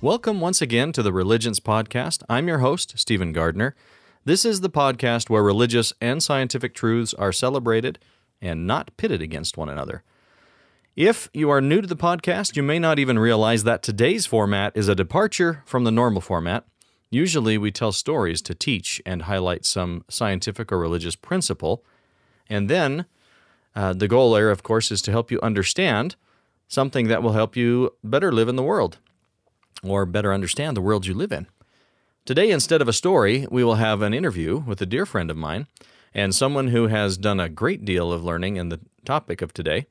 Welcome 0.00 0.40
once 0.40 0.62
again 0.62 0.92
to 0.92 1.02
the 1.02 1.12
Religions 1.12 1.58
Podcast. 1.58 2.22
I'm 2.28 2.46
your 2.46 2.58
host, 2.58 2.96
Stephen 2.96 3.32
Gardner. 3.32 3.74
This 4.24 4.44
is 4.44 4.60
the 4.60 4.70
podcast 4.70 5.28
where 5.28 5.42
religious 5.42 5.92
and 6.00 6.22
scientific 6.22 6.72
truths 6.72 7.14
are 7.14 7.32
celebrated 7.32 7.98
and 8.40 8.64
not 8.64 8.96
pitted 8.96 9.20
against 9.20 9.56
one 9.56 9.68
another. 9.68 10.04
If 10.94 11.28
you 11.34 11.50
are 11.50 11.60
new 11.60 11.80
to 11.80 11.88
the 11.88 11.96
podcast, 11.96 12.54
you 12.54 12.62
may 12.62 12.78
not 12.78 13.00
even 13.00 13.18
realize 13.18 13.64
that 13.64 13.82
today's 13.82 14.24
format 14.24 14.70
is 14.76 14.86
a 14.86 14.94
departure 14.94 15.64
from 15.66 15.82
the 15.82 15.90
normal 15.90 16.20
format. 16.20 16.64
Usually, 17.10 17.58
we 17.58 17.72
tell 17.72 17.90
stories 17.90 18.40
to 18.42 18.54
teach 18.54 19.02
and 19.04 19.22
highlight 19.22 19.64
some 19.64 20.04
scientific 20.08 20.70
or 20.70 20.78
religious 20.78 21.16
principle. 21.16 21.84
And 22.48 22.70
then, 22.70 23.06
uh, 23.74 23.94
the 23.94 24.06
goal 24.06 24.30
there, 24.30 24.52
of 24.52 24.62
course, 24.62 24.92
is 24.92 25.02
to 25.02 25.10
help 25.10 25.32
you 25.32 25.40
understand 25.42 26.14
something 26.68 27.08
that 27.08 27.20
will 27.20 27.32
help 27.32 27.56
you 27.56 27.94
better 28.04 28.30
live 28.30 28.48
in 28.48 28.54
the 28.54 28.62
world 28.62 28.98
or 29.82 30.06
better 30.06 30.32
understand 30.32 30.76
the 30.76 30.82
world 30.82 31.06
you 31.06 31.14
live 31.14 31.32
in. 31.32 31.46
Today, 32.24 32.50
instead 32.50 32.82
of 32.82 32.88
a 32.88 32.92
story, 32.92 33.46
we 33.50 33.64
will 33.64 33.76
have 33.76 34.02
an 34.02 34.12
interview 34.12 34.58
with 34.58 34.82
a 34.82 34.86
dear 34.86 35.06
friend 35.06 35.30
of 35.30 35.36
mine 35.36 35.66
and 36.12 36.34
someone 36.34 36.68
who 36.68 36.88
has 36.88 37.16
done 37.16 37.40
a 37.40 37.48
great 37.48 37.84
deal 37.84 38.12
of 38.12 38.24
learning 38.24 38.56
in 38.56 38.68
the 38.68 38.80
topic 39.04 39.40
of 39.40 39.54
today, 39.54 39.86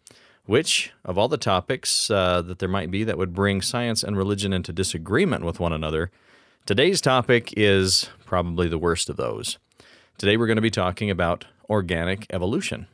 which, 0.45 0.91
of 1.03 1.17
all 1.17 1.27
the 1.27 1.37
topics 1.37 2.11
uh, 2.11 2.41
that 2.43 2.59
there 2.59 2.69
might 2.69 2.91
be 2.91 3.03
that 3.03 3.17
would 3.17 3.33
bring 3.33 3.61
science 3.61 4.03
and 4.03 4.17
religion 4.17 4.53
into 4.53 4.71
disagreement 4.71 5.43
with 5.43 5.59
one 5.59 5.73
another, 5.73 6.11
today's 6.65 7.01
topic 7.01 7.53
is 7.57 8.09
probably 8.25 8.67
the 8.67 8.77
worst 8.77 9.09
of 9.09 9.17
those. 9.17 9.57
Today, 10.17 10.37
we're 10.37 10.47
going 10.47 10.57
to 10.57 10.61
be 10.61 10.69
talking 10.69 11.09
about 11.09 11.45
organic 11.69 12.27
evolution. 12.31 12.87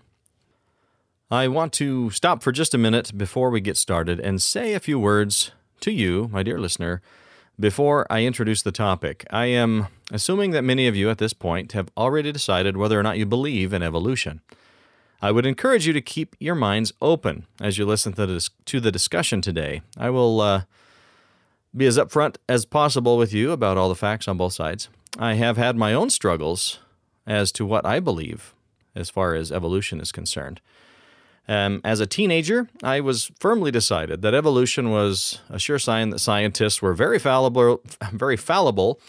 I 1.30 1.48
want 1.48 1.74
to 1.74 2.12
stop 2.12 2.44
for 2.44 2.52
just 2.52 2.74
a 2.74 2.78
minute 2.78 3.18
before 3.18 3.50
we 3.50 3.60
get 3.60 3.76
started 3.76 4.20
and 4.20 4.42
say 4.42 4.74
a 4.74 4.80
few 4.80 5.00
words 5.00 5.52
to 5.84 5.92
you, 5.92 6.30
my 6.32 6.44
dear 6.44 6.60
listener, 6.60 7.02
before 7.60 8.08
I 8.10 8.24
introduce 8.24 8.62
the 8.62 8.72
topic. 8.72 9.26
I 9.30 9.46
am 9.48 9.88
assuming 10.12 10.52
that 10.52 10.64
many 10.64 10.88
of 10.88 10.96
you 10.96 11.10
at 11.10 11.18
this 11.18 11.34
point 11.34 11.74
have 11.74 11.90
already 11.98 12.32
decided 12.32 12.78
whether 12.78 13.00
or 13.00 13.04
not 13.04 13.18
you 13.18 13.26
believe 13.26 13.74
in 13.74 13.84
evolution. 13.84 14.42
I 15.22 15.32
would 15.32 15.46
encourage 15.46 15.86
you 15.86 15.94
to 15.94 16.02
keep 16.02 16.36
your 16.40 16.56
minds 16.56 16.94
open 17.02 17.46
as 17.62 17.78
you 17.78 17.86
listen 17.86 18.14
to, 18.14 18.80
the 18.80 18.92
discussion 18.92 19.42
today. 19.42 19.82
I 19.98 20.10
will 20.10 20.42
uh, 20.42 20.64
be 21.76 21.86
as 21.86 21.98
upfront 21.98 22.38
as 22.48 22.66
possible 22.66 23.18
with 23.18 23.34
you 23.34 23.52
about 23.52 23.78
all 23.78 23.90
the 23.90 23.96
facts 23.96 24.28
on 24.28 24.38
both 24.38 24.54
sides. 24.54 24.90
I 25.20 25.36
have 25.36 25.58
had 25.58 25.76
my 25.76 25.94
own 25.94 26.10
struggles 26.10 26.80
as 27.28 27.52
to 27.54 27.66
what 27.66 27.86
I 27.86 28.00
believe 28.00 28.54
as 28.96 29.10
far 29.10 29.36
as 29.36 29.52
evolution 29.52 30.00
is 30.00 30.12
concerned. 30.12 30.62
Um, 31.48 31.82
as 31.84 32.00
a 32.00 32.08
teenager, 32.08 32.70
I 32.84 33.02
was 33.02 33.32
firmly 33.40 33.70
decided 33.70 34.22
that 34.22 34.34
evolution 34.34 34.92
was 34.92 35.42
a 35.50 35.60
sure 35.60 35.80
sign 35.80 36.10
that 36.12 36.20
scientists 36.20 36.82
were 36.82 36.94
very 36.94 37.20
fallible, 37.20 37.82
very 38.14 38.38
fallible, 38.38 39.00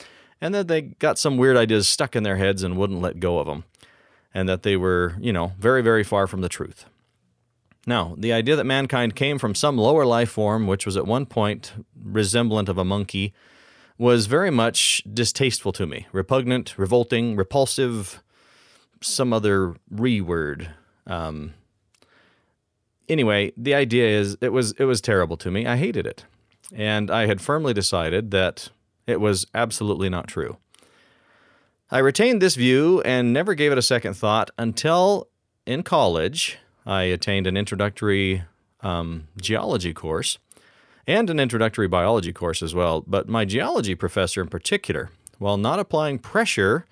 and 0.41 0.55
that 0.55 0.69
they 0.69 0.83
got 0.83 1.19
some 1.19 1.37
weird 1.37 1.57
ideas 1.57 1.89
stuck 1.89 2.17
in 2.17 2.25
their 2.25 2.37
heads 2.37 2.63
and 2.63 2.77
wouldn't 2.77 3.01
let 3.01 3.21
go 3.21 3.39
of 3.39 3.47
them, 3.47 3.65
and 4.33 4.49
that 4.49 4.65
they 4.65 4.77
were, 4.77 5.15
you 5.21 5.33
know, 5.33 5.53
very, 5.59 5.83
very 5.83 6.03
far 6.03 6.27
from 6.27 6.41
the 6.41 6.49
truth. 6.49 6.87
Now, 7.87 8.15
the 8.19 8.33
idea 8.33 8.57
that 8.57 8.65
mankind 8.65 9.15
came 9.15 9.39
from 9.39 9.55
some 9.55 9.77
lower 9.77 10.07
life 10.07 10.31
form, 10.31 10.67
which 10.67 10.87
was 10.87 10.97
at 10.97 11.07
one 11.07 11.27
point 11.27 11.73
resemblant 12.03 12.69
of 12.69 12.79
a 12.79 12.85
monkey, 12.85 13.33
was 13.97 14.27
very 14.27 14.51
much 14.51 15.03
distasteful 15.13 15.73
to 15.73 15.87
me, 15.87 16.07
repugnant, 16.11 16.77
revolting, 16.77 17.37
repulsive, 17.37 18.23
some 19.01 19.33
other 19.33 19.77
re 19.91 20.21
word. 20.21 20.71
Um, 21.07 21.55
anyway, 23.09 23.53
the 23.57 23.75
idea 23.75 24.07
is 24.07 24.37
it 24.41 24.53
was 24.53 24.73
it 24.73 24.85
was 24.85 25.01
terrible 25.01 25.37
to 25.39 25.51
me. 25.51 25.67
I 25.67 25.77
hated 25.77 26.07
it. 26.07 26.25
And 26.73 27.11
I 27.11 27.27
had 27.27 27.41
firmly 27.41 27.75
decided 27.75 28.31
that 28.31 28.71
it 29.07 29.21
was 29.21 29.47
absolutely 29.55 30.09
not 30.09 30.27
true. 30.27 30.57
I 31.91 31.99
retained 31.99 32.41
this 32.41 32.57
view 32.57 33.03
and 33.03 33.33
never 33.33 33.55
gave 33.55 33.71
it 33.71 33.79
a 33.79 33.83
second 33.83 34.15
thought 34.15 34.51
until 34.59 35.29
in 35.67 35.83
college 35.83 36.59
I 36.87 37.03
attained 37.03 37.47
an 37.47 37.57
introductory 37.57 38.45
um, 38.81 39.29
geology 39.37 39.93
course 39.93 40.39
and 41.07 41.29
an 41.29 41.39
introductory 41.39 41.87
biology 41.87 42.33
course 42.33 42.63
as 42.63 42.75
well. 42.75 43.03
But 43.07 43.29
my 43.29 43.45
geology 43.45 43.95
professor 43.95 44.41
in 44.41 44.49
particular, 44.49 45.11
while 45.39 45.57
not 45.57 45.79
applying 45.79 46.19
pressure 46.19 46.87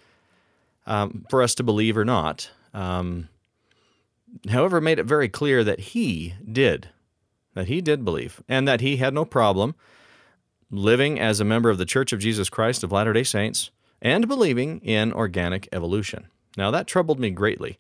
um, 0.87 1.27
for 1.31 1.43
us 1.43 1.55
to 1.57 1.63
believe 1.63 1.97
or 1.97 2.05
not, 2.05 2.51
um, 2.75 3.29
however, 4.51 4.81
made 4.81 4.99
it 4.99 5.05
very 5.07 5.29
clear 5.29 5.65
that 5.65 5.81
he 5.81 6.35
did, 6.51 6.89
that 7.55 7.69
he 7.69 7.81
did 7.81 8.05
believe, 8.05 8.43
and 8.49 8.67
that 8.67 8.81
he 8.81 8.97
had 8.97 9.15
no 9.15 9.25
problem 9.25 9.75
living 10.71 11.21
as 11.21 11.39
a 11.39 11.45
member 11.45 11.71
of 11.71 11.79
the 11.79 11.85
Church 11.85 12.13
of 12.13 12.21
Jesus 12.21 12.49
Christ 12.49 12.83
of 12.83 12.93
Latter 12.93 13.13
day 13.13 13.25
Saints 13.25 13.71
and 14.01 14.27
believing 14.27 14.81
in 14.81 15.13
organic 15.13 15.69
evolution. 15.71 16.27
Now, 16.57 16.71
that 16.71 16.87
troubled 16.87 17.21
me 17.21 17.31
greatly. 17.31 17.79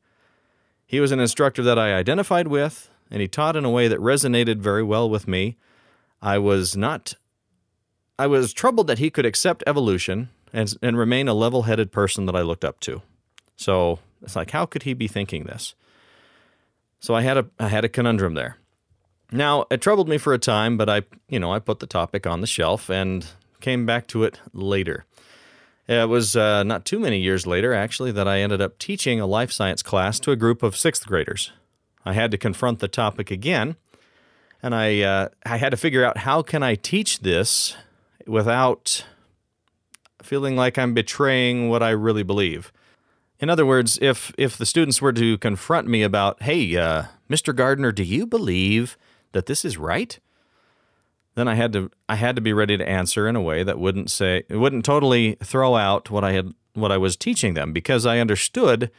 He 0.86 1.00
was 1.00 1.10
an 1.10 1.20
instructor 1.20 1.62
that 1.62 1.78
I 1.78 1.94
identified 1.94 2.48
with, 2.48 2.90
and 3.10 3.20
he 3.20 3.28
taught 3.28 3.56
in 3.56 3.64
a 3.64 3.70
way 3.70 3.88
that 3.88 3.98
resonated 3.98 4.58
very 4.58 4.82
well 4.82 5.08
with 5.08 5.26
me. 5.26 5.56
I 6.20 6.38
was 6.38 6.76
not, 6.76 7.14
I 8.19 8.26
was 8.26 8.52
troubled 8.52 8.86
that 8.86 8.98
he 8.98 9.10
could 9.10 9.26
accept 9.26 9.64
evolution 9.66 10.28
and, 10.52 10.74
and 10.82 10.96
remain 10.96 11.28
a 11.28 11.34
level 11.34 11.62
headed 11.62 11.92
person 11.92 12.26
that 12.26 12.36
I 12.36 12.42
looked 12.42 12.64
up 12.64 12.78
to. 12.80 13.02
So 13.56 13.98
it's 14.22 14.36
like, 14.36 14.50
how 14.50 14.66
could 14.66 14.84
he 14.84 14.94
be 14.94 15.08
thinking 15.08 15.44
this? 15.44 15.74
So 17.02 17.14
I 17.16 17.22
had 17.22 17.36
a 17.36 17.46
I 17.58 17.68
had 17.68 17.84
a 17.84 17.88
conundrum 17.88 18.34
there. 18.34 18.56
Now, 19.32 19.66
it 19.70 19.80
troubled 19.80 20.08
me 20.08 20.18
for 20.18 20.32
a 20.32 20.38
time, 20.38 20.76
but 20.76 20.88
I, 20.88 21.02
you 21.28 21.40
know, 21.40 21.52
I 21.52 21.58
put 21.58 21.80
the 21.80 21.86
topic 21.86 22.26
on 22.26 22.42
the 22.42 22.46
shelf 22.46 22.88
and 22.90 23.26
came 23.60 23.86
back 23.86 24.06
to 24.08 24.24
it 24.24 24.40
later. 24.52 25.04
It 25.88 26.08
was 26.08 26.36
uh, 26.36 26.62
not 26.62 26.84
too 26.84 27.00
many 27.00 27.18
years 27.18 27.46
later, 27.46 27.74
actually, 27.74 28.12
that 28.12 28.28
I 28.28 28.40
ended 28.40 28.60
up 28.60 28.78
teaching 28.78 29.20
a 29.20 29.26
life 29.26 29.50
science 29.50 29.82
class 29.82 30.20
to 30.20 30.30
a 30.30 30.36
group 30.36 30.62
of 30.62 30.76
sixth 30.76 31.06
graders. 31.06 31.50
I 32.04 32.12
had 32.12 32.30
to 32.30 32.38
confront 32.38 32.78
the 32.78 32.88
topic 32.88 33.30
again, 33.30 33.76
and 34.62 34.72
I 34.72 35.00
uh, 35.00 35.28
I 35.44 35.56
had 35.56 35.70
to 35.70 35.76
figure 35.76 36.04
out 36.04 36.19
how 36.19 36.42
can 36.42 36.62
I 36.62 36.76
teach 36.76 37.20
this 37.20 37.74
without 38.28 39.04
feeling 40.22 40.54
like 40.54 40.78
I'm 40.78 40.94
betraying 40.94 41.69
what 41.69 41.82
I 41.82 41.90
really 41.90 42.22
believe. 42.22 42.70
In 43.42 43.50
other 43.50 43.66
words, 43.66 43.98
if 44.00 44.32
if 44.38 44.56
the 44.56 44.64
students 44.64 45.03
were 45.03 45.12
to 45.12 45.36
confront 45.36 45.88
me 45.88 46.03
about, 46.03 46.42
"Hey, 46.42 46.76
uh, 46.76 47.04
Mr. 47.28 47.54
Gardner, 47.54 47.92
do 47.92 48.04
you 48.04 48.25
believe 48.25 48.97
that 49.32 49.47
this 49.47 49.64
is 49.64 49.76
right?" 49.76 50.19
then 51.34 51.48
I 51.48 51.54
had 51.54 51.72
to 51.72 51.91
I 52.08 52.16
had 52.16 52.36
to 52.36 52.42
be 52.42 52.52
ready 52.52 52.76
to 52.76 52.88
answer 52.88 53.26
in 53.26 53.36
a 53.36 53.41
way 53.41 53.62
that 53.62 53.78
wouldn't 53.78 54.10
say 54.10 54.44
it 54.48 54.56
wouldn't 54.56 54.84
totally 54.84 55.36
throw 55.42 55.76
out 55.76 56.10
what 56.10 56.25
I 56.25 56.32
had 56.32 56.54
what 56.75 56.92
I 56.92 56.98
was 56.98 57.16
teaching 57.16 57.54
them 57.54 57.72
because 57.72 58.06
I 58.06 58.19
understood 58.19 58.91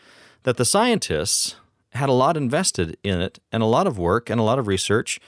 that 0.44 0.58
the 0.58 0.66
scientists 0.66 1.56
had 1.92 2.10
a 2.10 2.14
lot 2.14 2.38
invested 2.38 2.98
in 3.04 3.22
it 3.22 3.40
and 3.52 3.62
a 3.62 3.68
lot 3.68 3.88
of 3.88 3.98
work 3.98 4.30
and 4.30 4.40
a 4.40 4.44
lot 4.44 4.60
of 4.60 4.68
research 4.68 5.20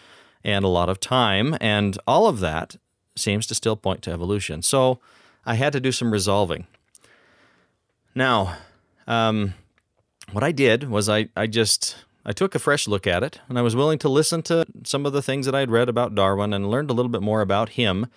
and 0.44 0.66
a 0.66 0.70
lot 0.70 0.90
of 0.90 1.00
time 1.00 1.56
and 1.62 1.98
all 2.08 2.28
of 2.28 2.40
that 2.40 2.75
seems 3.16 3.48
to 3.48 3.56
still 3.56 3.75
point 3.75 4.02
to 4.04 4.12
evolution. 4.12 4.62
So 4.62 5.00
I 5.46 5.56
had 5.56 5.74
to 5.74 5.80
do 5.80 5.92
some 5.92 6.12
resolving. 6.12 6.66
Now, 8.14 8.58
um, 9.08 9.54
what 10.32 10.44
I 10.44 10.52
did 10.52 10.90
was 10.90 11.10
I, 11.10 11.30
I 11.36 11.48
just 11.48 11.96
I 12.26 12.32
took 12.32 12.56
a 12.56 12.60
fresh 12.60 12.88
look 12.88 13.06
at 13.06 13.24
it, 13.24 13.40
and 13.48 13.60
I 13.60 13.62
was 13.62 13.76
willing 13.76 14.00
to 14.00 14.10
listen 14.10 14.42
to 14.44 14.66
some 14.84 15.06
of 15.06 15.14
the 15.14 15.22
things 15.22 15.46
that 15.46 15.56
I 15.56 15.60
had 15.60 15.72
read 15.72 15.90
about 15.90 16.16
Darwin 16.16 16.54
and 16.54 16.70
learned 16.70 16.90
a 16.90 16.94
little 16.94 17.10
bit 17.10 17.22
more 17.22 17.42
about 17.42 17.70
him 17.70 18.08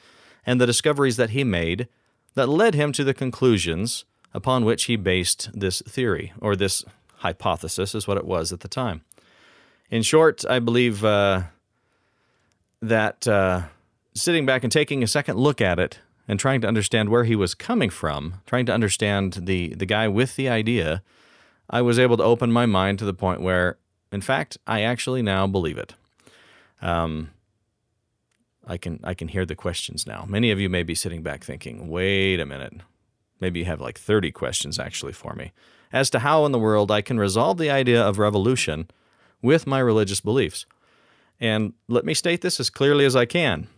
and 0.47 0.61
the 0.61 0.67
discoveries 0.67 1.17
that 1.19 1.31
he 1.31 1.45
made 1.45 1.89
that 2.35 2.49
led 2.49 2.75
him 2.75 2.93
to 2.93 3.05
the 3.05 3.13
conclusions 3.13 4.05
upon 4.33 4.65
which 4.65 4.85
he 4.85 4.97
based 4.97 5.51
this 5.53 5.83
theory, 5.83 6.33
or 6.41 6.57
this 6.57 6.85
hypothesis 7.17 7.95
is 7.95 8.07
what 8.07 8.17
it 8.17 8.25
was 8.25 8.53
at 8.53 8.61
the 8.61 8.69
time. 8.69 9.03
In 9.91 10.03
short, 10.03 10.45
I 10.49 10.59
believe 10.59 11.05
uh, 11.05 11.43
that 12.81 13.27
uh, 13.27 13.63
sitting 14.15 14.47
back 14.47 14.63
and 14.63 14.73
taking 14.73 15.03
a 15.03 15.07
second 15.07 15.39
look 15.39 15.61
at 15.61 15.79
it 15.79 15.99
and 16.29 16.39
trying 16.39 16.61
to 16.61 16.69
understand 16.69 17.09
where 17.09 17.25
he 17.25 17.35
was 17.35 17.55
coming 17.55 17.91
from, 17.91 18.43
trying 18.47 18.67
to 18.67 18.73
understand 18.73 19.33
the, 19.47 19.75
the 19.75 19.87
guy 19.87 20.07
with 20.07 20.37
the 20.37 20.49
idea, 20.49 21.03
I 21.71 21.83
was 21.83 21.99
able 21.99 22.19
to 22.19 22.23
open 22.23 22.53
my 22.53 22.67
mind 22.67 22.99
to 22.99 23.07
the 23.07 23.15
point 23.15 23.41
where, 23.41 23.79
in 24.13 24.21
fact, 24.21 24.59
I 24.67 24.83
actually 24.83 25.23
now 25.23 25.47
believe 25.47 25.79
it. 25.79 25.95
Um, 26.83 27.31
I 28.67 28.77
can 28.77 29.01
I 29.03 29.15
can 29.15 29.29
hear 29.29 29.47
the 29.47 29.57
questions 29.57 30.07
now. 30.07 30.27
Many 30.29 30.51
of 30.51 30.61
you 30.61 30.69
may 30.69 30.83
be 30.83 30.95
sitting 30.95 31.23
back 31.23 31.43
thinking, 31.43 31.89
"Wait 31.89 32.39
a 32.39 32.47
minute." 32.47 32.75
Maybe 33.41 33.61
you 33.61 33.67
have 33.67 33.81
like 33.81 33.99
30 33.99 34.31
questions 34.33 34.79
actually 34.79 35.13
for 35.13 35.33
me 35.35 35.53
as 35.93 36.11
to 36.11 36.19
how 36.19 36.45
in 36.45 36.53
the 36.53 36.59
world 36.59 36.91
I 36.91 37.01
can 37.01 37.19
resolve 37.19 37.57
the 37.57 37.71
idea 37.71 38.03
of 38.03 38.19
evolution 38.19 38.89
with 39.41 39.67
my 39.67 39.79
religious 39.79 40.21
beliefs. 40.21 40.67
And 41.41 41.73
let 41.87 42.05
me 42.05 42.15
state 42.15 42.41
this 42.41 42.59
as 42.59 42.69
clearly 42.69 43.05
as 43.05 43.15
I 43.15 43.27
can. 43.27 43.69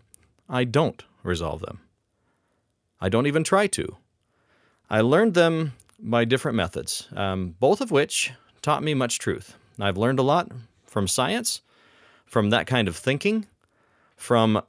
I 0.49 0.64
don't 0.64 1.05
resolve 1.23 1.61
them. 1.61 1.81
I 3.00 3.08
don't 3.08 3.26
even 3.26 3.44
try 3.44 3.67
to. 3.69 3.97
I 4.88 5.00
learned 5.00 5.35
them 5.35 5.73
by 5.99 6.25
different 6.25 6.56
methods, 6.56 7.08
um, 7.14 7.55
both 7.61 7.81
of 7.81 7.91
which 7.91 8.32
taught 8.62 8.82
me 8.82 8.94
much 8.94 9.19
truth. 9.19 9.56
I've 9.79 9.97
learned 9.97 10.19
a 10.19 10.25
lot 10.25 10.50
from 10.87 11.08
science, 11.08 11.62
from 12.26 12.50
that 12.50 12.67
kind 12.67 12.88
of 12.88 12.97
thinking, 12.97 13.47
from 14.17 14.62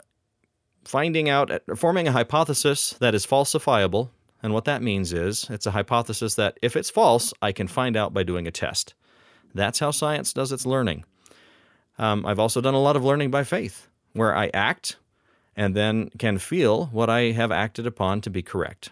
finding 0.86 1.30
out, 1.30 1.51
forming 1.75 2.07
a 2.07 2.12
hypothesis 2.12 2.92
that 3.00 3.16
is 3.16 3.25
falsifiable. 3.25 4.10
And 4.44 4.54
what 4.54 4.66
that 4.66 4.81
means 4.81 5.13
is 5.13 5.48
it's 5.50 5.66
a 5.66 5.72
hypothesis 5.72 6.36
that 6.36 6.57
if 6.62 6.75
it's 6.75 6.89
false, 6.89 7.34
I 7.42 7.51
can 7.51 7.68
find 7.68 7.98
out 7.98 8.13
by 8.13 8.24
doing 8.24 8.48
a 8.48 8.51
test. 8.51 8.94
That's 9.54 9.80
how 9.80 9.92
science 9.92 10.34
does 10.34 10.51
its 10.51 10.66
learning. 10.66 11.04
Um, 11.98 12.25
I've 12.25 12.39
also 12.39 12.62
done 12.62 12.74
a 12.74 12.81
lot 12.81 12.95
of 12.95 13.04
learning 13.04 13.31
by 13.31 13.44
faith, 13.44 13.88
where 14.13 14.36
I 14.36 14.50
act 14.54 14.95
and 15.56 15.75
then 15.75 16.09
can 16.18 16.38
feel 16.38 16.86
what 16.88 17.09
I 17.09 17.31
have 17.31 17.51
acted 17.51 17.86
upon 17.86 18.21
to 18.21 18.30
be 18.30 18.42
correct. 18.42 18.89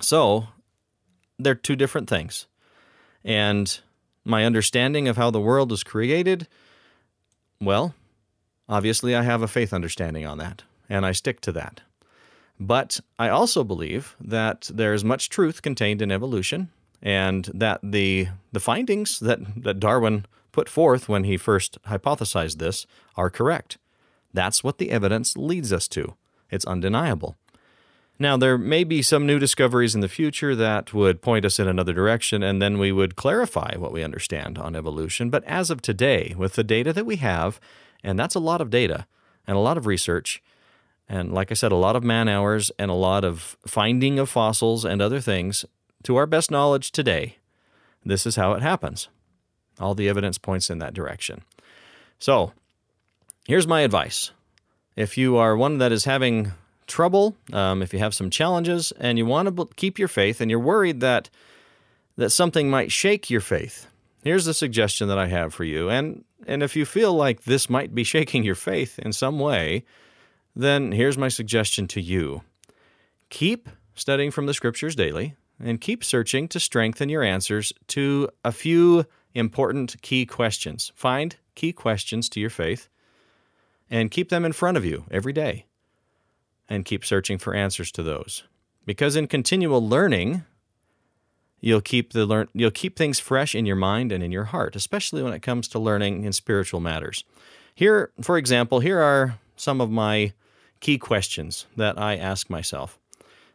So 0.00 0.48
they're 1.38 1.54
two 1.54 1.76
different 1.76 2.08
things. 2.08 2.46
And 3.24 3.80
my 4.24 4.44
understanding 4.44 5.08
of 5.08 5.16
how 5.16 5.30
the 5.30 5.40
world 5.40 5.72
is 5.72 5.82
created, 5.82 6.46
well, 7.60 7.94
obviously 8.68 9.14
I 9.14 9.22
have 9.22 9.42
a 9.42 9.48
faith 9.48 9.72
understanding 9.72 10.26
on 10.26 10.38
that, 10.38 10.62
and 10.88 11.04
I 11.04 11.12
stick 11.12 11.40
to 11.42 11.52
that. 11.52 11.80
But 12.58 13.00
I 13.18 13.30
also 13.30 13.64
believe 13.64 14.16
that 14.20 14.70
there's 14.72 15.02
much 15.02 15.30
truth 15.30 15.62
contained 15.62 16.02
in 16.02 16.12
evolution, 16.12 16.68
and 17.02 17.46
that 17.54 17.80
the 17.82 18.28
the 18.52 18.60
findings 18.60 19.18
that, 19.20 19.40
that 19.62 19.80
Darwin 19.80 20.26
put 20.52 20.68
forth 20.68 21.08
when 21.08 21.24
he 21.24 21.38
first 21.38 21.82
hypothesized 21.84 22.58
this 22.58 22.86
are 23.16 23.30
correct. 23.30 23.78
That's 24.32 24.62
what 24.62 24.78
the 24.78 24.90
evidence 24.90 25.36
leads 25.36 25.72
us 25.72 25.88
to. 25.88 26.14
It's 26.50 26.64
undeniable. 26.64 27.36
Now, 28.18 28.36
there 28.36 28.58
may 28.58 28.84
be 28.84 29.00
some 29.00 29.24
new 29.26 29.38
discoveries 29.38 29.94
in 29.94 30.02
the 30.02 30.08
future 30.08 30.54
that 30.54 30.92
would 30.92 31.22
point 31.22 31.46
us 31.46 31.58
in 31.58 31.66
another 31.66 31.94
direction, 31.94 32.42
and 32.42 32.60
then 32.60 32.78
we 32.78 32.92
would 32.92 33.16
clarify 33.16 33.76
what 33.78 33.92
we 33.92 34.04
understand 34.04 34.58
on 34.58 34.76
evolution. 34.76 35.30
But 35.30 35.42
as 35.44 35.70
of 35.70 35.80
today, 35.80 36.34
with 36.36 36.52
the 36.52 36.62
data 36.62 36.92
that 36.92 37.06
we 37.06 37.16
have, 37.16 37.58
and 38.04 38.18
that's 38.18 38.34
a 38.34 38.40
lot 38.40 38.60
of 38.60 38.68
data 38.68 39.06
and 39.46 39.56
a 39.56 39.60
lot 39.60 39.78
of 39.78 39.86
research, 39.86 40.42
and 41.08 41.32
like 41.32 41.50
I 41.50 41.54
said, 41.54 41.72
a 41.72 41.76
lot 41.76 41.96
of 41.96 42.04
man 42.04 42.28
hours 42.28 42.70
and 42.78 42.90
a 42.90 42.94
lot 42.94 43.24
of 43.24 43.56
finding 43.66 44.18
of 44.18 44.28
fossils 44.28 44.84
and 44.84 45.00
other 45.00 45.20
things, 45.20 45.64
to 46.02 46.16
our 46.16 46.26
best 46.26 46.50
knowledge 46.50 46.92
today, 46.92 47.38
this 48.04 48.26
is 48.26 48.36
how 48.36 48.52
it 48.52 48.60
happens. 48.62 49.08
All 49.78 49.94
the 49.94 50.10
evidence 50.10 50.36
points 50.36 50.68
in 50.68 50.78
that 50.78 50.92
direction. 50.92 51.42
So, 52.18 52.52
here's 53.50 53.66
my 53.66 53.80
advice. 53.80 54.30
If 54.94 55.18
you 55.18 55.36
are 55.36 55.56
one 55.56 55.78
that 55.78 55.90
is 55.90 56.04
having 56.04 56.52
trouble, 56.86 57.34
um, 57.52 57.82
if 57.82 57.92
you 57.92 57.98
have 57.98 58.14
some 58.14 58.30
challenges, 58.30 58.92
and 58.92 59.18
you 59.18 59.26
want 59.26 59.56
to 59.56 59.68
keep 59.74 59.98
your 59.98 60.06
faith, 60.06 60.40
and 60.40 60.48
you're 60.48 60.60
worried 60.60 61.00
that 61.00 61.28
that 62.16 62.30
something 62.30 62.70
might 62.70 62.92
shake 62.92 63.28
your 63.28 63.40
faith, 63.40 63.88
here's 64.22 64.44
the 64.44 64.54
suggestion 64.54 65.08
that 65.08 65.18
I 65.18 65.26
have 65.26 65.52
for 65.52 65.64
you. 65.64 65.90
And 65.90 66.24
and 66.46 66.62
if 66.62 66.76
you 66.76 66.84
feel 66.84 67.12
like 67.12 67.42
this 67.42 67.68
might 67.68 67.92
be 67.92 68.04
shaking 68.14 68.44
your 68.44 68.54
faith 68.54 69.00
in 69.00 69.12
some 69.12 69.40
way, 69.40 69.84
then 70.54 70.92
here's 70.92 71.18
my 71.18 71.28
suggestion 71.28 71.88
to 71.88 72.00
you: 72.00 72.42
keep 73.30 73.68
studying 73.96 74.30
from 74.30 74.46
the 74.46 74.54
scriptures 74.54 74.94
daily, 74.94 75.34
and 75.58 75.80
keep 75.80 76.04
searching 76.04 76.46
to 76.48 76.60
strengthen 76.60 77.08
your 77.08 77.24
answers 77.24 77.72
to 77.88 78.28
a 78.44 78.52
few 78.52 79.06
important 79.34 80.00
key 80.02 80.24
questions. 80.24 80.92
Find 80.94 81.34
key 81.56 81.72
questions 81.72 82.28
to 82.28 82.38
your 82.38 82.50
faith 82.50 82.88
and 83.90 84.10
keep 84.10 84.28
them 84.28 84.44
in 84.44 84.52
front 84.52 84.76
of 84.76 84.84
you 84.84 85.04
every 85.10 85.32
day 85.32 85.66
and 86.68 86.84
keep 86.84 87.04
searching 87.04 87.38
for 87.38 87.54
answers 87.54 87.90
to 87.92 88.02
those. 88.02 88.44
Because 88.86 89.16
in 89.16 89.26
continual 89.26 89.86
learning, 89.86 90.44
you'll 91.60 91.80
keep 91.80 92.12
the 92.12 92.24
learn 92.24 92.48
you'll 92.54 92.70
keep 92.70 92.96
things 92.96 93.18
fresh 93.18 93.54
in 93.54 93.66
your 93.66 93.76
mind 93.76 94.12
and 94.12 94.22
in 94.22 94.32
your 94.32 94.44
heart, 94.44 94.76
especially 94.76 95.22
when 95.22 95.32
it 95.32 95.42
comes 95.42 95.68
to 95.68 95.78
learning 95.78 96.24
in 96.24 96.32
spiritual 96.32 96.80
matters. 96.80 97.24
Here, 97.74 98.10
for 98.20 98.38
example, 98.38 98.80
here 98.80 99.00
are 99.00 99.38
some 99.56 99.80
of 99.80 99.90
my 99.90 100.32
key 100.80 100.98
questions 100.98 101.66
that 101.76 101.98
I 101.98 102.16
ask 102.16 102.48
myself 102.48 102.98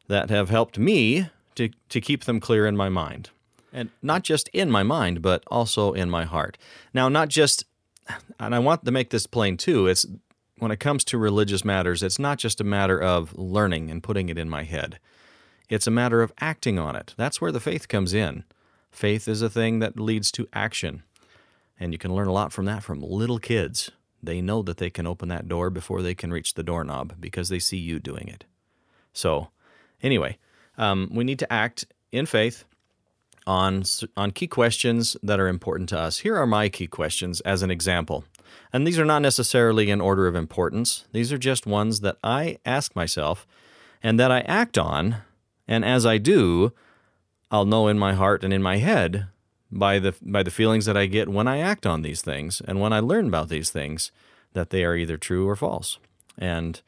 that 0.08 0.30
have 0.30 0.50
helped 0.50 0.78
me 0.78 1.30
to, 1.56 1.70
to 1.90 2.02
keep 2.02 2.26
them 2.26 2.40
clear 2.40 2.68
in 2.68 2.78
my 2.78 2.90
mind. 2.90 3.30
And 3.74 3.90
not 4.02 4.24
just 4.24 4.48
in 4.50 4.72
my 4.72 4.84
mind, 4.84 5.22
but 5.22 5.44
also 5.48 5.94
in 5.94 6.10
my 6.10 6.24
heart. 6.24 6.58
Now, 6.94 7.10
not 7.10 7.28
just, 7.28 7.66
and 8.40 8.56
I 8.56 8.60
want 8.60 8.86
to 8.86 8.92
make 8.92 9.10
this 9.10 9.26
plain 9.26 9.58
too, 9.58 9.88
it's 9.88 10.06
when 10.57 10.72
it 10.72 10.80
comes 10.80 11.04
to 11.06 11.18
religious 11.18 11.66
matters, 11.66 12.02
it's 12.02 12.19
not 12.19 12.38
just 12.38 12.62
a 12.62 12.66
matter 12.66 13.02
of 13.02 13.38
learning 13.38 13.90
and 13.90 14.04
putting 14.04 14.30
it 14.30 14.38
in 14.38 14.50
my 14.50 14.63
head. 14.63 15.00
It's 15.69 15.88
a 15.88 15.92
matter 15.92 16.22
of 16.22 16.34
acting 16.40 16.80
on 16.80 16.96
it. 16.96 17.13
That's 17.18 17.42
where 17.42 17.52
the 17.52 17.60
faith 17.60 17.88
comes 17.88 18.13
in. 18.13 18.44
Faith 18.92 19.28
is 19.28 19.42
a 19.42 19.50
thing 19.50 19.80
that 19.80 20.00
leads 20.00 20.31
to 20.31 20.48
action. 20.54 21.04
And 21.80 21.92
you 21.92 21.98
can 21.98 22.16
learn 22.16 22.28
a 22.28 22.34
lot 22.34 22.54
from 22.54 22.66
that 22.66 22.84
from 22.84 23.02
little 23.02 23.40
kids. 23.40 23.92
They 24.24 24.42
know 24.42 24.62
that 24.62 24.78
they 24.78 24.90
can 24.90 25.06
open 25.06 25.28
that 25.30 25.50
door 25.50 25.69
before 25.69 26.02
they 26.02 26.16
can 26.16 26.31
reach 26.31 26.54
the 26.54 26.63
doorknob 26.63 27.16
because 27.19 27.50
they 27.50 27.60
see 27.60 27.78
you 27.78 28.00
doing 28.00 28.28
it. 28.28 28.46
So, 29.12 29.50
anyway, 30.01 30.38
um, 30.78 31.10
we 31.13 31.24
need 31.24 31.40
to 31.40 31.51
act 31.51 31.86
in 32.12 32.25
faith 32.25 32.63
on, 33.46 33.84
on 34.16 34.31
key 34.31 34.48
questions 34.48 35.18
that 35.22 35.40
are 35.40 35.48
important 35.48 35.90
to 35.90 36.00
us. 36.00 36.19
Here 36.19 36.36
are 36.38 36.48
my 36.48 36.69
key 36.69 36.88
questions 36.88 37.42
as 37.42 37.62
an 37.62 37.72
example. 37.72 38.24
And 38.74 38.86
these 38.86 39.00
are 39.00 39.06
not 39.06 39.22
necessarily 39.22 39.90
in 39.90 40.02
order 40.02 40.28
of 40.28 40.36
importance, 40.36 41.06
these 41.12 41.32
are 41.32 41.38
just 41.38 41.66
ones 41.66 42.02
that 42.02 42.18
I 42.24 42.58
ask 42.66 42.96
myself 42.96 43.46
and 44.04 44.20
that 44.20 44.32
I 44.32 44.42
act 44.42 44.78
on. 44.78 45.18
And 45.68 45.84
as 45.84 46.06
I 46.06 46.18
do, 46.18 46.74
I'll 47.52 47.66
know 47.66 47.88
in 47.88 47.98
my 47.98 48.14
heart 48.14 48.44
and 48.44 48.54
in 48.54 48.62
my 48.62 48.78
head 48.78 49.28
by 49.72 50.00
the, 50.00 50.16
by 50.22 50.44
the 50.44 50.52
feelings 50.52 50.86
that 50.86 50.98
I 50.98 51.06
get 51.06 51.30
when 51.30 51.48
I 51.48 51.60
act 51.60 51.86
on 51.86 52.02
these 52.02 52.22
things 52.22 52.62
and 52.68 52.80
when 52.80 52.94
I 52.94 53.00
learn 53.00 53.28
about 53.28 53.50
these 53.50 53.70
things 53.70 54.12
that 54.54 54.70
they 54.70 54.84
are 54.84 54.96
either 54.96 55.18
true 55.18 55.48
or 55.48 55.56
false. 55.56 56.00
And 56.38 56.82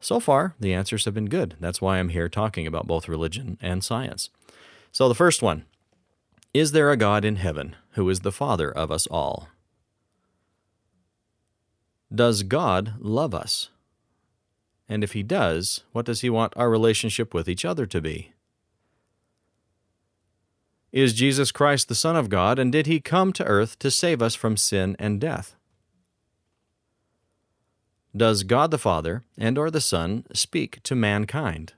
so 0.00 0.20
far, 0.20 0.54
the 0.60 0.74
answers 0.74 1.06
have 1.06 1.14
been 1.14 1.30
good. 1.30 1.56
That's 1.60 1.80
why 1.80 1.98
I'm 1.98 2.10
here 2.10 2.28
talking 2.28 2.66
about 2.66 2.86
both 2.86 3.08
religion 3.08 3.56
and 3.62 3.82
science. 3.82 4.28
So, 4.92 5.08
the 5.08 5.14
first 5.14 5.42
one 5.42 5.64
Is 6.52 6.72
there 6.72 6.90
a 6.90 6.96
God 6.96 7.24
in 7.24 7.36
heaven 7.36 7.74
who 7.92 8.08
is 8.10 8.20
the 8.20 8.32
Father 8.32 8.70
of 8.70 8.90
us 8.90 9.06
all? 9.06 9.48
Does 12.12 12.42
God 12.42 12.94
love 12.98 13.34
us? 13.34 13.70
And 14.88 15.04
if 15.04 15.12
He 15.12 15.22
does, 15.22 15.84
what 15.92 16.06
does 16.06 16.22
He 16.22 16.30
want 16.30 16.52
our 16.56 16.70
relationship 16.70 17.32
with 17.32 17.48
each 17.48 17.64
other 17.64 17.86
to 17.86 18.00
be? 18.00 18.32
Is 20.92 21.12
Jesus 21.12 21.50
Christ 21.50 21.88
the 21.88 21.94
Son 21.94 22.16
of 22.16 22.28
God, 22.28 22.58
and 22.58 22.70
did 22.70 22.86
He 22.86 23.00
come 23.00 23.32
to 23.32 23.44
earth 23.44 23.78
to 23.80 23.90
save 23.90 24.22
us 24.22 24.34
from 24.34 24.56
sin 24.56 24.94
and 24.98 25.20
death? 25.20 25.56
Does 28.16 28.44
God 28.44 28.70
the 28.70 28.78
Father 28.78 29.24
and 29.36 29.58
or 29.58 29.70
the 29.70 29.80
Son 29.80 30.24
speak 30.32 30.80
to 30.84 30.94
mankind? 30.94 31.72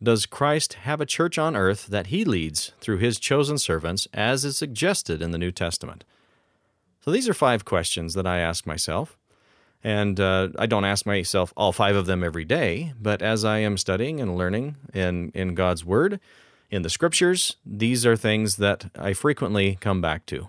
Does 0.00 0.26
Christ 0.26 0.74
have 0.74 1.00
a 1.00 1.06
church 1.06 1.38
on 1.38 1.56
earth 1.56 1.86
that 1.86 2.08
he 2.08 2.24
leads 2.24 2.72
through 2.80 2.98
his 2.98 3.18
chosen 3.18 3.58
servants 3.58 4.06
as 4.12 4.44
is 4.44 4.56
suggested 4.56 5.22
in 5.22 5.30
the 5.30 5.38
New 5.38 5.50
Testament? 5.50 6.04
So 7.06 7.12
these 7.12 7.28
are 7.28 7.34
five 7.34 7.64
questions 7.64 8.14
that 8.14 8.26
I 8.26 8.40
ask 8.40 8.66
myself. 8.66 9.16
And 9.84 10.18
uh, 10.18 10.48
I 10.58 10.66
don't 10.66 10.84
ask 10.84 11.06
myself 11.06 11.52
all 11.56 11.70
five 11.70 11.94
of 11.94 12.06
them 12.06 12.24
every 12.24 12.44
day, 12.44 12.94
but 13.00 13.22
as 13.22 13.44
I 13.44 13.58
am 13.58 13.76
studying 13.76 14.20
and 14.20 14.36
learning 14.36 14.74
in, 14.92 15.30
in 15.32 15.54
God's 15.54 15.84
Word, 15.84 16.18
in 16.68 16.82
the 16.82 16.90
Scriptures, 16.90 17.58
these 17.64 18.04
are 18.04 18.16
things 18.16 18.56
that 18.56 18.90
I 18.98 19.12
frequently 19.12 19.78
come 19.80 20.00
back 20.00 20.26
to. 20.26 20.48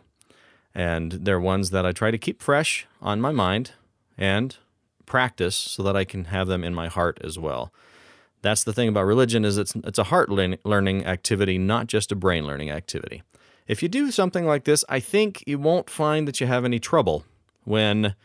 And 0.73 1.11
they're 1.11 1.39
ones 1.39 1.69
that 1.69 1.85
I 1.85 1.91
try 1.91 2.09
to 2.09 2.17
keep 2.17 2.41
fresh 2.41 2.87
on 3.03 3.21
my 3.21 3.31
mind 3.31 3.73
and 4.17 4.57
practice 5.05 5.55
so 5.55 5.83
that 5.83 5.95
I 5.95 6.05
can 6.05 6.25
have 6.25 6.47
them 6.47 6.63
in 6.63 6.73
my 6.73 6.87
heart 6.87 7.19
as 7.23 7.37
well. 7.37 7.71
That's 8.41 8.63
the 8.63 8.73
thing 8.73 8.89
about 8.89 9.05
religion 9.05 9.45
is 9.45 9.59
it's 9.59 9.75
it's 9.75 9.99
a 9.99 10.05
heart 10.05 10.29
learning 10.29 11.05
activity, 11.05 11.59
not 11.59 11.85
just 11.85 12.11
a 12.11 12.15
brain 12.15 12.47
learning 12.47 12.71
activity. 12.71 13.21
If 13.67 13.83
you 13.83 13.89
do 13.89 14.11
something 14.11 14.45
like 14.45 14.63
this, 14.63 14.85
I 14.87 14.99
think 14.99 15.43
you 15.45 15.59
won't 15.59 15.89
find 15.89 16.27
that 16.27 16.39
you 16.39 16.47
have 16.47 16.65
any 16.65 16.79
trouble 16.79 17.25
when 17.65 18.15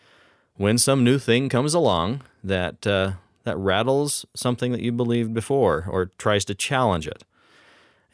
when 0.56 0.78
some 0.78 1.02
new 1.02 1.18
thing 1.18 1.48
comes 1.48 1.74
along 1.74 2.22
that 2.44 2.86
uh, 2.86 3.12
that 3.42 3.56
rattles 3.56 4.24
something 4.34 4.70
that 4.72 4.82
you 4.82 4.92
believed 4.92 5.34
before 5.34 5.86
or 5.90 6.06
tries 6.18 6.44
to 6.44 6.54
challenge 6.54 7.08
it. 7.08 7.24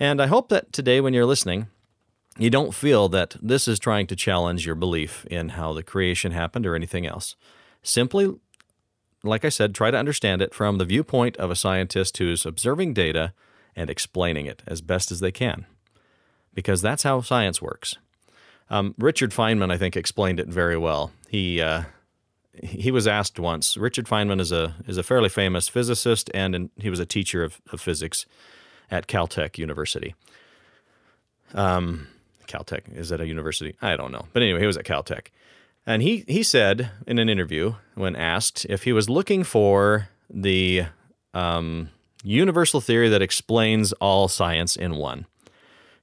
And 0.01 0.23
I 0.23 0.27
hope 0.27 0.49
that 0.49 0.73
today, 0.73 1.01
when 1.01 1.13
you're 1.13 1.27
listening, 1.27 1.67
you 2.39 2.51
don't 2.51 2.75
feel 2.75 3.09
that 3.11 3.37
this 3.43 3.69
is 3.69 3.79
trying 3.79 4.07
to 4.07 4.17
challenge 4.17 4.65
your 4.65 4.77
belief 4.77 5.27
in 5.27 5.51
how 5.51 5.73
the 5.73 5.83
creation 5.83 6.33
happened 6.33 6.67
or 6.67 6.75
anything 6.75 7.07
else. 7.07 7.37
Simply, 7.83 8.37
like 9.23 9.45
I 9.45 9.49
said, 9.49 9.75
try 9.75 9.91
to 9.91 9.99
understand 9.99 10.41
it 10.41 10.55
from 10.55 10.79
the 10.79 10.85
viewpoint 10.85 11.37
of 11.37 11.51
a 11.51 11.57
scientist 11.57 12.17
who's 12.17 12.47
observing 12.47 12.95
data 12.95 13.35
and 13.75 13.91
explaining 13.91 14.47
it 14.47 14.63
as 14.67 14.81
best 14.81 15.11
as 15.11 15.21
they 15.21 15.33
can 15.33 15.67
because 16.59 16.83
that's 16.83 17.05
how 17.05 17.21
science 17.21 17.63
works. 17.63 17.99
Um, 18.69 18.93
Richard 18.99 19.31
Feynman, 19.31 19.71
I 19.71 19.79
think, 19.79 19.97
explained 19.97 20.41
it 20.41 20.49
very 20.49 20.77
well. 20.77 21.13
He 21.29 21.63
uh, 21.63 21.85
he 22.53 22.91
was 22.91 23.07
asked 23.07 23.39
once. 23.39 23.77
Richard 23.77 24.07
Feynman 24.07 24.41
is 24.41 24.51
a 24.51 24.75
is 24.89 24.99
a 24.99 25.05
fairly 25.05 25.29
famous 25.29 25.69
physicist, 25.69 26.29
and 26.35 26.57
in, 26.57 26.71
he 26.77 26.91
was 26.91 26.99
a 26.99 27.07
teacher 27.07 27.45
of, 27.45 27.61
of 27.73 27.81
physics 27.81 28.27
at 28.91 29.07
Caltech 29.07 29.57
University. 29.57 30.17
Um, 31.55 32.09
Caltech 32.49 32.93
is 32.93 33.11
that 33.11 33.21
a 33.21 33.29
university? 33.29 33.77
I 33.81 33.97
don't 33.97 34.11
know, 34.11 34.27
but 34.33 34.43
anyway, 34.43 34.59
he 34.59 34.67
was 34.67 34.77
at 34.77 34.85
Caltech. 34.85 35.29
And 35.87 36.03
he, 36.03 36.25
he 36.27 36.43
said 36.43 36.91
in 37.07 37.21
an 37.21 37.29
interview, 37.29 37.75
when 37.95 38.17
asked 38.17 38.67
if 38.69 38.83
he 38.83 38.93
was 38.93 39.09
looking 39.09 39.45
for 39.45 40.09
the 40.29 40.87
um, 41.33 41.91
universal 42.25 42.81
theory 42.81 43.09
that 43.09 43.23
explains 43.23 43.93
all 43.95 44.27
science 44.27 44.75
in 44.75 44.97
one, 44.97 45.27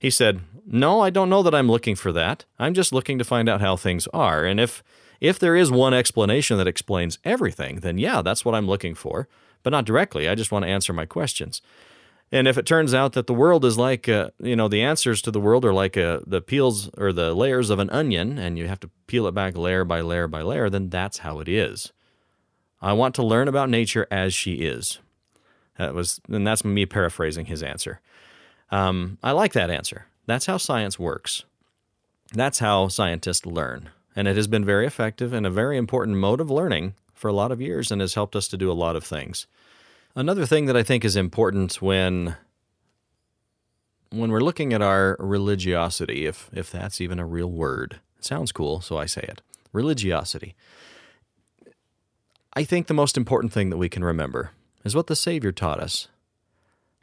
he 0.05 0.11
said, 0.11 0.41
No, 0.67 1.01
I 1.01 1.09
don't 1.09 1.31
know 1.31 1.41
that 1.41 1.55
I'm 1.55 1.67
looking 1.67 1.95
for 1.95 2.11
that. 2.11 2.45
I'm 2.59 2.75
just 2.75 2.93
looking 2.93 3.17
to 3.17 3.23
find 3.23 3.49
out 3.49 3.59
how 3.59 3.75
things 3.75 4.05
are. 4.13 4.45
And 4.45 4.59
if, 4.59 4.83
if 5.19 5.39
there 5.39 5.55
is 5.55 5.71
one 5.71 5.95
explanation 5.95 6.59
that 6.59 6.67
explains 6.67 7.17
everything, 7.23 7.77
then 7.77 7.97
yeah, 7.97 8.21
that's 8.21 8.45
what 8.45 8.53
I'm 8.53 8.67
looking 8.67 8.93
for. 8.93 9.27
But 9.63 9.71
not 9.71 9.83
directly. 9.83 10.29
I 10.29 10.35
just 10.35 10.51
want 10.51 10.63
to 10.63 10.69
answer 10.69 10.93
my 10.93 11.07
questions. 11.07 11.59
And 12.31 12.47
if 12.47 12.55
it 12.55 12.67
turns 12.67 12.93
out 12.93 13.13
that 13.13 13.25
the 13.25 13.33
world 13.33 13.65
is 13.65 13.79
like, 13.79 14.07
uh, 14.07 14.29
you 14.37 14.55
know, 14.55 14.67
the 14.67 14.83
answers 14.83 15.23
to 15.23 15.31
the 15.31 15.39
world 15.39 15.65
are 15.65 15.73
like 15.73 15.97
uh, 15.97 16.19
the 16.27 16.39
peels 16.39 16.91
or 16.99 17.11
the 17.11 17.33
layers 17.33 17.71
of 17.71 17.79
an 17.79 17.89
onion, 17.89 18.37
and 18.37 18.59
you 18.59 18.67
have 18.67 18.81
to 18.81 18.91
peel 19.07 19.25
it 19.25 19.33
back 19.33 19.57
layer 19.57 19.83
by 19.85 20.01
layer 20.01 20.27
by 20.27 20.43
layer, 20.43 20.69
then 20.69 20.89
that's 20.91 21.19
how 21.19 21.39
it 21.39 21.49
is. 21.49 21.91
I 22.79 22.93
want 22.93 23.15
to 23.15 23.23
learn 23.25 23.47
about 23.47 23.71
nature 23.71 24.05
as 24.11 24.35
she 24.35 24.53
is. 24.57 24.99
That 25.79 25.95
was, 25.95 26.21
and 26.29 26.45
that's 26.45 26.63
me 26.63 26.85
paraphrasing 26.85 27.47
his 27.47 27.63
answer. 27.63 28.01
Um, 28.71 29.17
I 29.23 29.31
like 29.31 29.53
that 29.53 29.69
answer. 29.69 30.05
That's 30.25 30.45
how 30.45 30.57
science 30.57 30.97
works. 30.97 31.43
That's 32.33 32.59
how 32.59 32.87
scientists 32.87 33.45
learn. 33.45 33.89
And 34.15 34.27
it 34.27 34.35
has 34.35 34.47
been 34.47 34.65
very 34.65 34.87
effective 34.87 35.33
and 35.33 35.45
a 35.45 35.51
very 35.51 35.77
important 35.77 36.17
mode 36.17 36.41
of 36.41 36.49
learning 36.49 36.95
for 37.13 37.27
a 37.27 37.33
lot 37.33 37.51
of 37.51 37.61
years 37.61 37.91
and 37.91 38.01
has 38.01 38.15
helped 38.15 38.35
us 38.35 38.47
to 38.49 38.57
do 38.57 38.71
a 38.71 38.73
lot 38.73 38.95
of 38.95 39.03
things. 39.03 39.47
Another 40.15 40.45
thing 40.45 40.65
that 40.65 40.77
I 40.77 40.83
think 40.83 41.03
is 41.03 41.15
important 41.15 41.81
when 41.81 42.37
when 44.11 44.31
we're 44.31 44.39
looking 44.39 44.71
at 44.71 44.81
our 44.81 45.17
religiosity, 45.19 46.25
if 46.25 46.49
if 46.53 46.71
that's 46.71 47.01
even 47.01 47.19
a 47.19 47.25
real 47.25 47.51
word. 47.51 47.99
It 48.17 48.25
sounds 48.25 48.51
cool, 48.51 48.81
so 48.81 48.97
I 48.97 49.05
say 49.05 49.21
it. 49.21 49.41
Religiosity. 49.73 50.55
I 52.53 52.63
think 52.63 52.87
the 52.87 52.93
most 52.93 53.17
important 53.17 53.51
thing 53.51 53.69
that 53.69 53.77
we 53.77 53.89
can 53.89 54.03
remember 54.03 54.51
is 54.85 54.95
what 54.95 55.07
the 55.07 55.15
Savior 55.15 55.51
taught 55.51 55.81
us. 55.81 56.07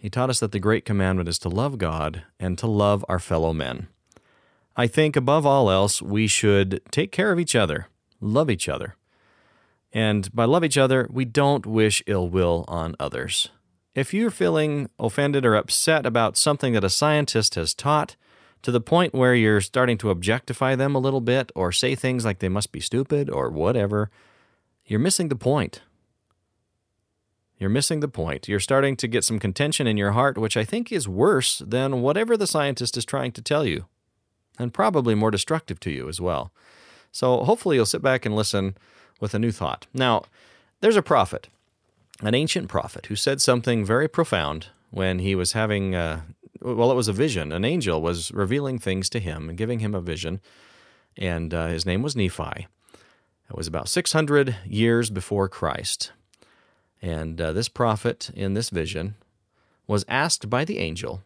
He 0.03 0.11
taught 0.11 0.31
us 0.31 0.41
that 0.41 0.51
the 0.51 0.59
great 0.59 0.85
commandment 0.85 1.29
is 1.29 1.39
to 1.39 1.49
love 1.49 1.79
God 1.79 2.25
and 2.41 2.59
to 2.59 2.67
love 2.67 3.05
our 3.09 3.21
fellow 3.21 3.53
men. 3.53 3.87
I 4.75 4.89
think 4.89 5.15
above 5.15 5.47
all 5.47 5.71
else, 5.71 6.03
we 6.03 6.27
should 6.27 6.81
take 6.91 7.13
care 7.13 7.31
of 7.31 7.39
each 7.39 7.55
other, 7.55 7.87
love 8.21 8.51
each 8.51 8.69
other. 8.69 8.97
And 9.93 10.35
by 10.35 10.45
love 10.45 10.65
each 10.65 10.77
other, 10.77 11.07
we 11.09 11.25
don't 11.25 11.65
wish 11.67 12.03
ill 12.09 12.29
will 12.29 12.65
on 12.67 12.97
others. 12.99 13.51
If 13.95 14.13
you're 14.13 14.33
feeling 14.33 14.91
offended 14.99 15.47
or 15.47 15.55
upset 15.55 16.05
about 16.05 16.37
something 16.37 16.73
that 16.73 16.83
a 16.83 16.91
scientist 16.91 17.55
has 17.55 17.73
taught, 17.73 18.17
to 18.63 18.73
the 18.73 18.81
point 18.81 19.15
where 19.15 19.37
you're 19.37 19.61
starting 19.61 19.99
to 19.99 20.11
objectify 20.11 20.75
them 20.75 20.97
a 20.97 21.01
little 21.01 21.21
bit 21.21 21.53
or 21.55 21.71
say 21.71 21.95
things 21.95 22.25
like 22.25 22.41
they 22.41 22.49
must 22.49 22.73
be 22.73 22.81
stupid 22.81 23.31
or 23.31 23.51
whatever, 23.51 24.11
you're 24.85 24.99
missing 24.99 25.29
the 25.29 25.37
point. 25.37 25.81
You're 27.62 27.71
missing 27.71 28.00
the 28.00 28.09
point. 28.09 28.49
You're 28.49 28.59
starting 28.59 28.97
to 28.97 29.07
get 29.07 29.23
some 29.23 29.38
contention 29.38 29.87
in 29.87 29.97
your 29.97 30.11
heart, 30.11 30.37
which 30.37 30.57
I 30.57 30.64
think 30.64 30.90
is 30.90 31.07
worse 31.07 31.62
than 31.64 32.02
whatever 32.02 32.37
the 32.37 32.49
scientist 32.49 32.97
is 32.97 33.04
trying 33.04 33.31
to 33.31 33.40
tell 33.40 33.64
you, 33.64 33.87
and 34.59 34.75
probably 34.75 35.14
more 35.14 35.31
destructive 35.31 35.78
to 35.78 35.92
you 35.92 36.09
as 36.09 36.21
well. 36.21 36.50
So 37.12 37.45
hopefully 37.45 37.76
you'll 37.76 37.87
sit 37.87 38.02
back 38.02 38.26
and 38.26 38.35
listen 38.35 38.76
with 39.21 39.33
a 39.33 39.38
new 39.38 39.52
thought. 39.52 39.87
Now, 39.95 40.25
there's 40.81 40.97
a 40.97 41.02
prophet, 41.02 41.47
an 42.21 42.35
ancient 42.35 42.69
prophet, 42.69 43.07
who 43.07 43.14
said 43.14 43.40
something 43.40 43.85
very 43.85 44.09
profound 44.09 44.66
when 44.90 45.21
he 45.21 45.37
was 45.37 45.52
having, 45.52 45.95
uh, 45.95 46.23
well, 46.61 46.90
it 46.90 46.97
was 46.97 47.07
a 47.07 47.12
vision. 47.12 47.52
An 47.52 47.64
angel 47.64 48.02
was 48.02 48.33
revealing 48.33 48.81
things 48.81 49.09
to 49.11 49.21
him 49.21 49.49
and 49.49 49.57
giving 49.57 49.78
him 49.78 49.95
a 49.95 50.00
vision, 50.00 50.40
and 51.16 51.54
uh, 51.54 51.69
his 51.69 51.87
name 51.87 52.02
was 52.02 52.16
Nephi. 52.16 52.66
It 53.49 53.57
was 53.57 53.69
about 53.69 53.88
600 53.88 54.57
years 54.66 55.11
before 55.11 55.49
Christ. 55.49 56.11
And 57.03 57.41
uh, 57.41 57.53
this 57.53 57.69
prophet 57.69 58.31
in 58.35 58.55
this 58.55 58.71
vision 58.71 59.17
was 59.89 60.05
asked 60.09 60.49
by 60.49 60.65
the 60.65 60.79
angel, 60.79 61.23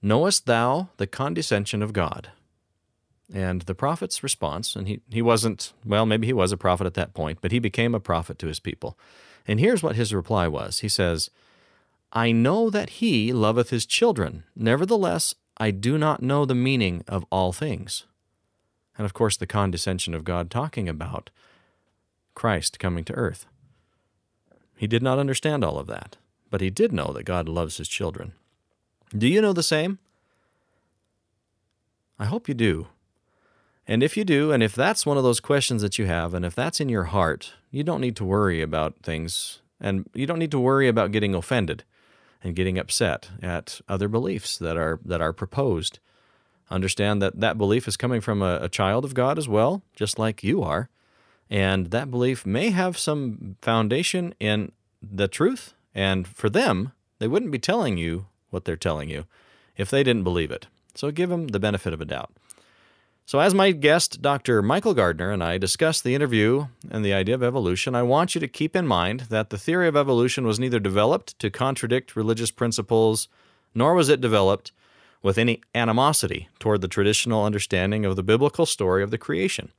Knowest 0.00 0.46
thou 0.46 0.88
the 0.96 1.06
condescension 1.06 1.82
of 1.82 1.92
God? 1.92 2.30
And 3.32 3.62
the 3.62 3.74
prophet's 3.74 4.22
response, 4.22 4.74
and 4.74 4.88
he, 4.88 5.00
he 5.10 5.20
wasn't, 5.20 5.74
well, 5.84 6.06
maybe 6.06 6.26
he 6.26 6.32
was 6.32 6.50
a 6.50 6.56
prophet 6.56 6.86
at 6.86 6.94
that 6.94 7.12
point, 7.12 7.40
but 7.42 7.52
he 7.52 7.58
became 7.58 7.94
a 7.94 8.00
prophet 8.00 8.38
to 8.38 8.46
his 8.46 8.58
people. 8.58 8.98
And 9.46 9.60
here's 9.60 9.82
what 9.82 9.96
his 9.96 10.14
reply 10.14 10.48
was 10.48 10.78
He 10.78 10.88
says, 10.88 11.30
I 12.10 12.32
know 12.32 12.70
that 12.70 12.90
he 12.90 13.34
loveth 13.34 13.68
his 13.68 13.84
children. 13.84 14.44
Nevertheless, 14.56 15.34
I 15.58 15.70
do 15.70 15.98
not 15.98 16.22
know 16.22 16.46
the 16.46 16.54
meaning 16.54 17.04
of 17.06 17.26
all 17.30 17.52
things. 17.52 18.04
And 18.96 19.04
of 19.04 19.12
course, 19.12 19.36
the 19.36 19.46
condescension 19.46 20.14
of 20.14 20.24
God 20.24 20.50
talking 20.50 20.88
about 20.88 21.28
Christ 22.34 22.78
coming 22.78 23.04
to 23.04 23.12
earth. 23.12 23.46
He 24.78 24.86
did 24.86 25.02
not 25.02 25.18
understand 25.18 25.64
all 25.64 25.76
of 25.76 25.88
that, 25.88 26.16
but 26.50 26.60
he 26.60 26.70
did 26.70 26.92
know 26.92 27.12
that 27.12 27.24
God 27.24 27.48
loves 27.48 27.76
his 27.78 27.88
children. 27.88 28.32
Do 29.16 29.26
you 29.26 29.42
know 29.42 29.52
the 29.52 29.62
same? 29.62 29.98
I 32.18 32.26
hope 32.26 32.48
you 32.48 32.54
do. 32.54 32.86
And 33.88 34.02
if 34.02 34.16
you 34.16 34.24
do, 34.24 34.52
and 34.52 34.62
if 34.62 34.74
that's 34.74 35.04
one 35.04 35.16
of 35.16 35.24
those 35.24 35.40
questions 35.40 35.82
that 35.82 35.98
you 35.98 36.06
have, 36.06 36.32
and 36.32 36.44
if 36.44 36.54
that's 36.54 36.80
in 36.80 36.88
your 36.88 37.04
heart, 37.04 37.54
you 37.72 37.82
don't 37.82 38.00
need 38.00 38.16
to 38.16 38.24
worry 38.24 38.62
about 38.62 39.02
things, 39.02 39.60
and 39.80 40.08
you 40.14 40.26
don't 40.26 40.38
need 40.38 40.52
to 40.52 40.60
worry 40.60 40.86
about 40.86 41.10
getting 41.10 41.34
offended 41.34 41.82
and 42.44 42.54
getting 42.54 42.78
upset 42.78 43.30
at 43.42 43.80
other 43.88 44.06
beliefs 44.06 44.58
that 44.58 44.76
are 44.76 45.00
that 45.04 45.20
are 45.20 45.32
proposed. 45.32 45.98
Understand 46.70 47.20
that 47.20 47.40
that 47.40 47.58
belief 47.58 47.88
is 47.88 47.96
coming 47.96 48.20
from 48.20 48.42
a, 48.42 48.58
a 48.62 48.68
child 48.68 49.04
of 49.04 49.14
God 49.14 49.38
as 49.38 49.48
well, 49.48 49.82
just 49.96 50.18
like 50.18 50.44
you 50.44 50.62
are, 50.62 50.88
and 51.50 51.90
that 51.90 52.10
belief 52.10 52.44
may 52.44 52.70
have 52.70 52.98
some 52.98 53.56
foundation 53.62 54.34
in 54.38 54.72
the 55.02 55.28
truth. 55.28 55.74
And 55.94 56.26
for 56.26 56.50
them, 56.50 56.92
they 57.18 57.28
wouldn't 57.28 57.52
be 57.52 57.58
telling 57.58 57.96
you 57.96 58.26
what 58.50 58.64
they're 58.64 58.76
telling 58.76 59.08
you 59.08 59.24
if 59.76 59.90
they 59.90 60.02
didn't 60.02 60.24
believe 60.24 60.50
it. 60.50 60.66
So 60.94 61.10
give 61.10 61.30
them 61.30 61.48
the 61.48 61.60
benefit 61.60 61.92
of 61.92 62.00
a 62.00 62.04
doubt. 62.04 62.32
So, 63.24 63.40
as 63.40 63.52
my 63.52 63.72
guest, 63.72 64.22
Dr. 64.22 64.62
Michael 64.62 64.94
Gardner, 64.94 65.30
and 65.30 65.44
I 65.44 65.58
discuss 65.58 66.00
the 66.00 66.14
interview 66.14 66.68
and 66.90 67.04
the 67.04 67.12
idea 67.12 67.34
of 67.34 67.42
evolution, 67.42 67.94
I 67.94 68.02
want 68.02 68.34
you 68.34 68.40
to 68.40 68.48
keep 68.48 68.74
in 68.74 68.86
mind 68.86 69.26
that 69.28 69.50
the 69.50 69.58
theory 69.58 69.86
of 69.86 69.96
evolution 69.96 70.46
was 70.46 70.58
neither 70.58 70.80
developed 70.80 71.38
to 71.40 71.50
contradict 71.50 72.16
religious 72.16 72.50
principles, 72.50 73.28
nor 73.74 73.92
was 73.92 74.08
it 74.08 74.22
developed 74.22 74.72
with 75.22 75.36
any 75.36 75.60
animosity 75.74 76.48
toward 76.58 76.80
the 76.80 76.88
traditional 76.88 77.44
understanding 77.44 78.06
of 78.06 78.16
the 78.16 78.22
biblical 78.22 78.64
story 78.64 79.02
of 79.02 79.10
the 79.10 79.18
creation. 79.18 79.72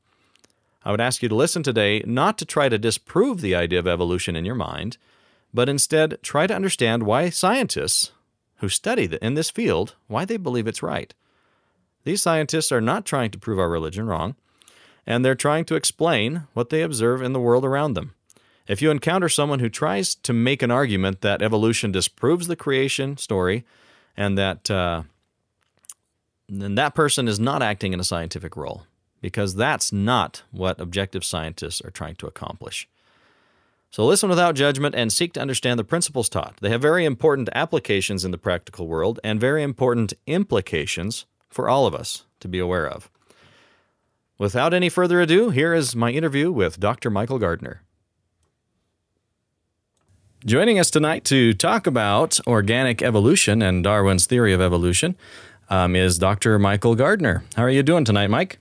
I 0.84 0.92
would 0.92 1.02
ask 1.02 1.22
you 1.22 1.30
to 1.30 1.36
listen 1.36 1.64
today 1.64 2.02
not 2.06 2.38
to 2.38 2.46
try 2.46 2.70
to 2.70 2.78
disprove 2.78 3.42
the 3.42 3.56
idea 3.56 3.80
of 3.80 3.88
evolution 3.88 4.36
in 4.36 4.46
your 4.46 4.56
mind, 4.56 4.98
but 5.54 5.70
instead 5.70 6.18
try 6.22 6.48
to 6.48 6.56
understand 6.56 7.04
why 7.04 7.30
scientists 7.30 8.12
who 8.58 8.70
study 8.70 9.10
in 9.22 9.34
this 9.34 9.50
field, 9.50 9.96
why 10.08 10.26
they 10.26 10.38
believe 10.38 10.68
it's 10.68 10.84
right. 10.84 11.14
These 12.04 12.22
scientists 12.22 12.72
are 12.72 12.82
not 12.82 13.06
trying 13.06 13.32
to 13.32 13.40
prove 13.40 13.60
our 13.60 13.70
religion 13.70 14.08
wrong, 14.08 14.36
and 15.06 15.24
they're 15.24 15.36
trying 15.36 15.66
to 15.66 15.76
explain 15.76 16.44
what 16.54 16.70
they 16.70 16.82
observe 16.82 17.22
in 17.22 17.34
the 17.34 17.40
world 17.40 17.66
around 17.66 17.94
them. 17.94 18.14
If 18.68 18.82
you 18.82 18.92
encounter 18.92 19.30
someone 19.30 19.60
who 19.60 19.70
tries 19.70 20.14
to 20.16 20.32
make 20.32 20.62
an 20.62 20.72
argument 20.72 21.22
that 21.22 21.42
evolution 21.42 21.92
disproves 21.92 22.48
the 22.48 22.56
creation 22.56 23.18
story, 23.18 23.66
and 24.16 24.38
that 24.38 24.70
uh, 24.70 25.04
then 26.48 26.76
that 26.76 26.96
person 26.96 27.28
is 27.28 27.40
not 27.40 27.62
acting 27.62 27.94
in 27.94 28.00
a 28.00 28.04
scientific 28.04 28.56
role, 28.56 28.86
because 29.22 29.56
that's 29.56 29.92
not 29.92 30.44
what 30.52 30.80
objective 30.80 31.24
scientists 31.24 31.82
are 31.82 31.92
trying 31.92 32.16
to 32.16 32.28
accomplish. 32.28 32.88
So 33.92 34.06
listen 34.06 34.30
without 34.30 34.56
judgment 34.56 34.94
and 34.94 35.12
seek 35.12 35.34
to 35.34 35.42
understand 35.42 35.80
the 35.80 35.84
principles 35.84 36.30
taught. 36.30 36.58
They 36.62 36.70
have 36.70 36.82
very 36.82 37.06
important 37.06 37.50
applications 37.54 38.24
in 38.24 38.32
the 38.32 38.38
practical 38.38 38.88
world 38.88 39.20
and 39.24 39.40
very 39.40 39.64
important 39.64 40.14
implications 40.28 41.26
for 41.50 41.68
all 41.68 41.88
of 41.88 41.96
us 41.96 42.26
to 42.40 42.48
be 42.48 42.60
aware 42.60 42.88
of. 42.88 43.10
Without 44.38 44.74
any 44.74 44.90
further 44.90 45.20
ado, 45.20 45.50
here 45.50 45.74
is 45.74 45.96
my 45.96 46.12
interview 46.12 46.52
with 46.52 46.80
Dr. 46.80 47.10
Michael 47.10 47.40
Gardner. 47.40 47.82
Joining 50.46 50.80
us 50.80 50.90
tonight 50.90 51.26
to 51.26 51.54
talk 51.54 51.86
about 51.86 52.40
organic 52.48 53.02
evolution 53.02 53.62
and 53.62 53.84
Darwin's 53.84 54.26
theory 54.26 54.54
of 54.54 54.62
evolution 54.62 55.18
um, 55.70 55.96
is 55.96 56.18
Dr. 56.18 56.58
Michael 56.58 56.96
Gardner. 56.96 57.44
How 57.58 57.64
are 57.64 57.70
you 57.70 57.84
doing 57.84 58.06
tonight, 58.06 58.30
Mike? 58.30 58.60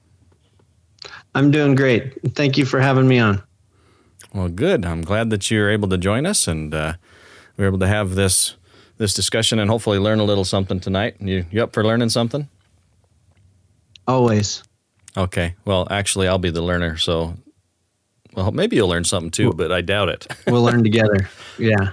I'm 1.35 1.51
doing 1.51 1.75
great. 1.75 2.35
Thank 2.35 2.59
you 2.59 2.65
for 2.65 2.81
having 2.81 3.07
me 3.07 3.19
on. 3.19 3.43
Well, 4.35 4.49
good. 4.49 4.85
I'm 4.85 5.03
glad 5.03 5.31
that 5.31 5.51
you're 5.51 5.71
able 5.71 5.89
to 5.89 5.99
join 5.99 6.27
us 6.27 6.49
and 6.49 6.75
uh, 6.75 6.95
we're 7.57 7.67
able 7.67 7.79
to 7.79 7.89
have 7.89 8.15
this 8.15 8.55
this 8.99 9.15
discussion 9.15 9.61
and 9.61 9.71
hopefully 9.71 9.99
learn 9.99 10.19
a 10.19 10.25
little 10.25 10.45
something 10.45 10.81
tonight. 10.81 11.17
You 11.21 11.47
you 11.51 11.63
up 11.63 11.73
for 11.73 11.85
learning 11.85 12.11
something? 12.11 12.49
Always. 14.07 14.63
Okay. 15.17 15.55
Well, 15.65 15.87
actually, 15.91 16.29
I'll 16.29 16.39
be 16.39 16.51
the 16.51 16.63
learner. 16.63 16.97
So, 16.97 17.35
well, 18.35 18.53
maybe 18.53 18.77
you'll 18.77 18.89
learn 18.89 19.05
something 19.05 19.31
too, 19.31 19.53
but 19.53 19.73
I 19.73 19.81
doubt 19.81 20.09
it. 20.09 20.27
we'll 20.47 20.63
learn 20.63 20.83
together. 20.83 21.29
Yeah. 21.59 21.91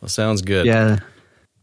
Well, 0.00 0.08
sounds 0.08 0.42
good. 0.42 0.66
Yeah. 0.66 0.98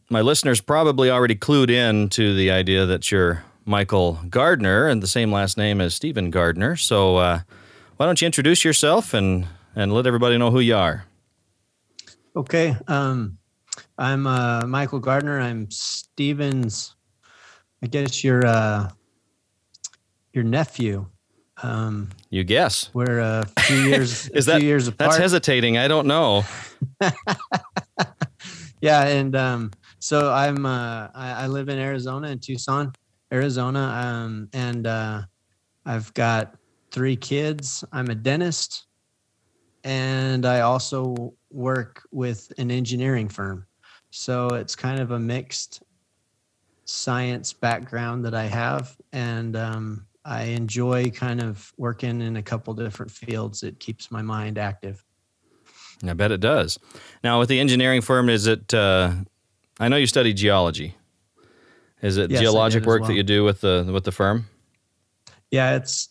My 0.09 0.21
listeners 0.21 0.61
probably 0.61 1.09
already 1.09 1.35
clued 1.35 1.69
in 1.69 2.09
to 2.09 2.35
the 2.35 2.51
idea 2.51 2.85
that 2.85 3.11
you're 3.11 3.43
Michael 3.67 4.19
Gardner 4.29 4.87
and 4.87 5.03
the 5.03 5.07
same 5.07 5.31
last 5.31 5.57
name 5.57 5.81
as 5.81 5.93
Stephen 5.93 6.31
Gardner. 6.31 6.77
So, 6.77 7.17
uh, 7.17 7.41
why 7.97 8.05
don't 8.05 8.21
you 8.21 8.25
introduce 8.25 8.63
yourself 8.63 9.13
and 9.13 9.45
and 9.75 9.93
let 9.93 10.07
everybody 10.07 10.37
know 10.37 10.49
who 10.49 10.59
you 10.59 10.75
are? 10.75 11.05
Okay. 12.35 12.75
Um, 12.87 13.37
I'm 13.97 14.25
uh, 14.25 14.65
Michael 14.65 14.99
Gardner. 14.99 15.39
I'm 15.39 15.69
Stephen's. 15.69 16.95
I 17.83 17.87
guess 17.87 18.23
your 18.23 18.45
uh, 18.45 18.89
your 20.33 20.43
nephew. 20.43 21.07
Um, 21.61 22.09
you 22.29 22.43
guess. 22.43 22.89
We're 22.93 23.19
a 23.19 23.45
few 23.59 23.77
years. 23.89 24.29
Is 24.29 24.45
that 24.45 24.61
years 24.61 24.87
apart. 24.87 25.11
That's 25.11 25.17
hesitating. 25.17 25.77
I 25.77 25.87
don't 25.87 26.07
know. 26.07 26.45
yeah, 28.81 29.07
and 29.07 29.35
um, 29.35 29.71
so 29.99 30.31
I'm. 30.31 30.65
Uh, 30.65 31.09
I, 31.13 31.43
I, 31.43 31.47
live 31.47 31.69
in 31.69 31.79
Arizona, 31.79 32.29
in 32.29 32.39
Tucson, 32.39 32.93
Arizona, 33.31 34.01
um, 34.03 34.49
and 34.53 34.87
uh, 34.87 35.23
I've 35.85 36.13
got 36.13 36.55
three 36.91 37.15
kids. 37.15 37.83
I'm 37.91 38.09
a 38.09 38.15
dentist, 38.15 38.87
and 39.83 40.45
I 40.45 40.61
also 40.61 41.33
work 41.51 42.03
with 42.11 42.51
an 42.57 42.71
engineering 42.71 43.29
firm. 43.29 43.65
So 44.09 44.49
it's 44.49 44.75
kind 44.75 44.99
of 44.99 45.11
a 45.11 45.19
mixed 45.19 45.83
science 46.85 47.53
background 47.53 48.25
that 48.25 48.33
I 48.33 48.45
have, 48.45 48.97
and 49.11 49.55
um, 49.55 50.05
I 50.25 50.43
enjoy 50.43 51.09
kind 51.11 51.41
of 51.41 51.73
working 51.77 52.21
in 52.21 52.37
a 52.37 52.43
couple 52.43 52.73
different 52.73 53.11
fields. 53.11 53.63
It 53.63 53.79
keeps 53.79 54.11
my 54.11 54.21
mind 54.21 54.57
active. 54.57 55.03
I 56.05 56.13
bet 56.13 56.31
it 56.31 56.41
does. 56.41 56.77
Now, 57.23 57.39
with 57.39 57.49
the 57.49 57.59
engineering 57.59 58.01
firm, 58.01 58.29
is 58.29 58.45
it? 58.45 58.73
Uh, 58.73 59.13
I 59.79 59.87
know 59.87 59.95
you 59.95 60.07
study 60.07 60.33
geology. 60.33 60.96
Is 62.01 62.17
it 62.17 62.29
yes, 62.29 62.41
geologic 62.41 62.85
work 62.85 63.01
well. 63.01 63.09
that 63.09 63.15
you 63.15 63.23
do 63.23 63.43
with 63.43 63.61
the 63.61 63.89
with 63.91 64.03
the 64.03 64.11
firm? 64.11 64.45
Yeah, 65.51 65.75
it's 65.75 66.09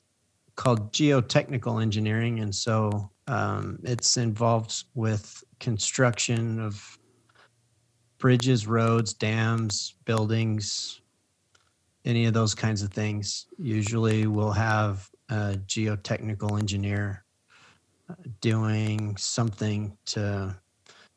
called 0.56 0.92
geotechnical 0.92 1.80
engineering, 1.80 2.40
and 2.40 2.54
so 2.54 3.10
um, 3.28 3.78
it's 3.84 4.16
involved 4.16 4.84
with 4.94 5.44
construction 5.60 6.58
of 6.58 6.98
bridges, 8.18 8.66
roads, 8.66 9.12
dams, 9.12 9.94
buildings, 10.04 11.00
any 12.04 12.26
of 12.26 12.34
those 12.34 12.54
kinds 12.54 12.82
of 12.82 12.92
things. 12.92 13.46
Usually, 13.58 14.26
we'll 14.26 14.52
have 14.52 15.08
a 15.28 15.58
geotechnical 15.66 16.58
engineer 16.58 17.24
uh, 18.08 18.14
doing 18.40 19.16
something 19.16 19.96
to 20.06 20.56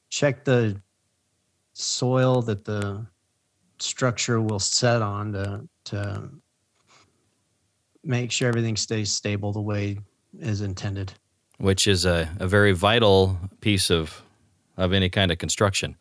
check 0.10 0.44
the 0.44 0.80
soil 1.74 2.42
that 2.42 2.66
the 2.66 3.06
structure 3.82 4.42
will 4.42 4.60
set 4.60 5.02
on 5.02 5.34
to 5.34 5.68
to 5.86 6.30
make 8.04 8.32
sure 8.32 8.48
everything 8.48 8.76
stays 8.76 9.12
stable 9.12 9.52
the 9.52 9.62
way 9.62 9.98
is 10.40 10.62
intended. 10.62 11.14
Which 11.58 11.88
is 11.88 12.06
a, 12.06 12.30
a 12.40 12.48
very 12.48 12.72
vital 12.72 13.38
piece 13.62 13.90
of 13.90 14.22
of 14.78 14.94
any 14.94 15.10
kind 15.10 15.32
of 15.32 15.38
construction. 15.38 15.96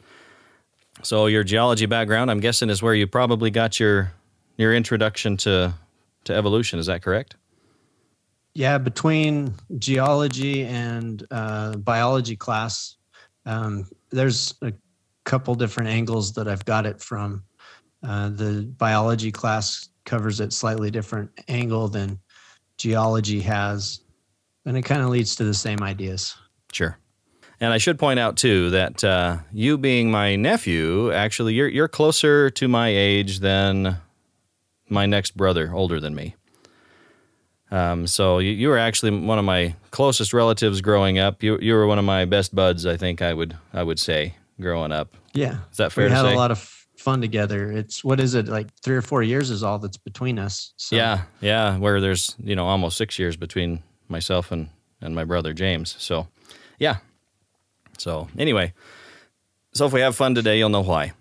So 1.02 1.26
your 1.26 1.44
geology 1.44 1.87
background, 1.87 2.30
I'm 2.30 2.40
guessing, 2.40 2.70
is 2.70 2.82
where 2.82 2.94
you 2.94 3.06
probably 3.06 3.50
got 3.50 3.78
your 3.80 4.12
your 4.56 4.75
introduction 4.75 5.37
to 5.38 5.75
to 6.25 6.35
evolution. 6.35 6.78
Is 6.78 6.87
that 6.87 7.02
correct? 7.02 7.37
Yeah, 8.54 8.78
between 8.78 9.54
geology 9.78 10.64
and 10.64 11.25
uh, 11.30 11.76
biology 11.76 12.35
class, 12.35 12.97
um, 13.47 13.87
there's 14.11 14.54
a 14.62 14.73
couple 15.25 15.54
different 15.54 15.90
angles 15.90 16.32
that 16.32 16.49
I've 16.49 16.64
got 16.64 16.87
it 16.87 17.00
from. 17.00 17.44
Uh, 18.02 18.28
the 18.28 18.73
biology 18.78 19.33
class 19.33 19.88
covers 20.05 20.40
it 20.40 20.52
slightly 20.52 20.90
different 20.90 21.31
angle 21.49 21.88
than 21.88 22.19
geology 22.76 23.40
has, 23.40 24.00
and 24.64 24.76
it 24.76 24.83
kind 24.83 25.02
of 25.02 25.09
leads 25.09 25.37
to 25.37 25.45
the 25.45 25.55
same 25.55 25.83
ideas. 25.83 26.37
Sure. 26.73 26.99
And 27.61 27.73
I 27.73 27.78
should 27.78 27.99
point 27.99 28.21
out 28.21 28.37
too 28.37 28.70
that 28.70 29.03
uh, 29.03 29.38
you 29.53 29.79
being 29.79 30.11
my 30.11 30.37
nephew, 30.37 31.12
actually, 31.12 31.55
you're 31.55 31.68
you're 31.68 31.88
closer 31.88 32.51
to 32.51 32.68
my 32.68 32.88
age 32.88 33.40
than 33.40 33.96
my 34.88 35.07
next 35.07 35.37
brother, 35.37 35.72
older 35.75 35.99
than 35.99 36.14
me. 36.14 36.37
Um, 37.70 38.07
so 38.07 38.38
you, 38.38 38.53
you 38.53 38.68
were 38.68 38.79
actually 38.79 39.11
one 39.11 39.38
of 39.38 39.44
my 39.44 39.75
closest 39.90 40.33
relatives 40.33 40.81
growing 40.81 41.18
up. 41.18 41.42
You 41.42 41.59
you 41.61 41.75
were 41.75 41.87
one 41.87 41.99
of 41.99 42.05
my 42.05 42.25
best 42.27 42.55
buds, 42.55 42.87
I 42.87 42.96
think 42.96 43.20
I 43.20 43.35
would 43.35 43.57
I 43.72 43.83
would 43.83 43.99
say 43.99 44.37
growing 44.61 44.92
up. 44.92 45.16
Yeah, 45.35 45.59
is 45.72 45.79
that 45.79 45.90
fair? 45.90 46.05
We 46.07 46.12
had 46.12 46.22
say? 46.22 46.35
a 46.35 46.37
lot 46.37 46.53
of 46.53 46.78
fun 47.09 47.23
together. 47.23 47.73
It's 47.73 48.05
what 48.05 48.21
is 48.21 48.35
it 48.35 48.49
like 48.49 48.66
three 48.83 48.94
or 48.94 49.01
four 49.01 49.23
years 49.23 49.51
is 49.51 49.62
all 49.62 49.79
that's 49.79 49.97
between 49.97 50.38
us. 50.38 50.75
So. 50.77 50.94
Yeah, 50.94 51.23
yeah. 51.40 51.79
Where 51.79 52.03
there's 52.03 52.37
you 52.38 52.55
know 52.55 52.66
almost 52.66 52.99
six 52.99 53.18
years 53.18 53.35
between 53.35 53.83
myself 54.09 54.53
and 54.53 54.68
and 55.01 55.14
my 55.14 55.25
brother 55.25 55.55
James. 55.55 55.97
So 55.99 56.29
yeah. 56.79 56.99
So 57.97 58.29
anyway, 58.37 58.75
so 59.73 59.87
if 59.87 59.92
we 59.94 60.01
have 60.01 60.16
fun 60.16 60.35
today, 60.35 60.59
you'll 60.59 60.68
know 60.68 60.83
why. 60.83 61.12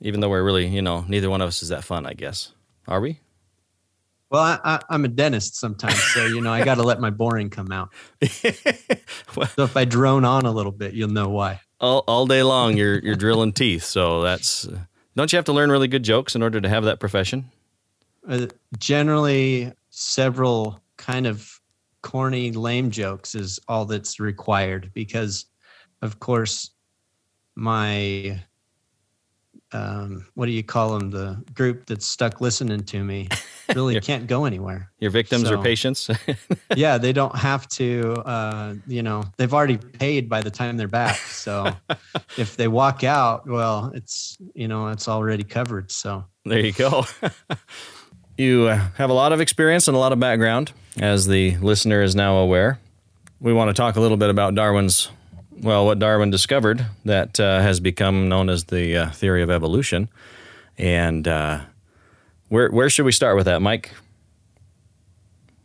Even 0.00 0.20
though 0.20 0.28
we're 0.28 0.44
really 0.44 0.68
you 0.68 0.80
know 0.80 1.04
neither 1.08 1.28
one 1.28 1.40
of 1.40 1.48
us 1.48 1.60
is 1.60 1.70
that 1.70 1.82
fun, 1.82 2.06
I 2.06 2.14
guess. 2.14 2.52
Are 2.86 3.00
we? 3.00 3.18
Well, 4.30 4.60
I, 4.62 4.78
am 4.90 5.04
a 5.04 5.08
dentist 5.08 5.56
sometimes, 5.56 6.00
so 6.14 6.24
you 6.24 6.40
know 6.40 6.52
I 6.52 6.64
got 6.64 6.76
to 6.76 6.84
let 6.84 7.00
my 7.00 7.10
boring 7.10 7.50
come 7.50 7.72
out. 7.72 7.88
well, 9.36 9.48
so 9.56 9.64
if 9.64 9.76
I 9.76 9.84
drone 9.84 10.24
on 10.24 10.46
a 10.46 10.52
little 10.52 10.70
bit, 10.70 10.94
you'll 10.94 11.10
know 11.10 11.30
why. 11.30 11.60
All, 11.80 12.04
all 12.06 12.26
day 12.26 12.44
long, 12.44 12.76
you're 12.76 13.00
you're 13.00 13.16
drilling 13.16 13.52
teeth. 13.52 13.82
So 13.82 14.22
that's 14.22 14.68
don't 15.16 15.32
you 15.32 15.36
have 15.36 15.44
to 15.46 15.52
learn 15.52 15.70
really 15.70 15.88
good 15.88 16.02
jokes 16.02 16.34
in 16.34 16.42
order 16.42 16.60
to 16.60 16.68
have 16.68 16.84
that 16.84 17.00
profession? 17.00 17.50
Uh, 18.28 18.46
generally, 18.78 19.72
several 19.90 20.80
kind 20.96 21.26
of 21.26 21.60
corny, 22.02 22.52
lame 22.52 22.90
jokes 22.90 23.34
is 23.34 23.58
all 23.68 23.84
that's 23.84 24.20
required 24.20 24.90
because, 24.94 25.46
of 26.02 26.20
course, 26.20 26.70
my 27.56 28.40
um, 29.72 30.26
what 30.34 30.46
do 30.46 30.52
you 30.52 30.62
call 30.62 30.98
them? 30.98 31.10
The 31.10 31.42
group 31.54 31.86
that's 31.86 32.06
stuck 32.06 32.40
listening 32.40 32.84
to 32.84 33.04
me 33.04 33.28
really 33.74 34.00
can't 34.02 34.26
go 34.26 34.44
anywhere. 34.44 34.90
Your 34.98 35.10
victims 35.10 35.48
so, 35.48 35.54
or 35.54 35.62
patients? 35.62 36.10
yeah, 36.76 36.98
they 36.98 37.12
don't 37.12 37.36
have 37.36 37.68
to. 37.68 38.14
Uh, 38.26 38.74
you 38.86 39.02
know, 39.02 39.24
they've 39.36 39.52
already 39.52 39.76
paid 39.76 40.28
by 40.28 40.42
the 40.42 40.50
time 40.50 40.76
they're 40.76 40.88
back. 40.88 41.16
So 41.16 41.72
if 42.36 42.56
they 42.56 42.68
walk 42.68 43.04
out, 43.04 43.46
well, 43.46 43.92
it's 43.94 44.38
you 44.54 44.68
know, 44.68 44.88
it's 44.88 45.08
already 45.08 45.44
covered. 45.44 45.90
So 45.90 46.24
there 46.44 46.60
you 46.60 46.72
go. 46.72 47.04
you 48.36 48.66
uh, 48.66 48.76
have 48.96 49.10
a 49.10 49.14
lot 49.14 49.32
of 49.32 49.40
experience 49.40 49.88
and 49.88 49.96
a 49.96 50.00
lot 50.00 50.12
of 50.12 50.18
background, 50.18 50.72
as 50.98 51.26
the 51.26 51.56
listener 51.58 52.02
is 52.02 52.14
now 52.14 52.36
aware. 52.36 52.80
We 53.40 53.52
want 53.52 53.68
to 53.68 53.74
talk 53.74 53.96
a 53.96 54.00
little 54.00 54.18
bit 54.18 54.28
about 54.30 54.54
Darwin's 54.54 55.10
well, 55.62 55.84
what 55.86 55.98
Darwin 55.98 56.30
discovered 56.30 56.86
that 57.04 57.38
uh, 57.38 57.60
has 57.60 57.80
become 57.80 58.28
known 58.28 58.48
as 58.48 58.64
the 58.64 58.96
uh, 58.96 59.10
theory 59.10 59.42
of 59.42 59.50
evolution. 59.50 60.08
And 60.78 61.28
uh, 61.28 61.60
where 62.48 62.70
where 62.70 62.88
should 62.88 63.04
we 63.04 63.12
start 63.12 63.36
with 63.36 63.46
that, 63.46 63.60
Mike? 63.60 63.92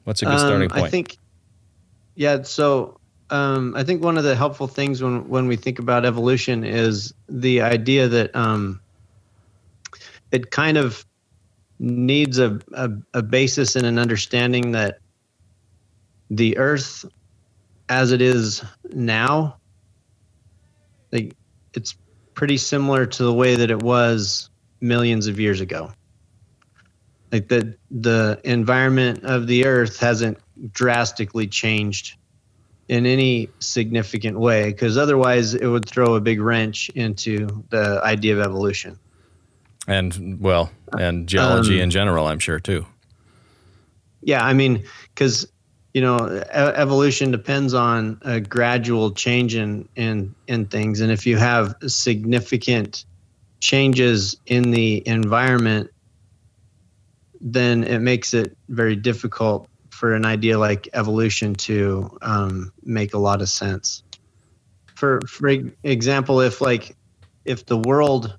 What's 0.04 0.22
a 0.22 0.26
good 0.26 0.34
um, 0.34 0.40
starting 0.40 0.70
point? 0.70 0.86
I 0.86 0.90
think, 0.90 1.18
yeah. 2.16 2.44
So 2.44 3.00
um, 3.30 3.74
I 3.76 3.84
think 3.84 4.04
one 4.04 4.18
of 4.18 4.24
the 4.24 4.36
helpful 4.36 4.68
things 4.68 5.02
when 5.02 5.28
when 5.30 5.48
we 5.48 5.56
think 5.56 5.80
about 5.80 6.06
evolution 6.06 6.64
is 6.64 7.14
the 7.30 7.62
idea 7.62 8.08
that 8.10 8.36
um, 8.36 8.82
it 10.32 10.52
kind 10.52 10.78
of 10.78 11.06
needs 11.80 12.40
a, 12.40 12.60
a, 12.74 12.90
a 13.14 13.22
basis 13.24 13.76
and 13.76 13.86
an 13.86 14.00
understanding 14.00 14.72
that 14.72 15.00
the 16.30 16.58
Earth, 16.58 17.06
as 17.90 18.12
it 18.12 18.22
is 18.22 18.64
now, 18.92 19.58
like 21.16 21.36
it's 21.74 21.96
pretty 22.34 22.58
similar 22.58 23.06
to 23.06 23.24
the 23.24 23.34
way 23.34 23.56
that 23.56 23.72
it 23.72 23.82
was 23.82 24.50
millions 24.82 25.28
of 25.28 25.40
years 25.40 25.62
ago. 25.62 25.92
Like 27.32 27.48
the 27.48 27.76
the 27.90 28.40
environment 28.44 29.24
of 29.24 29.48
the 29.48 29.66
earth 29.66 30.00
hasn't 30.00 30.38
drastically 30.72 31.48
changed 31.48 32.18
in 32.88 33.06
any 33.06 33.50
significant 33.60 34.40
way 34.40 34.72
because 34.72 34.98
otherwise 34.98 35.56
it 35.56 35.66
would 35.66 35.88
throw 35.88 36.16
a 36.16 36.22
big 36.22 36.40
wrench 36.40 36.90
into 36.90 37.64
the 37.70 38.00
idea 38.04 38.34
of 38.38 38.40
evolution. 38.40 39.00
And 39.88 40.40
well, 40.40 40.72
and 40.98 41.28
geology 41.28 41.78
um, 41.78 41.84
in 41.84 41.90
general, 41.90 42.28
I'm 42.28 42.40
sure 42.40 42.60
too. 42.60 42.86
Yeah, 44.22 44.44
I 44.44 44.54
mean, 44.54 44.84
because 45.14 45.48
you 45.96 46.02
know 46.02 46.44
evolution 46.52 47.32
depends 47.32 47.74
on 47.74 48.20
a 48.24 48.42
gradual 48.42 49.12
change 49.12 49.56
in 49.56 49.88
in 49.96 50.36
in 50.46 50.66
things. 50.66 51.00
And 51.00 51.10
if 51.10 51.26
you 51.26 51.38
have 51.38 51.74
significant 51.88 53.06
changes 53.62 54.36
in 54.46 54.72
the 54.72 55.08
environment 55.08 55.90
then 57.40 57.86
it 57.86 58.00
makes 58.00 58.34
it 58.34 58.58
very 58.68 58.96
difficult 58.96 59.70
for 59.90 60.14
an 60.14 60.26
idea 60.26 60.60
like 60.60 60.90
evolution 60.94 61.54
to 61.54 62.18
um, 62.22 62.74
make 62.84 63.14
a 63.14 63.18
lot 63.18 63.42
of 63.42 63.48
sense. 63.48 64.04
For 64.96 65.22
for 65.22 65.48
example 65.84 66.42
if 66.42 66.60
like 66.60 66.94
if 67.46 67.68
the 67.68 67.78
world 67.78 68.38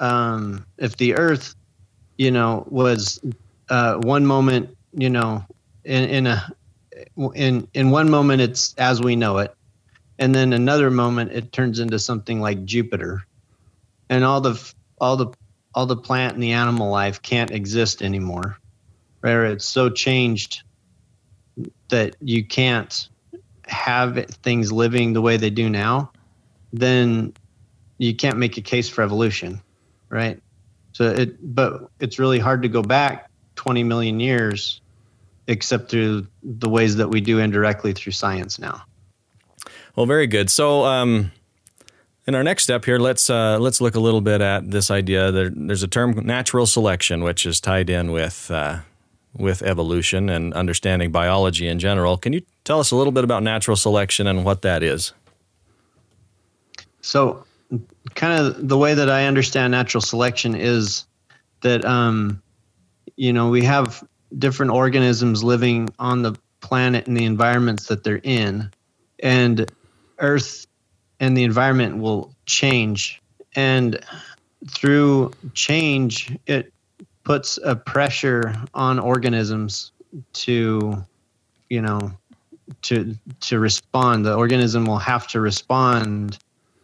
um, 0.00 0.66
if 0.78 0.96
the 0.96 1.14
earth 1.14 1.54
you 2.18 2.32
know 2.32 2.66
was 2.68 3.20
uh, 3.68 3.94
one 3.98 4.26
moment 4.26 4.76
you 4.92 5.08
know 5.08 5.44
in, 5.84 6.04
in 6.08 6.26
a 6.26 6.52
in 7.34 7.68
in 7.74 7.90
one 7.90 8.10
moment 8.10 8.40
it's 8.40 8.74
as 8.74 9.00
we 9.00 9.16
know 9.16 9.38
it, 9.38 9.54
and 10.18 10.34
then 10.34 10.52
another 10.52 10.90
moment 10.90 11.32
it 11.32 11.52
turns 11.52 11.78
into 11.78 11.98
something 11.98 12.40
like 12.40 12.64
Jupiter, 12.64 13.24
and 14.08 14.24
all 14.24 14.40
the 14.40 14.72
all 15.00 15.16
the 15.16 15.28
all 15.74 15.86
the 15.86 15.96
plant 15.96 16.34
and 16.34 16.42
the 16.42 16.52
animal 16.52 16.90
life 16.90 17.22
can't 17.22 17.50
exist 17.50 18.02
anymore, 18.02 18.58
right? 19.22 19.52
It's 19.52 19.66
so 19.66 19.88
changed 19.90 20.62
that 21.88 22.16
you 22.20 22.44
can't 22.44 23.08
have 23.66 24.26
things 24.42 24.72
living 24.72 25.12
the 25.12 25.20
way 25.20 25.36
they 25.36 25.50
do 25.50 25.70
now, 25.70 26.10
then 26.72 27.32
you 27.98 28.14
can't 28.14 28.38
make 28.38 28.56
a 28.56 28.60
case 28.62 28.88
for 28.88 29.02
evolution, 29.02 29.60
right? 30.08 30.40
So 30.92 31.04
it, 31.06 31.54
but 31.54 31.90
it's 32.00 32.18
really 32.18 32.38
hard 32.38 32.62
to 32.62 32.68
go 32.68 32.82
back 32.82 33.30
20 33.56 33.84
million 33.84 34.20
years, 34.20 34.80
except 35.46 35.90
through 35.90 36.26
the 36.42 36.68
ways 36.68 36.96
that 36.96 37.08
we 37.08 37.20
do 37.20 37.38
indirectly 37.38 37.92
through 37.92 38.12
science 38.12 38.58
now. 38.58 38.82
Well, 39.96 40.06
very 40.06 40.26
good. 40.26 40.50
So, 40.50 40.84
um, 40.84 41.32
in 42.26 42.34
our 42.34 42.44
next 42.44 42.62
step 42.62 42.84
here, 42.84 42.98
let's 42.98 43.28
uh, 43.28 43.58
let's 43.58 43.80
look 43.80 43.94
a 43.94 44.00
little 44.00 44.20
bit 44.20 44.40
at 44.40 44.70
this 44.70 44.90
idea. 44.90 45.32
That 45.32 45.52
there's 45.56 45.82
a 45.82 45.88
term, 45.88 46.14
natural 46.24 46.66
selection, 46.66 47.24
which 47.24 47.44
is 47.44 47.60
tied 47.60 47.90
in 47.90 48.12
with 48.12 48.50
uh, 48.50 48.80
with 49.36 49.62
evolution 49.62 50.28
and 50.28 50.54
understanding 50.54 51.10
biology 51.10 51.66
in 51.66 51.78
general. 51.78 52.16
Can 52.16 52.32
you 52.32 52.42
tell 52.64 52.80
us 52.80 52.90
a 52.90 52.96
little 52.96 53.12
bit 53.12 53.24
about 53.24 53.42
natural 53.42 53.76
selection 53.76 54.26
and 54.26 54.44
what 54.44 54.62
that 54.62 54.82
is? 54.82 55.12
So, 57.00 57.44
kind 58.14 58.38
of 58.38 58.68
the 58.68 58.76
way 58.76 58.94
that 58.94 59.10
I 59.10 59.26
understand 59.26 59.70
natural 59.72 60.00
selection 60.00 60.54
is 60.54 61.06
that 61.62 61.84
um, 61.84 62.42
you 63.16 63.32
know 63.32 63.48
we 63.48 63.64
have 63.64 64.04
different 64.38 64.72
organisms 64.72 65.42
living 65.42 65.88
on 65.98 66.22
the 66.22 66.34
planet 66.60 67.06
and 67.06 67.16
the 67.16 67.24
environments 67.24 67.86
that 67.86 68.04
they're 68.04 68.20
in, 68.22 68.70
and 69.22 69.70
Earth 70.18 70.66
and 71.18 71.36
the 71.36 71.44
environment 71.44 71.98
will 71.98 72.34
change. 72.46 73.20
And 73.54 73.98
through 74.68 75.32
change, 75.54 76.36
it 76.46 76.72
puts 77.24 77.58
a 77.64 77.76
pressure 77.76 78.54
on 78.74 78.98
organisms 78.98 79.92
to, 80.32 81.04
you 81.68 81.82
know, 81.82 82.12
to 82.82 83.14
to 83.40 83.58
respond. 83.58 84.24
The 84.26 84.34
organism 84.34 84.84
will 84.86 84.98
have 84.98 85.26
to 85.28 85.40
respond 85.40 86.38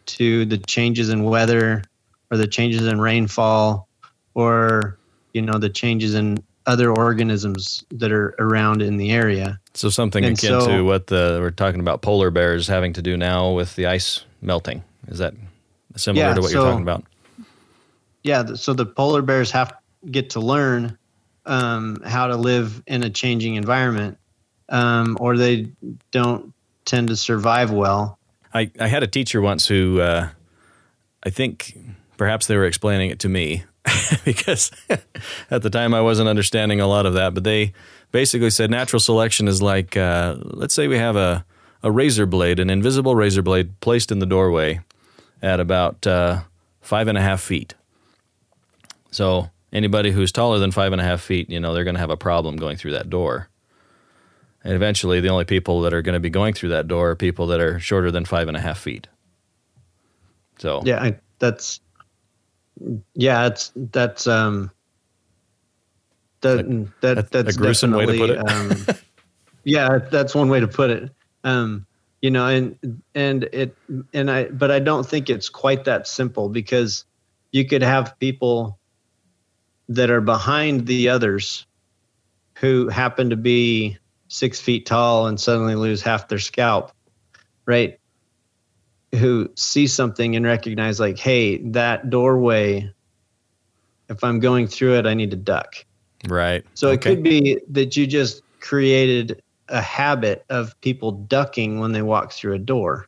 to 0.07 0.45
the 0.45 0.57
changes 0.57 1.09
in 1.09 1.23
weather 1.23 1.83
or 2.31 2.37
the 2.37 2.47
changes 2.47 2.85
in 2.87 2.99
rainfall 2.99 3.87
or 4.33 4.97
you 5.33 5.41
know 5.41 5.57
the 5.57 5.69
changes 5.69 6.13
in 6.13 6.43
other 6.67 6.91
organisms 6.91 7.83
that 7.91 8.11
are 8.11 8.35
around 8.37 8.81
in 8.81 8.97
the 8.97 9.11
area. 9.11 9.59
So 9.73 9.89
something 9.89 10.23
and 10.23 10.37
akin 10.37 10.61
so, 10.61 10.67
to 10.67 10.83
what 10.83 11.07
the 11.07 11.39
we're 11.41 11.49
talking 11.49 11.79
about 11.79 12.01
polar 12.01 12.29
bears 12.29 12.67
having 12.67 12.93
to 12.93 13.01
do 13.01 13.17
now 13.17 13.51
with 13.51 13.75
the 13.75 13.87
ice 13.87 14.25
melting. 14.41 14.83
Is 15.07 15.17
that 15.19 15.33
similar 15.95 16.27
yeah, 16.27 16.33
to 16.33 16.41
what 16.41 16.51
so, 16.51 16.59
you're 16.59 16.69
talking 16.69 16.83
about? 16.83 17.05
Yeah. 18.23 18.53
So 18.55 18.73
the 18.73 18.85
polar 18.85 19.21
bears 19.21 19.49
have 19.51 19.73
get 20.11 20.31
to 20.31 20.41
learn 20.41 20.97
um, 21.45 22.01
how 22.05 22.27
to 22.27 22.35
live 22.35 22.83
in 22.85 23.03
a 23.03 23.09
changing 23.09 23.55
environment, 23.55 24.17
um, 24.67 25.17
or 25.21 25.37
they 25.37 25.71
don't 26.11 26.53
tend 26.83 27.07
to 27.07 27.15
survive 27.15 27.71
well. 27.71 28.19
I, 28.53 28.69
I 28.79 28.87
had 28.87 29.03
a 29.03 29.07
teacher 29.07 29.39
once 29.39 29.67
who 29.67 30.01
uh, 30.01 30.29
I 31.23 31.29
think 31.29 31.77
perhaps 32.17 32.47
they 32.47 32.57
were 32.57 32.65
explaining 32.65 33.09
it 33.09 33.19
to 33.19 33.29
me 33.29 33.63
because 34.25 34.71
at 35.51 35.61
the 35.61 35.69
time 35.69 35.93
I 35.93 36.01
wasn't 36.01 36.29
understanding 36.29 36.79
a 36.79 36.87
lot 36.87 37.05
of 37.05 37.13
that. 37.13 37.33
But 37.33 37.43
they 37.43 37.73
basically 38.11 38.49
said 38.49 38.71
natural 38.71 38.99
selection 38.99 39.47
is 39.47 39.61
like, 39.61 39.97
uh, 39.97 40.35
let's 40.39 40.73
say 40.73 40.87
we 40.87 40.97
have 40.97 41.15
a, 41.15 41.45
a 41.83 41.91
razor 41.91 42.25
blade, 42.25 42.59
an 42.59 42.69
invisible 42.69 43.15
razor 43.15 43.41
blade 43.41 43.79
placed 43.81 44.11
in 44.11 44.19
the 44.19 44.25
doorway 44.25 44.81
at 45.41 45.59
about 45.59 46.05
uh, 46.07 46.41
five 46.81 47.07
and 47.07 47.17
a 47.17 47.21
half 47.21 47.41
feet. 47.41 47.75
So 49.11 49.49
anybody 49.71 50.11
who's 50.11 50.31
taller 50.31 50.59
than 50.59 50.71
five 50.71 50.91
and 50.91 51.01
a 51.01 51.05
half 51.05 51.21
feet, 51.21 51.49
you 51.49 51.59
know, 51.59 51.73
they're 51.73 51.83
going 51.83 51.95
to 51.95 51.99
have 52.01 52.09
a 52.09 52.17
problem 52.17 52.57
going 52.57 52.77
through 52.77 52.91
that 52.91 53.09
door. 53.09 53.49
And 54.63 54.73
eventually, 54.73 55.21
the 55.21 55.29
only 55.29 55.45
people 55.45 55.81
that 55.81 55.93
are 55.93 56.01
going 56.01 56.13
to 56.13 56.19
be 56.19 56.29
going 56.29 56.53
through 56.53 56.69
that 56.69 56.87
door 56.87 57.11
are 57.11 57.15
people 57.15 57.47
that 57.47 57.61
are 57.61 57.79
shorter 57.79 58.11
than 58.11 58.25
five 58.25 58.47
and 58.47 58.57
a 58.57 58.59
half 58.59 58.79
feet. 58.79 59.07
So 60.57 60.81
yeah, 60.83 61.01
I, 61.01 61.19
that's 61.39 61.79
yeah, 63.13 63.47
it's 63.47 63.71
that's 63.75 64.27
um 64.27 64.71
that 66.41 66.91
that 67.01 67.31
that's 67.31 67.55
a 67.55 67.59
gruesome 67.59 67.91
way 67.91 68.05
to 68.05 68.17
put 68.17 68.29
it. 68.31 68.49
um, 68.49 68.85
yeah, 69.63 69.99
that's 70.09 70.35
one 70.35 70.49
way 70.49 70.59
to 70.59 70.67
put 70.67 70.89
it. 70.89 71.11
Um, 71.43 71.85
you 72.21 72.31
know, 72.31 72.47
and 72.47 73.01
and 73.13 73.43
it 73.43 73.75
and 74.13 74.29
I, 74.29 74.45
but 74.45 74.71
I 74.71 74.79
don't 74.79 75.05
think 75.05 75.29
it's 75.29 75.49
quite 75.49 75.85
that 75.85 76.07
simple 76.07 76.49
because 76.49 77.05
you 77.51 77.65
could 77.65 77.83
have 77.83 78.17
people 78.19 78.79
that 79.89 80.09
are 80.09 80.21
behind 80.21 80.85
the 80.85 81.09
others 81.09 81.65
who 82.55 82.89
happen 82.89 83.29
to 83.29 83.35
be 83.35 83.97
six 84.27 84.59
feet 84.59 84.85
tall 84.85 85.27
and 85.27 85.39
suddenly 85.39 85.75
lose 85.75 86.01
half 86.01 86.27
their 86.27 86.39
scalp, 86.39 86.91
right? 87.65 87.99
Who 89.15 89.49
see 89.55 89.87
something 89.87 90.35
and 90.35 90.45
recognize 90.45 90.99
like 90.99 91.17
hey 91.17 91.57
that 91.57 92.09
doorway 92.09 92.91
if 94.09 94.23
i'm 94.23 94.39
going 94.39 94.67
through 94.67 94.95
it 94.95 95.05
i 95.05 95.13
need 95.13 95.31
to 95.31 95.37
duck. 95.37 95.85
Right. 96.27 96.65
So 96.73 96.89
okay. 96.89 96.95
it 96.95 97.01
could 97.01 97.23
be 97.23 97.59
that 97.69 97.95
you 97.95 98.07
just 98.07 98.41
created 98.59 99.41
a 99.69 99.81
habit 99.81 100.45
of 100.49 100.79
people 100.81 101.11
ducking 101.11 101.79
when 101.79 101.91
they 101.91 102.01
walk 102.01 102.31
through 102.31 102.53
a 102.53 102.59
door. 102.59 103.07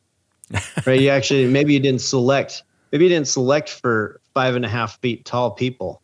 Right? 0.86 1.00
You 1.00 1.10
actually 1.10 1.46
maybe 1.46 1.74
you 1.74 1.80
didn't 1.80 2.00
select 2.00 2.64
maybe 2.90 3.04
you 3.04 3.08
didn't 3.08 3.28
select 3.28 3.68
for 3.68 4.20
five 4.34 4.56
and 4.56 4.64
a 4.64 4.68
half 4.68 5.00
feet 5.00 5.24
tall 5.24 5.52
people. 5.52 6.02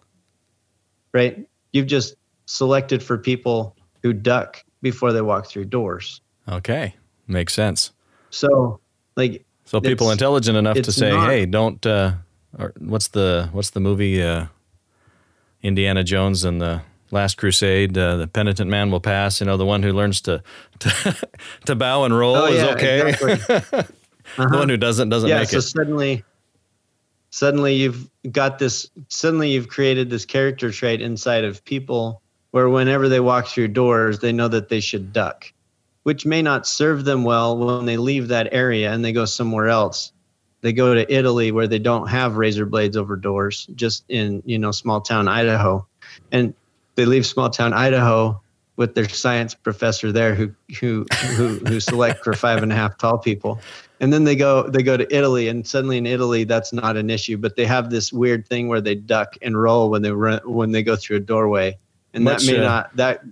Right? 1.12 1.48
You've 1.72 1.86
just 1.86 2.14
selected 2.46 3.02
for 3.02 3.18
people 3.18 3.76
who 4.02 4.12
duck 4.12 4.62
before 4.82 5.12
they 5.12 5.22
walk 5.22 5.46
through 5.46 5.64
doors. 5.64 6.20
Okay. 6.48 6.94
Makes 7.26 7.54
sense. 7.54 7.92
So 8.30 8.80
like 9.16 9.44
so 9.66 9.80
people 9.80 10.10
intelligent 10.10 10.56
enough 10.56 10.80
to 10.80 10.92
say, 10.92 11.10
not, 11.10 11.28
"Hey, 11.28 11.44
don't." 11.44 11.84
Uh, 11.84 12.14
or 12.58 12.72
what's 12.78 13.08
the 13.08 13.50
what's 13.52 13.70
the 13.70 13.80
movie? 13.80 14.22
Uh, 14.22 14.46
Indiana 15.62 16.04
Jones 16.04 16.44
and 16.44 16.60
the 16.60 16.82
Last 17.10 17.36
Crusade. 17.36 17.98
Uh, 17.98 18.16
the 18.16 18.28
penitent 18.28 18.70
man 18.70 18.90
will 18.90 19.00
pass. 19.00 19.40
You 19.40 19.46
know, 19.46 19.56
the 19.56 19.66
one 19.66 19.82
who 19.82 19.92
learns 19.92 20.20
to 20.22 20.42
to, 20.78 21.28
to 21.66 21.74
bow 21.74 22.04
and 22.04 22.16
roll 22.16 22.36
oh, 22.36 22.46
is 22.46 22.62
yeah, 22.62 22.70
okay. 22.70 23.08
Exactly. 23.10 23.54
uh-huh. 23.56 24.46
the 24.48 24.56
one 24.56 24.68
who 24.68 24.76
doesn't 24.76 25.08
doesn't 25.08 25.28
yeah, 25.28 25.40
make 25.40 25.48
so 25.48 25.58
it. 25.58 25.62
suddenly, 25.62 26.24
suddenly 27.30 27.74
you've 27.74 28.08
got 28.30 28.60
this. 28.60 28.88
Suddenly 29.08 29.50
you've 29.50 29.68
created 29.68 30.10
this 30.10 30.24
character 30.24 30.70
trait 30.70 31.00
inside 31.02 31.44
of 31.44 31.64
people 31.64 32.22
where 32.52 32.68
whenever 32.68 33.08
they 33.08 33.20
walk 33.20 33.48
through 33.48 33.68
doors, 33.68 34.20
they 34.20 34.32
know 34.32 34.46
that 34.46 34.68
they 34.68 34.80
should 34.80 35.12
duck 35.12 35.52
which 36.06 36.24
may 36.24 36.40
not 36.40 36.68
serve 36.68 37.04
them 37.04 37.24
well 37.24 37.58
when 37.58 37.84
they 37.84 37.96
leave 37.96 38.28
that 38.28 38.50
area 38.52 38.92
and 38.92 39.04
they 39.04 39.10
go 39.10 39.24
somewhere 39.24 39.66
else. 39.66 40.12
They 40.60 40.72
go 40.72 40.94
to 40.94 41.12
Italy 41.12 41.50
where 41.50 41.66
they 41.66 41.80
don't 41.80 42.06
have 42.06 42.36
razor 42.36 42.64
blades 42.64 42.96
over 42.96 43.16
doors, 43.16 43.66
just 43.74 44.04
in 44.08 44.40
you 44.46 44.56
know 44.56 44.70
small 44.70 45.00
town 45.00 45.26
Idaho, 45.26 45.84
and 46.30 46.54
they 46.94 47.06
leave 47.06 47.26
small 47.26 47.50
town 47.50 47.72
Idaho 47.72 48.40
with 48.76 48.94
their 48.94 49.08
science 49.08 49.54
professor 49.54 50.12
there 50.12 50.36
who 50.36 50.54
who 50.78 51.06
who, 51.34 51.58
who 51.66 51.80
select 51.80 52.22
for 52.22 52.34
five 52.34 52.62
and 52.62 52.70
a 52.70 52.76
half 52.76 52.96
tall 52.98 53.18
people. 53.18 53.60
And 53.98 54.12
then 54.12 54.22
they 54.22 54.36
go 54.36 54.68
they 54.68 54.84
go 54.84 54.96
to 54.96 55.12
italy 55.12 55.48
and 55.48 55.66
suddenly 55.66 55.98
in 55.98 56.06
italy 56.06 56.44
that's 56.44 56.72
not 56.72 56.96
an 56.96 57.10
issue 57.10 57.38
but 57.38 57.56
they 57.56 57.64
have 57.64 57.90
this 57.90 58.12
weird 58.12 58.46
thing 58.46 58.68
where 58.68 58.80
they 58.80 58.94
duck 58.94 59.36
and 59.42 59.60
roll 59.60 59.90
when 59.90 60.02
they 60.02 60.12
run 60.12 60.40
when 60.44 60.70
they 60.70 60.84
go 60.84 60.94
through 60.94 61.16
a 61.16 61.20
doorway. 61.20 61.76
And 62.14 62.22
Much, 62.22 62.46
that 62.46 62.52
may 62.52 62.58
uh, 62.58 62.62
not 62.62 62.96
that 62.96 63.24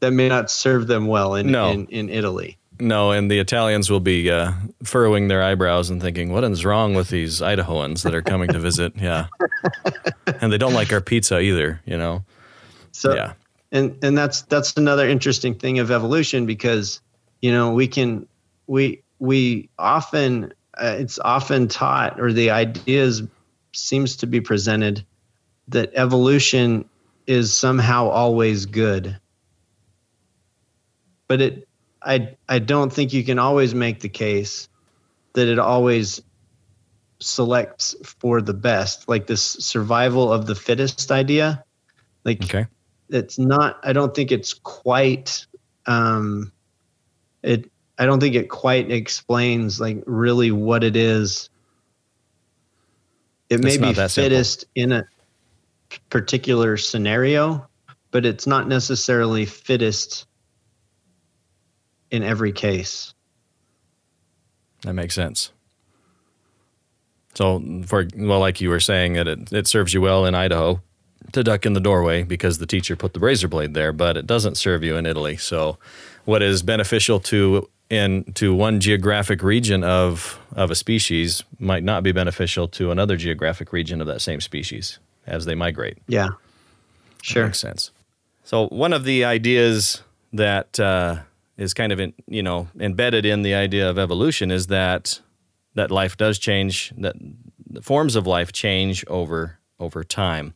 that 0.00 0.12
may 0.12 0.28
not 0.28 0.50
serve 0.50 0.86
them 0.86 1.06
well 1.06 1.34
in 1.34 1.50
no. 1.50 1.70
in, 1.70 1.86
in 1.86 2.08
Italy. 2.08 2.58
No, 2.80 3.10
and 3.10 3.28
the 3.28 3.40
Italians 3.40 3.90
will 3.90 4.00
be 4.00 4.30
uh, 4.30 4.52
furrowing 4.84 5.26
their 5.26 5.42
eyebrows 5.42 5.90
and 5.90 6.00
thinking, 6.00 6.32
"What 6.32 6.44
is 6.44 6.64
wrong 6.64 6.94
with 6.94 7.08
these 7.08 7.40
Idahoans 7.40 8.02
that 8.02 8.14
are 8.14 8.22
coming 8.22 8.48
to 8.50 8.58
visit?" 8.58 8.92
Yeah, 9.00 9.26
and 10.40 10.52
they 10.52 10.58
don't 10.58 10.74
like 10.74 10.92
our 10.92 11.00
pizza 11.00 11.40
either. 11.40 11.80
You 11.84 11.98
know. 11.98 12.24
So 12.92 13.14
yeah, 13.14 13.32
and 13.72 13.98
and 14.02 14.16
that's 14.16 14.42
that's 14.42 14.76
another 14.76 15.08
interesting 15.08 15.54
thing 15.54 15.80
of 15.80 15.90
evolution 15.90 16.46
because 16.46 17.00
you 17.42 17.50
know 17.50 17.72
we 17.72 17.88
can 17.88 18.28
we 18.68 19.02
we 19.18 19.68
often 19.78 20.52
uh, 20.76 20.96
it's 20.98 21.18
often 21.18 21.66
taught 21.66 22.20
or 22.20 22.32
the 22.32 22.50
ideas 22.50 23.22
seems 23.72 24.16
to 24.16 24.26
be 24.26 24.40
presented 24.40 25.04
that 25.68 25.90
evolution 25.94 26.88
is 27.26 27.56
somehow 27.56 28.08
always 28.08 28.66
good 28.66 29.18
but 31.28 31.40
it 31.40 31.68
I 32.02 32.36
I 32.48 32.58
don't 32.58 32.92
think 32.92 33.12
you 33.12 33.22
can 33.22 33.38
always 33.38 33.74
make 33.74 34.00
the 34.00 34.08
case 34.08 34.68
that 35.34 35.46
it 35.46 35.58
always 35.58 36.22
selects 37.20 37.94
for 38.04 38.40
the 38.40 38.54
best, 38.54 39.08
like 39.08 39.26
this 39.26 39.42
survival 39.42 40.32
of 40.32 40.46
the 40.46 40.54
fittest 40.54 41.10
idea. 41.10 41.64
Like 42.24 42.42
okay. 42.44 42.66
it's 43.08 43.38
not 43.38 43.78
I 43.82 43.92
don't 43.92 44.14
think 44.14 44.32
it's 44.32 44.54
quite 44.54 45.46
um 45.86 46.52
it 47.42 47.70
I 47.98 48.06
don't 48.06 48.20
think 48.20 48.36
it 48.36 48.48
quite 48.48 48.90
explains 48.90 49.80
like 49.80 50.02
really 50.06 50.50
what 50.50 50.84
it 50.84 50.96
is. 50.96 51.50
It 53.50 53.62
may 53.62 53.78
be 53.78 53.92
that 53.92 54.10
simple. 54.10 54.30
fittest 54.30 54.66
in 54.74 54.92
a 54.92 55.04
particular 56.10 56.76
scenario, 56.76 57.66
but 58.10 58.24
it's 58.26 58.46
not 58.46 58.68
necessarily 58.68 59.46
fittest 59.46 60.27
in 62.10 62.22
every 62.22 62.52
case. 62.52 63.14
That 64.82 64.94
makes 64.94 65.14
sense. 65.14 65.52
So, 67.34 67.62
for 67.86 68.06
well, 68.16 68.40
like 68.40 68.60
you 68.60 68.70
were 68.70 68.80
saying, 68.80 69.14
that 69.14 69.28
it, 69.28 69.52
it 69.52 69.66
serves 69.66 69.94
you 69.94 70.00
well 70.00 70.24
in 70.24 70.34
Idaho 70.34 70.80
to 71.32 71.44
duck 71.44 71.66
in 71.66 71.72
the 71.72 71.80
doorway 71.80 72.22
because 72.22 72.58
the 72.58 72.66
teacher 72.66 72.96
put 72.96 73.12
the 73.12 73.20
razor 73.20 73.48
blade 73.48 73.74
there, 73.74 73.92
but 73.92 74.16
it 74.16 74.26
doesn't 74.26 74.56
serve 74.56 74.82
you 74.82 74.96
in 74.96 75.06
Italy. 75.06 75.36
So, 75.36 75.78
what 76.24 76.42
is 76.42 76.62
beneficial 76.62 77.20
to 77.20 77.68
in 77.90 78.24
to 78.34 78.54
one 78.54 78.80
geographic 78.80 79.42
region 79.42 79.82
of 79.82 80.38
of 80.54 80.70
a 80.70 80.74
species 80.74 81.42
might 81.58 81.82
not 81.82 82.02
be 82.02 82.12
beneficial 82.12 82.68
to 82.68 82.90
another 82.90 83.16
geographic 83.16 83.72
region 83.72 84.00
of 84.00 84.06
that 84.06 84.20
same 84.20 84.40
species 84.40 84.98
as 85.26 85.44
they 85.44 85.54
migrate. 85.54 85.98
Yeah. 86.06 86.30
Sure. 87.22 87.46
Makes 87.46 87.60
sense. 87.60 87.90
So 88.44 88.68
one 88.68 88.92
of 88.92 89.04
the 89.04 89.24
ideas 89.24 90.02
that 90.32 90.78
uh, 90.80 91.20
is 91.58 91.74
kind 91.74 91.92
of 91.92 92.00
in, 92.00 92.14
you 92.26 92.42
know 92.42 92.68
embedded 92.80 93.26
in 93.26 93.42
the 93.42 93.54
idea 93.54 93.90
of 93.90 93.98
evolution 93.98 94.50
is 94.50 94.68
that 94.68 95.20
that 95.74 95.90
life 95.90 96.16
does 96.16 96.38
change, 96.38 96.92
that 96.96 97.14
the 97.70 97.82
forms 97.82 98.16
of 98.16 98.26
life 98.26 98.52
change 98.52 99.04
over 99.08 99.58
over 99.78 100.02
time. 100.02 100.54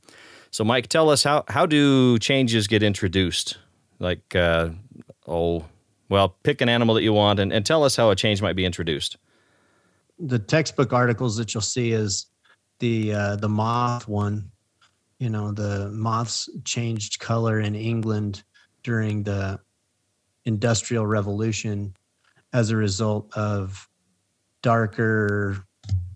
So 0.51 0.65
Mike, 0.65 0.89
tell 0.89 1.11
us 1.11 1.23
how 1.25 1.45
how 1.49 1.67
do 1.67 2.19
changes 2.19 2.67
get 2.67 2.83
introduced? 2.83 3.59
Like 3.99 4.35
uh, 4.35 4.71
oh, 5.27 5.67
well, 6.09 6.37
pick 6.43 6.61
an 6.61 6.69
animal 6.69 6.95
that 6.95 7.03
you 7.03 7.13
want 7.13 7.39
and, 7.39 7.53
and 7.53 7.65
tell 7.67 7.85
us 7.85 7.97
how 7.97 8.11
a 8.11 8.17
change 8.17 8.41
might 8.43 8.57
be 8.57 8.65
introduced. 8.65 9.17
the 10.19 10.39
textbook 10.39 10.93
articles 10.93 11.37
that 11.37 11.53
you'll 11.53 11.61
see 11.61 11.93
is 11.93 12.27
the 12.79 13.13
uh, 13.13 13.37
the 13.37 13.49
moth 13.49 14.09
one. 14.09 14.51
You 15.19 15.31
know, 15.31 15.53
the 15.53 15.89
moths 15.91 16.49
changed 16.65 17.21
color 17.21 17.61
in 17.61 17.75
England 17.75 18.43
during 18.83 19.23
the 19.23 19.61
Industrial 20.45 21.07
Revolution 21.07 21.95
as 22.53 22.71
a 22.71 22.77
result 22.77 23.33
of 23.37 23.89
darker, 24.63 25.65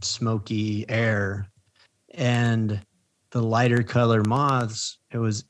smoky 0.00 0.88
air, 0.88 1.48
and 2.14 2.80
the 3.30 3.42
lighter 3.42 3.82
color 3.82 4.22
moths. 4.22 4.98
It 5.10 5.18
was 5.18 5.44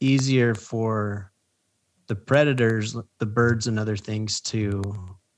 easier 0.00 0.54
for 0.54 1.32
the 2.06 2.14
predators, 2.16 2.96
the 3.18 3.26
birds 3.26 3.66
and 3.66 3.78
other 3.78 3.96
things, 3.96 4.40
to 4.42 4.82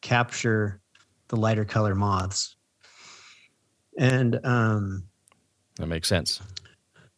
capture 0.01 0.81
the 1.29 1.37
lighter 1.37 1.65
color 1.65 1.95
moths. 1.95 2.57
And 3.99 4.39
um, 4.45 5.05
That 5.77 5.87
makes 5.87 6.09
sense. 6.09 6.41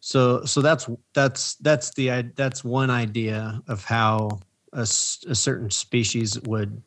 so 0.01 0.45
so 0.45 0.61
that's 0.61 0.89
that's 1.15 1.55
that's 1.57 1.91
the 1.95 2.11
i- 2.11 2.31
that's 2.35 2.65
one 2.65 2.91
idea 2.91 3.63
of 3.69 3.85
how 3.85 4.41
a, 4.75 4.83
a 4.83 5.35
certain 5.35 5.71
species 5.71 6.39
would 6.43 6.83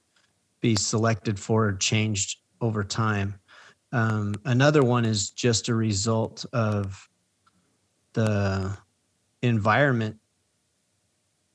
be 0.62 0.76
selected 0.76 1.40
for 1.40 1.66
or 1.66 1.74
changed 1.74 2.40
over 2.62 2.84
time. 2.84 3.40
Um, 3.92 4.36
another 4.46 4.84
one 4.84 5.06
is 5.06 5.30
just 5.30 5.70
a 5.70 5.76
result 5.76 6.46
of 6.54 7.08
the 8.14 8.78
environment, 9.42 10.18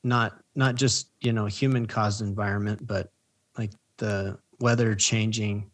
not 0.02 0.38
not 0.54 0.74
just 0.74 1.10
you 1.20 1.32
know 1.32 1.46
human 1.46 1.86
caused 1.86 2.22
environment, 2.22 2.86
but 2.86 3.12
like 3.58 3.72
the 3.98 4.38
weather 4.60 4.94
changing 4.94 5.70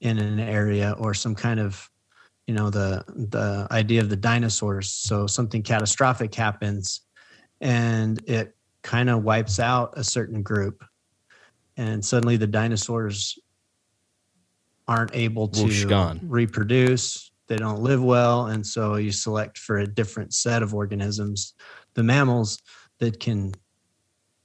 in 0.00 0.18
an 0.18 0.40
area 0.40 0.94
or 0.98 1.12
some 1.12 1.34
kind 1.34 1.60
of 1.60 1.90
you 2.46 2.54
know 2.54 2.70
the 2.70 3.04
the 3.08 3.66
idea 3.70 4.00
of 4.00 4.08
the 4.08 4.16
dinosaurs 4.16 4.90
so 4.90 5.26
something 5.26 5.62
catastrophic 5.62 6.34
happens 6.34 7.02
and 7.60 8.22
it 8.28 8.56
kind 8.88 9.10
of 9.10 9.22
wipes 9.22 9.60
out 9.60 9.92
a 9.98 10.02
certain 10.02 10.42
group 10.42 10.82
and 11.76 12.02
suddenly 12.02 12.38
the 12.38 12.46
dinosaurs 12.46 13.38
aren't 14.88 15.14
able 15.14 15.46
to 15.46 15.60
reproduce 16.22 17.30
they 17.48 17.58
don't 17.58 17.82
live 17.82 18.02
well 18.02 18.46
and 18.46 18.66
so 18.66 18.94
you 18.96 19.12
select 19.12 19.58
for 19.58 19.80
a 19.80 19.86
different 19.86 20.32
set 20.32 20.62
of 20.62 20.72
organisms 20.72 21.52
the 21.92 22.02
mammals 22.02 22.58
that 22.98 23.20
can 23.20 23.52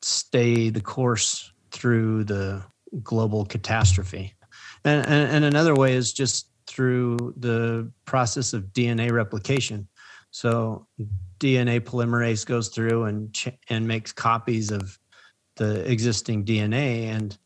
stay 0.01 0.69
the 0.69 0.81
course 0.81 1.53
through 1.71 2.25
the 2.25 2.61
global 3.01 3.45
catastrophe 3.45 4.33
and, 4.83 5.07
and, 5.07 5.31
and 5.31 5.45
another 5.45 5.73
way 5.73 5.93
is 5.93 6.11
just 6.11 6.49
through 6.67 7.33
the 7.37 7.89
process 8.05 8.53
of 8.53 8.65
DNA 8.73 9.11
replication. 9.11 9.87
So 10.31 10.87
DNA 11.43 11.81
polymerase 11.81 12.45
goes 12.45 12.69
through 12.69 13.03
and 13.03 13.33
ch- 13.33 13.49
and 13.69 13.85
makes 13.85 14.13
copies 14.13 14.71
of 14.71 14.97
the 15.57 15.89
existing 15.91 16.45
DNA 16.45 17.07
and 17.07 17.37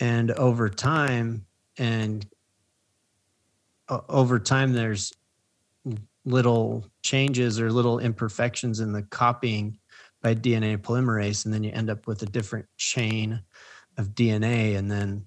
and 0.00 0.32
over 0.32 0.68
time 0.68 1.46
and 1.78 2.26
o- 3.88 4.04
over 4.08 4.40
time 4.40 4.72
there's 4.72 5.12
little 6.24 6.84
changes 7.02 7.60
or 7.60 7.70
little 7.70 8.00
imperfections 8.00 8.80
in 8.80 8.92
the 8.92 9.02
copying 9.02 9.78
by 10.20 10.34
DNA 10.34 10.76
polymerase 10.76 11.44
and 11.44 11.54
then 11.54 11.62
you 11.62 11.70
end 11.70 11.88
up 11.88 12.08
with 12.08 12.22
a 12.22 12.26
different 12.26 12.66
chain 12.76 13.40
of 13.98 14.08
DNA 14.16 14.76
and 14.76 14.90
then 14.90 15.24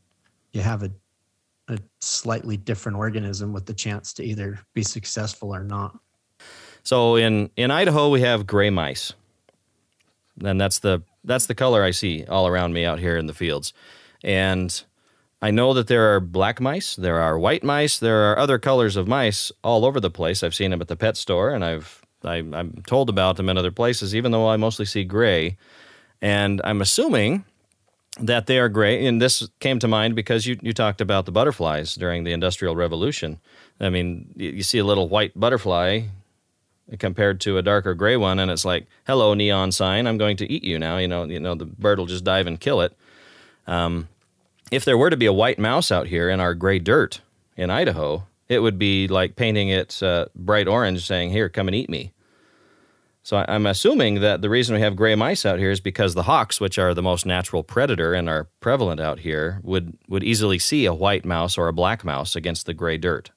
you 0.51 0.61
have 0.61 0.83
a 0.83 0.91
a 1.69 1.77
slightly 2.01 2.57
different 2.57 2.97
organism 2.97 3.53
with 3.53 3.65
the 3.65 3.73
chance 3.73 4.11
to 4.11 4.23
either 4.23 4.59
be 4.73 4.81
successful 4.81 5.55
or 5.55 5.63
not. 5.63 5.95
So 6.89 7.17
in 7.17 7.51
in 7.55 7.69
Idaho 7.69 8.09
we 8.09 8.21
have 8.21 8.47
gray 8.47 8.71
mice, 8.71 9.13
and 10.43 10.59
that's 10.59 10.79
the 10.79 11.03
that's 11.23 11.45
the 11.45 11.53
color 11.53 11.83
I 11.83 11.91
see 11.91 12.25
all 12.25 12.47
around 12.47 12.73
me 12.73 12.83
out 12.83 12.97
here 12.97 13.15
in 13.15 13.27
the 13.27 13.33
fields, 13.35 13.73
and 14.23 14.83
I 15.39 15.51
know 15.51 15.75
that 15.75 15.85
there 15.85 16.15
are 16.15 16.19
black 16.19 16.59
mice, 16.59 16.95
there 16.95 17.19
are 17.19 17.37
white 17.37 17.63
mice, 17.63 17.99
there 17.99 18.31
are 18.31 18.39
other 18.39 18.57
colors 18.57 18.95
of 18.95 19.07
mice 19.07 19.51
all 19.63 19.85
over 19.85 19.99
the 19.99 20.09
place. 20.09 20.41
I've 20.41 20.55
seen 20.55 20.71
them 20.71 20.81
at 20.81 20.87
the 20.87 20.95
pet 20.95 21.15
store, 21.15 21.51
and 21.51 21.63
I've 21.63 22.01
I, 22.23 22.37
I'm 22.37 22.81
told 22.87 23.07
about 23.07 23.37
them 23.37 23.49
in 23.49 23.57
other 23.59 23.69
places, 23.69 24.15
even 24.15 24.31
though 24.31 24.49
I 24.49 24.57
mostly 24.57 24.85
see 24.85 25.03
gray, 25.03 25.57
and 26.23 26.59
I'm 26.63 26.81
assuming 26.81 27.45
that 28.19 28.47
they 28.47 28.57
are 28.57 28.67
gray. 28.67 29.05
And 29.05 29.21
this 29.21 29.47
came 29.59 29.77
to 29.77 29.87
mind 29.87 30.15
because 30.15 30.47
you, 30.47 30.57
you 30.63 30.73
talked 30.73 31.01
about 31.01 31.27
the 31.27 31.31
butterflies 31.31 31.93
during 31.93 32.23
the 32.23 32.33
Industrial 32.33 32.75
Revolution. 32.75 33.39
I 33.79 33.89
mean, 33.91 34.33
you, 34.35 34.49
you 34.49 34.63
see 34.63 34.79
a 34.79 34.83
little 34.83 35.07
white 35.07 35.39
butterfly 35.39 36.07
compared 36.97 37.39
to 37.41 37.57
a 37.57 37.61
darker 37.61 37.93
gray 37.93 38.17
one, 38.17 38.39
and 38.39 38.49
it's 38.49 38.65
like, 38.65 38.87
"Hello, 39.05 39.33
neon 39.33 39.71
sign! 39.71 40.07
I'm 40.07 40.17
going 40.17 40.37
to 40.37 40.51
eat 40.51 40.63
you 40.63 40.79
now." 40.79 40.97
You 40.97 41.07
know, 41.07 41.23
you 41.25 41.39
know, 41.39 41.55
the 41.55 41.65
bird 41.65 41.99
will 41.99 42.05
just 42.07 42.23
dive 42.23 42.47
and 42.47 42.59
kill 42.59 42.81
it. 42.81 42.95
Um, 43.67 44.07
if 44.71 44.85
there 44.85 44.97
were 44.97 45.09
to 45.09 45.17
be 45.17 45.25
a 45.27 45.33
white 45.33 45.59
mouse 45.59 45.91
out 45.91 46.07
here 46.07 46.29
in 46.29 46.39
our 46.39 46.53
gray 46.55 46.79
dirt 46.79 47.21
in 47.57 47.69
Idaho, 47.69 48.23
it 48.47 48.59
would 48.59 48.79
be 48.79 49.07
like 49.07 49.35
painting 49.35 49.69
it 49.69 50.01
uh, 50.01 50.25
bright 50.35 50.67
orange, 50.67 51.05
saying, 51.05 51.29
"Here, 51.31 51.49
come 51.49 51.67
and 51.67 51.75
eat 51.75 51.89
me." 51.89 52.11
So 53.21 53.37
I- 53.37 53.45
I'm 53.53 53.65
assuming 53.67 54.21
that 54.21 54.41
the 54.41 54.49
reason 54.49 54.73
we 54.75 54.81
have 54.81 54.95
gray 54.95 55.13
mice 55.13 55.45
out 55.45 55.59
here 55.59 55.69
is 55.69 55.81
because 55.81 56.15
the 56.15 56.23
hawks, 56.23 56.59
which 56.59 56.79
are 56.79 56.93
the 56.95 57.03
most 57.03 57.25
natural 57.25 57.63
predator 57.63 58.13
and 58.13 58.27
are 58.29 58.47
prevalent 58.59 58.99
out 58.99 59.19
here, 59.19 59.59
would 59.61 59.97
would 60.07 60.23
easily 60.23 60.57
see 60.57 60.85
a 60.85 60.93
white 60.93 61.25
mouse 61.25 61.57
or 61.57 61.67
a 61.67 61.73
black 61.73 62.03
mouse 62.03 62.35
against 62.35 62.65
the 62.65 62.73
gray 62.73 62.97
dirt. 62.97 63.29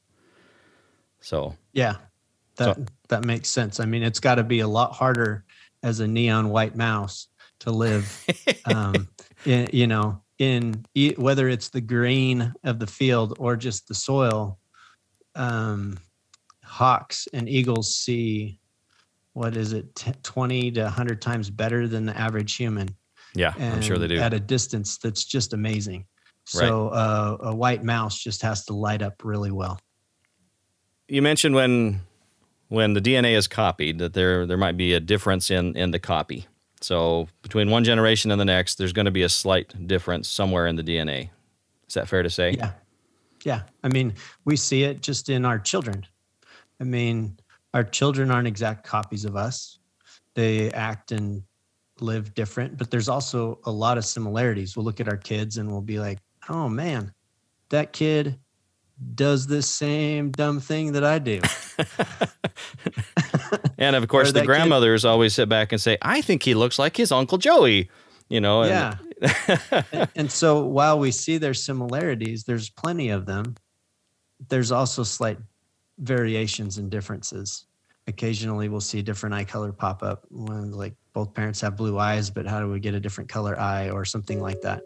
So 1.20 1.56
Yeah, 1.74 1.96
that 2.56 2.78
that 3.12 3.24
makes 3.24 3.50
sense. 3.50 3.78
I 3.78 3.84
mean, 3.84 4.02
it's 4.02 4.20
got 4.20 4.36
to 4.36 4.42
be 4.42 4.60
a 4.60 4.68
lot 4.68 4.92
harder 4.94 5.44
as 5.82 6.00
a 6.00 6.08
neon 6.08 6.48
white 6.48 6.74
mouse 6.74 7.28
to 7.60 7.70
live, 7.70 8.26
um, 8.64 9.06
in, 9.44 9.68
you 9.70 9.86
know, 9.86 10.22
in 10.38 10.84
whether 11.16 11.48
it's 11.48 11.68
the 11.68 11.82
green 11.82 12.52
of 12.64 12.78
the 12.78 12.86
field 12.86 13.36
or 13.38 13.54
just 13.54 13.86
the 13.86 13.94
soil. 13.94 14.58
Um, 15.34 15.98
hawks 16.64 17.28
and 17.34 17.48
eagles 17.50 17.94
see 17.94 18.58
what 19.34 19.56
is 19.58 19.74
it, 19.74 19.94
t- 19.94 20.12
twenty 20.22 20.70
to 20.72 20.88
hundred 20.88 21.20
times 21.20 21.50
better 21.50 21.86
than 21.86 22.06
the 22.06 22.16
average 22.16 22.56
human. 22.56 22.88
yeah, 23.34 23.52
I'm 23.58 23.82
sure 23.82 23.98
they 23.98 24.08
do. 24.08 24.18
at 24.18 24.32
a 24.32 24.40
distance 24.40 24.96
that's 24.96 25.24
just 25.24 25.52
amazing. 25.52 26.06
So 26.44 26.88
uh, 26.88 27.36
a 27.40 27.54
white 27.54 27.84
mouse 27.84 28.18
just 28.18 28.42
has 28.42 28.64
to 28.66 28.72
light 28.72 29.00
up 29.02 29.22
really 29.22 29.52
well. 29.52 29.78
you 31.08 31.22
mentioned 31.22 31.54
when 31.54 32.00
when 32.72 32.94
the 32.94 33.02
DNA 33.02 33.36
is 33.36 33.46
copied 33.46 33.98
that 33.98 34.14
there 34.14 34.46
there 34.46 34.56
might 34.56 34.78
be 34.78 34.94
a 34.94 35.00
difference 35.00 35.50
in 35.50 35.76
in 35.76 35.90
the 35.90 35.98
copy. 35.98 36.46
So 36.80 37.28
between 37.42 37.70
one 37.70 37.84
generation 37.84 38.30
and 38.30 38.40
the 38.40 38.46
next, 38.46 38.76
there's 38.76 38.94
going 38.94 39.04
to 39.04 39.12
be 39.12 39.22
a 39.22 39.28
slight 39.28 39.86
difference 39.86 40.26
somewhere 40.28 40.66
in 40.66 40.76
the 40.76 40.82
DNA. 40.82 41.28
Is 41.86 41.94
that 41.94 42.08
fair 42.08 42.22
to 42.22 42.30
say? 42.30 42.52
Yeah. 42.52 42.72
Yeah. 43.44 43.62
I 43.84 43.88
mean, 43.88 44.14
we 44.46 44.56
see 44.56 44.84
it 44.84 45.02
just 45.02 45.28
in 45.28 45.44
our 45.44 45.58
children. 45.58 46.06
I 46.80 46.84
mean, 46.84 47.38
our 47.74 47.84
children 47.84 48.30
aren't 48.30 48.48
exact 48.48 48.86
copies 48.86 49.26
of 49.26 49.36
us. 49.36 49.78
They 50.34 50.72
act 50.72 51.12
and 51.12 51.42
live 52.00 52.34
different, 52.34 52.78
but 52.78 52.90
there's 52.90 53.08
also 53.08 53.60
a 53.64 53.70
lot 53.70 53.98
of 53.98 54.04
similarities. 54.04 54.76
We'll 54.76 54.86
look 54.86 55.00
at 55.00 55.08
our 55.08 55.18
kids 55.18 55.58
and 55.58 55.70
we'll 55.70 55.82
be 55.82 55.98
like, 55.98 56.18
oh 56.48 56.68
man, 56.68 57.12
that 57.68 57.92
kid 57.92 58.38
does 59.14 59.46
this 59.46 59.68
same 59.68 60.30
dumb 60.30 60.60
thing 60.60 60.92
that 60.92 61.04
I 61.04 61.18
do. 61.18 61.40
and 63.78 63.96
of 63.96 64.06
course, 64.08 64.28
the 64.28 64.34
that 64.34 64.40
kid- 64.40 64.46
grandmothers 64.46 65.04
always 65.04 65.34
sit 65.34 65.48
back 65.48 65.72
and 65.72 65.80
say, 65.80 65.98
I 66.02 66.20
think 66.20 66.42
he 66.42 66.54
looks 66.54 66.78
like 66.78 66.96
his 66.96 67.12
Uncle 67.12 67.38
Joey. 67.38 67.90
You 68.28 68.40
know, 68.40 68.62
and- 68.62 68.70
Yeah. 68.70 68.96
and, 69.92 70.08
and 70.16 70.32
so 70.32 70.66
while 70.66 70.98
we 70.98 71.10
see 71.12 71.38
their 71.38 71.54
similarities, 71.54 72.44
there's 72.44 72.70
plenty 72.70 73.10
of 73.10 73.24
them. 73.26 73.54
There's 74.48 74.72
also 74.72 75.04
slight 75.04 75.38
variations 75.98 76.78
and 76.78 76.90
differences. 76.90 77.66
Occasionally, 78.08 78.68
we'll 78.68 78.80
see 78.80 79.00
different 79.00 79.34
eye 79.36 79.44
color 79.44 79.72
pop 79.72 80.02
up. 80.02 80.24
When 80.30 80.72
like 80.72 80.94
both 81.12 81.34
parents 81.34 81.60
have 81.60 81.76
blue 81.76 81.98
eyes, 82.00 82.30
but 82.30 82.46
how 82.46 82.58
do 82.58 82.68
we 82.68 82.80
get 82.80 82.94
a 82.94 83.00
different 83.00 83.30
color 83.30 83.58
eye 83.58 83.90
or 83.90 84.04
something 84.04 84.40
like 84.40 84.60
that? 84.62 84.82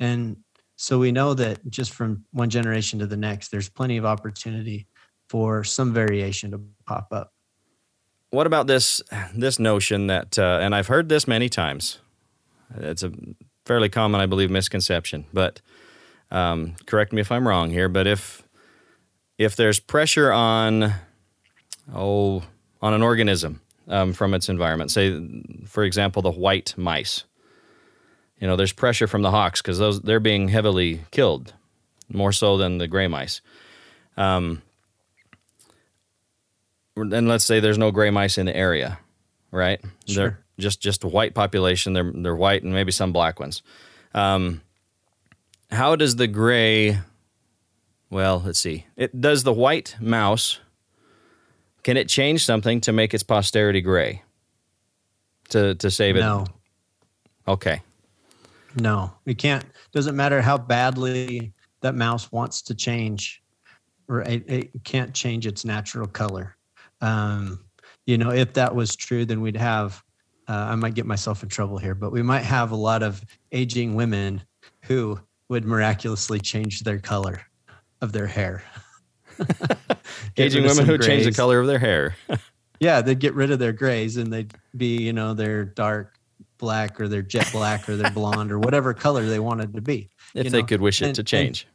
And 0.00 0.36
so 0.80 0.96
we 1.00 1.10
know 1.10 1.34
that 1.34 1.58
just 1.68 1.92
from 1.92 2.24
one 2.30 2.50
generation 2.50 3.00
to 3.00 3.06
the 3.06 3.16
next, 3.16 3.48
there's 3.48 3.68
plenty 3.68 3.96
of 3.96 4.04
opportunity 4.04 4.86
for 5.28 5.64
some 5.64 5.92
variation 5.92 6.52
to 6.52 6.60
pop 6.86 7.08
up. 7.10 7.32
what 8.30 8.46
about 8.46 8.68
this 8.68 9.02
this 9.34 9.58
notion 9.58 10.06
that 10.06 10.38
uh, 10.38 10.60
and 10.62 10.76
I've 10.76 10.86
heard 10.86 11.08
this 11.08 11.26
many 11.26 11.48
times. 11.48 11.98
It's 12.76 13.02
a 13.02 13.10
fairly 13.66 13.88
common, 13.88 14.20
I 14.20 14.26
believe, 14.26 14.50
misconception. 14.50 15.24
But 15.32 15.60
um, 16.30 16.76
correct 16.86 17.12
me 17.12 17.20
if 17.22 17.32
I'm 17.32 17.48
wrong 17.48 17.70
here. 17.70 17.88
But 17.88 18.06
if 18.06 18.44
if 19.36 19.56
there's 19.56 19.80
pressure 19.80 20.30
on 20.30 20.94
oh 21.92 22.44
on 22.80 22.94
an 22.94 23.02
organism 23.02 23.62
um, 23.88 24.12
from 24.12 24.32
its 24.32 24.48
environment, 24.48 24.92
say 24.92 25.20
for 25.66 25.82
example 25.82 26.22
the 26.22 26.30
white 26.30 26.74
mice, 26.76 27.24
you 28.40 28.46
know, 28.46 28.56
there's 28.56 28.72
pressure 28.72 29.06
from 29.06 29.22
the 29.22 29.30
hawks 29.30 29.60
because 29.60 29.78
those 29.78 30.00
they're 30.00 30.20
being 30.20 30.48
heavily 30.48 31.02
killed 31.10 31.52
more 32.12 32.32
so 32.32 32.56
than 32.56 32.78
the 32.78 32.86
gray 32.88 33.08
mice. 33.08 33.40
Um, 34.16 34.62
and 36.96 37.28
let's 37.28 37.44
say 37.44 37.60
there's 37.60 37.78
no 37.78 37.90
gray 37.90 38.10
mice 38.10 38.38
in 38.38 38.46
the 38.46 38.56
area, 38.56 38.98
right? 39.50 39.80
Sure. 40.06 40.30
They're 40.30 40.38
just 40.58 40.80
just 40.80 41.04
white 41.04 41.34
population. 41.34 41.92
They're 41.92 42.12
they're 42.14 42.34
white 42.36 42.62
and 42.62 42.72
maybe 42.72 42.92
some 42.92 43.12
black 43.12 43.38
ones. 43.40 43.62
Um, 44.14 44.62
how 45.70 45.96
does 45.96 46.16
the 46.16 46.26
gray? 46.26 46.98
Well, 48.10 48.42
let's 48.44 48.58
see. 48.58 48.86
It 48.96 49.20
does 49.20 49.44
the 49.44 49.52
white 49.52 49.96
mouse. 50.00 50.60
Can 51.82 51.96
it 51.96 52.08
change 52.08 52.44
something 52.44 52.80
to 52.82 52.92
make 52.92 53.14
its 53.14 53.22
posterity 53.22 53.80
gray? 53.80 54.22
To 55.50 55.74
to 55.76 55.90
save 55.90 56.16
it? 56.16 56.20
No, 56.20 56.46
Okay. 57.46 57.82
No, 58.80 59.12
we 59.24 59.34
can't. 59.34 59.64
Doesn't 59.92 60.16
matter 60.16 60.40
how 60.40 60.58
badly 60.58 61.52
that 61.80 61.94
mouse 61.94 62.30
wants 62.30 62.62
to 62.62 62.74
change, 62.74 63.42
or 64.08 64.22
it, 64.22 64.44
it 64.48 64.84
can't 64.84 65.14
change 65.14 65.46
its 65.46 65.64
natural 65.64 66.06
color. 66.06 66.56
Um, 67.00 67.64
you 68.06 68.18
know, 68.18 68.30
if 68.30 68.54
that 68.54 68.74
was 68.74 68.96
true, 68.96 69.24
then 69.24 69.40
we'd 69.40 69.56
have. 69.56 70.02
Uh, 70.48 70.68
I 70.70 70.74
might 70.76 70.94
get 70.94 71.04
myself 71.04 71.42
in 71.42 71.50
trouble 71.50 71.76
here, 71.76 71.94
but 71.94 72.10
we 72.10 72.22
might 72.22 72.42
have 72.42 72.70
a 72.70 72.76
lot 72.76 73.02
of 73.02 73.22
aging 73.52 73.94
women 73.94 74.42
who 74.84 75.20
would 75.50 75.66
miraculously 75.66 76.40
change 76.40 76.80
their 76.80 76.98
color 76.98 77.42
of 78.00 78.12
their 78.12 78.26
hair. 78.26 78.62
Aging 80.36 80.64
women 80.64 80.86
who 80.86 80.98
change 80.98 81.24
the 81.24 81.32
color 81.32 81.60
of 81.60 81.66
their 81.66 81.78
hair. 81.78 82.16
Yeah, 82.80 83.00
they'd 83.00 83.18
get 83.18 83.34
rid 83.34 83.50
of 83.50 83.58
their 83.58 83.72
grays 83.72 84.18
and 84.18 84.32
they'd 84.32 84.54
be, 84.76 84.98
you 84.98 85.12
know, 85.12 85.34
their 85.34 85.64
dark 85.64 86.17
black 86.58 87.00
or 87.00 87.08
they're 87.08 87.22
jet 87.22 87.48
black 87.52 87.88
or 87.88 87.96
they're 87.96 88.10
blonde 88.10 88.52
or 88.52 88.58
whatever 88.58 88.92
color 88.94 89.24
they 89.26 89.38
wanted 89.38 89.74
to 89.74 89.80
be. 89.80 90.08
if 90.34 90.44
you 90.44 90.50
they 90.50 90.62
could 90.62 90.80
wish 90.80 91.00
it 91.02 91.06
and- 91.06 91.14
to 91.14 91.20
and- 91.20 91.26
change. 91.26 91.66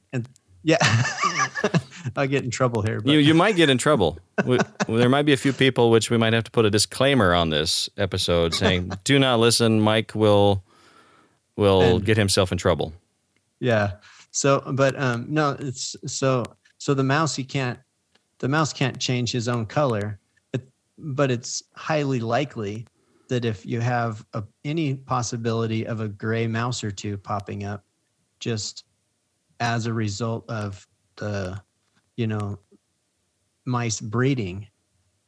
Yeah. 0.66 0.78
I'll 2.16 2.28
get 2.28 2.44
in 2.46 2.50
trouble 2.50 2.82
here. 2.82 3.02
But 3.02 3.12
you 3.12 3.20
you 3.20 3.34
might 3.34 3.56
get 3.58 3.70
in 3.70 3.78
trouble. 3.78 4.18
we, 4.46 4.60
there 4.88 5.10
might 5.10 5.24
be 5.24 5.34
a 5.34 5.38
few 5.38 5.52
people 5.54 5.92
which 5.92 6.10
we 6.10 6.18
might 6.18 6.32
have 6.34 6.46
to 6.46 6.52
put 6.52 6.64
a 6.66 6.70
disclaimer 6.70 7.34
on 7.34 7.50
this 7.50 7.90
episode 7.98 8.54
saying, 8.54 8.92
"Do 9.04 9.20
not 9.20 9.40
listen. 9.40 9.82
Mike 9.82 10.14
will 10.16 10.64
will 11.58 11.82
And- 11.98 12.06
get 12.06 12.16
himself 12.18 12.52
in 12.52 12.58
trouble." 12.58 12.94
yeah. 13.60 13.94
So, 14.32 14.62
but 14.74 15.00
um, 15.00 15.26
no, 15.30 15.56
it's 15.60 15.96
so 16.08 16.46
so 16.78 16.94
the 16.94 17.04
mouse 17.04 17.36
he 17.36 17.44
can't 17.44 17.78
the 18.40 18.48
mouse 18.48 18.72
can't 18.74 18.98
change 19.00 19.32
his 19.32 19.48
own 19.48 19.66
color, 19.66 20.20
but, 20.52 20.62
but 20.98 21.30
it's 21.30 21.62
highly 21.76 22.20
likely 22.20 22.86
that 23.34 23.46
if 23.46 23.66
you 23.66 23.80
have 23.80 24.24
a, 24.34 24.44
any 24.64 24.94
possibility 24.94 25.88
of 25.88 26.02
a 26.02 26.08
gray 26.08 26.46
mouse 26.46 26.84
or 26.84 26.92
two 26.92 27.18
popping 27.18 27.64
up, 27.64 27.84
just 28.40 28.86
as 29.60 29.88
a 29.88 29.94
result 29.94 30.48
of 30.52 30.88
the, 31.16 31.60
you 32.16 32.28
know, 32.28 32.60
mice 33.66 34.00
breeding, 34.00 34.68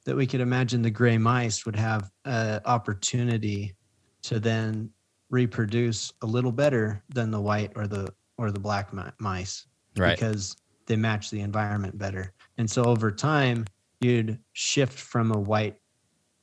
that 0.03 0.15
we 0.15 0.27
could 0.27 0.39
imagine 0.39 0.83
the 0.83 0.89
gray 0.91 1.17
mice 1.17 1.65
would 1.65 1.75
have 1.75 2.11
an 2.25 2.61
opportunity 2.65 3.73
to 4.21 4.39
then 4.39 4.91
reproduce 5.31 6.13
a 6.21 6.27
little 6.27 6.51
better 6.51 7.01
than 7.09 7.31
the 7.31 7.41
white 7.41 7.71
or 7.75 7.87
the 7.87 8.13
or 8.37 8.51
the 8.51 8.59
black 8.59 8.93
mice 9.19 9.65
Right. 9.97 10.15
because 10.15 10.55
they 10.85 10.95
match 10.95 11.31
the 11.31 11.39
environment 11.39 11.97
better. 11.97 12.33
And 12.59 12.69
so 12.69 12.83
over 12.83 13.09
time, 13.09 13.65
you'd 14.01 14.37
shift 14.53 14.99
from 14.99 15.31
a 15.31 15.39
white 15.39 15.77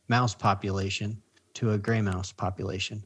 mouse 0.08 0.34
population 0.34 1.21
to 1.54 1.72
a 1.72 1.78
gray 1.78 2.00
mouse 2.00 2.32
population. 2.32 3.02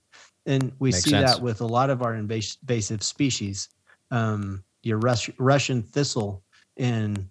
And 0.46 0.72
we 0.78 0.90
Makes 0.90 1.04
see 1.04 1.10
sense. 1.10 1.32
that 1.32 1.42
with 1.42 1.60
a 1.60 1.66
lot 1.66 1.90
of 1.90 2.02
our 2.02 2.14
invasive 2.14 3.02
species. 3.02 3.68
Um, 4.10 4.62
your 4.82 4.98
Rus- 4.98 5.30
Russian 5.38 5.82
thistle 5.82 6.44
in 6.76 7.28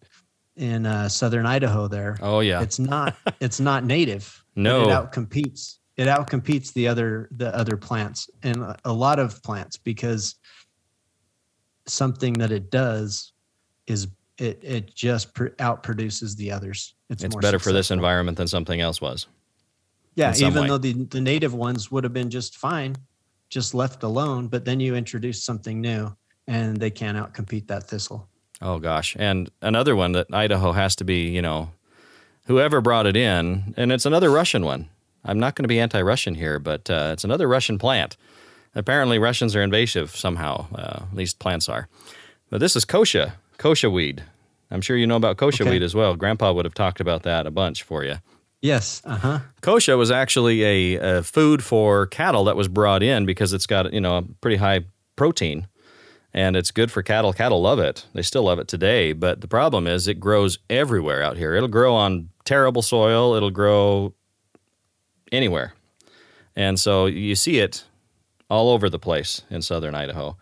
in 0.58 0.86
uh, 0.86 1.08
southern 1.10 1.46
Idaho 1.46 1.88
there, 1.88 2.18
oh 2.22 2.40
yeah. 2.42 2.62
it's 2.62 2.80
not 2.80 3.16
it's 3.40 3.60
not 3.60 3.84
native. 3.86 4.42
No. 4.58 4.84
it 4.84 4.88
outcompetes 4.88 5.80
it 5.98 6.08
outcompetes 6.08 6.72
the 6.72 6.88
other 6.88 7.28
the 7.32 7.54
other 7.56 7.76
plants 7.76 8.30
and 8.44 8.64
a- 8.86 8.94
lot 8.94 9.20
of 9.20 9.44
plants 9.44 9.76
because 9.78 10.36
something 11.88 12.34
that 12.36 12.52
it 12.52 12.72
does 12.72 13.34
is 13.88 14.08
it 14.38 14.60
it 14.64 14.94
just 14.96 15.34
pr- 15.34 15.48
outproduces 15.60 16.36
the 16.36 16.52
others. 16.52 16.96
It's, 17.10 17.24
it's 17.24 17.36
better 17.36 17.60
for 17.60 17.72
this 17.72 17.92
environment 17.92 18.38
than 18.38 18.48
something 18.48 18.82
else 18.82 19.00
was. 19.02 19.28
Yeah, 20.16 20.34
even 20.36 20.64
way. 20.64 20.68
though 20.68 20.78
the 20.78 20.94
the 20.94 21.22
native 21.22 21.54
ones 21.54 21.92
would 21.92 22.04
have 22.04 22.14
been 22.14 22.30
just 22.30 22.58
fine, 22.58 22.96
just 23.50 23.74
left 23.74 24.04
alone. 24.04 24.48
But 24.48 24.66
then 24.66 24.80
you 24.80 24.96
introduce 24.96 25.44
something 25.44 25.82
new, 25.82 26.16
and 26.48 26.78
they 26.78 26.90
can't 26.90 27.18
outcompete 27.18 27.68
that 27.68 27.84
thistle. 27.84 28.28
Oh 28.62 28.80
gosh. 28.80 29.16
And 29.20 29.50
another 29.62 29.96
one 29.96 30.14
that 30.14 30.28
Idaho 30.34 30.72
has 30.72 30.96
to 30.98 31.04
be, 31.04 31.28
you 31.28 31.42
know, 31.42 31.72
whoever 32.48 32.80
brought 32.82 33.06
it 33.06 33.18
in, 33.18 33.74
and 33.78 33.92
it's 33.92 34.06
another 34.06 34.30
Russian 34.32 34.64
one. 34.64 34.90
I'm 35.26 35.40
not 35.40 35.56
going 35.56 35.64
to 35.64 35.68
be 35.68 35.80
anti-Russian 35.80 36.36
here, 36.36 36.60
but 36.60 36.90
uh, 36.90 37.10
it's 37.14 37.24
another 37.24 37.48
Russian 37.48 37.78
plant. 37.78 38.16
Apparently, 38.76 39.18
Russians 39.20 39.56
are 39.56 39.62
invasive 39.64 40.16
somehow. 40.16 40.68
Uh, 40.74 41.04
at 41.12 41.16
least 41.16 41.40
plants 41.40 41.68
are. 41.68 41.88
But 42.50 42.60
this 42.60 42.76
is 42.76 42.86
kochia, 42.86 43.34
kochia 43.58 43.92
weed. 43.92 44.24
I'm 44.72 44.82
sure 44.82 44.96
you 44.96 45.08
know 45.08 45.16
about 45.16 45.38
kochia 45.38 45.62
Okay. 45.62 45.72
weed 45.72 45.84
as 45.84 45.96
well. 45.96 46.16
Grandpa 46.16 46.54
would 46.54 46.66
have 46.66 46.74
talked 46.74 47.00
about 47.02 47.24
that 47.24 47.48
a 47.48 47.52
bunch 47.52 47.84
for 47.84 48.04
you. 48.04 48.18
Yes. 48.66 49.04
Uh 49.06 49.18
huh. 49.18 49.40
Kochia 49.62 49.96
was 49.96 50.10
actually 50.10 50.64
a, 50.64 51.18
a 51.20 51.24
food 51.24 51.64
for 51.64 52.08
cattle 52.08 52.46
that 52.46 52.56
was 52.56 52.68
brought 52.68 53.04
in 53.04 53.28
because 53.28 53.54
it's 53.54 53.68
got 53.68 53.94
you 53.94 54.02
know 54.02 54.18
a 54.18 54.22
pretty 54.42 54.58
high 54.58 54.86
protein, 55.16 55.68
and 56.34 56.56
it's 56.56 56.72
good 56.72 56.92
for 56.92 57.04
cattle. 57.04 57.32
Cattle 57.32 57.62
love 57.62 57.78
it; 57.78 58.08
they 58.14 58.24
still 58.24 58.44
love 58.44 58.58
it 58.58 58.68
today. 58.68 59.14
But 59.14 59.42
the 59.42 59.48
problem 59.48 59.86
is, 59.86 60.08
it 60.08 60.20
grows 60.20 60.58
everywhere 60.68 61.22
out 61.22 61.38
here. 61.38 61.54
It'll 61.54 61.70
grow 61.70 61.94
on 61.94 62.30
terrible 62.44 62.82
soil. 62.82 63.36
It'll 63.36 63.52
grow 63.52 64.16
anywhere, 65.32 65.74
and 66.56 66.80
so 66.80 67.06
you 67.06 67.36
see 67.36 67.60
it 67.60 67.84
all 68.50 68.70
over 68.70 68.90
the 68.90 69.00
place 69.00 69.44
in 69.52 69.62
southern 69.62 69.94
Idaho. 69.94 70.38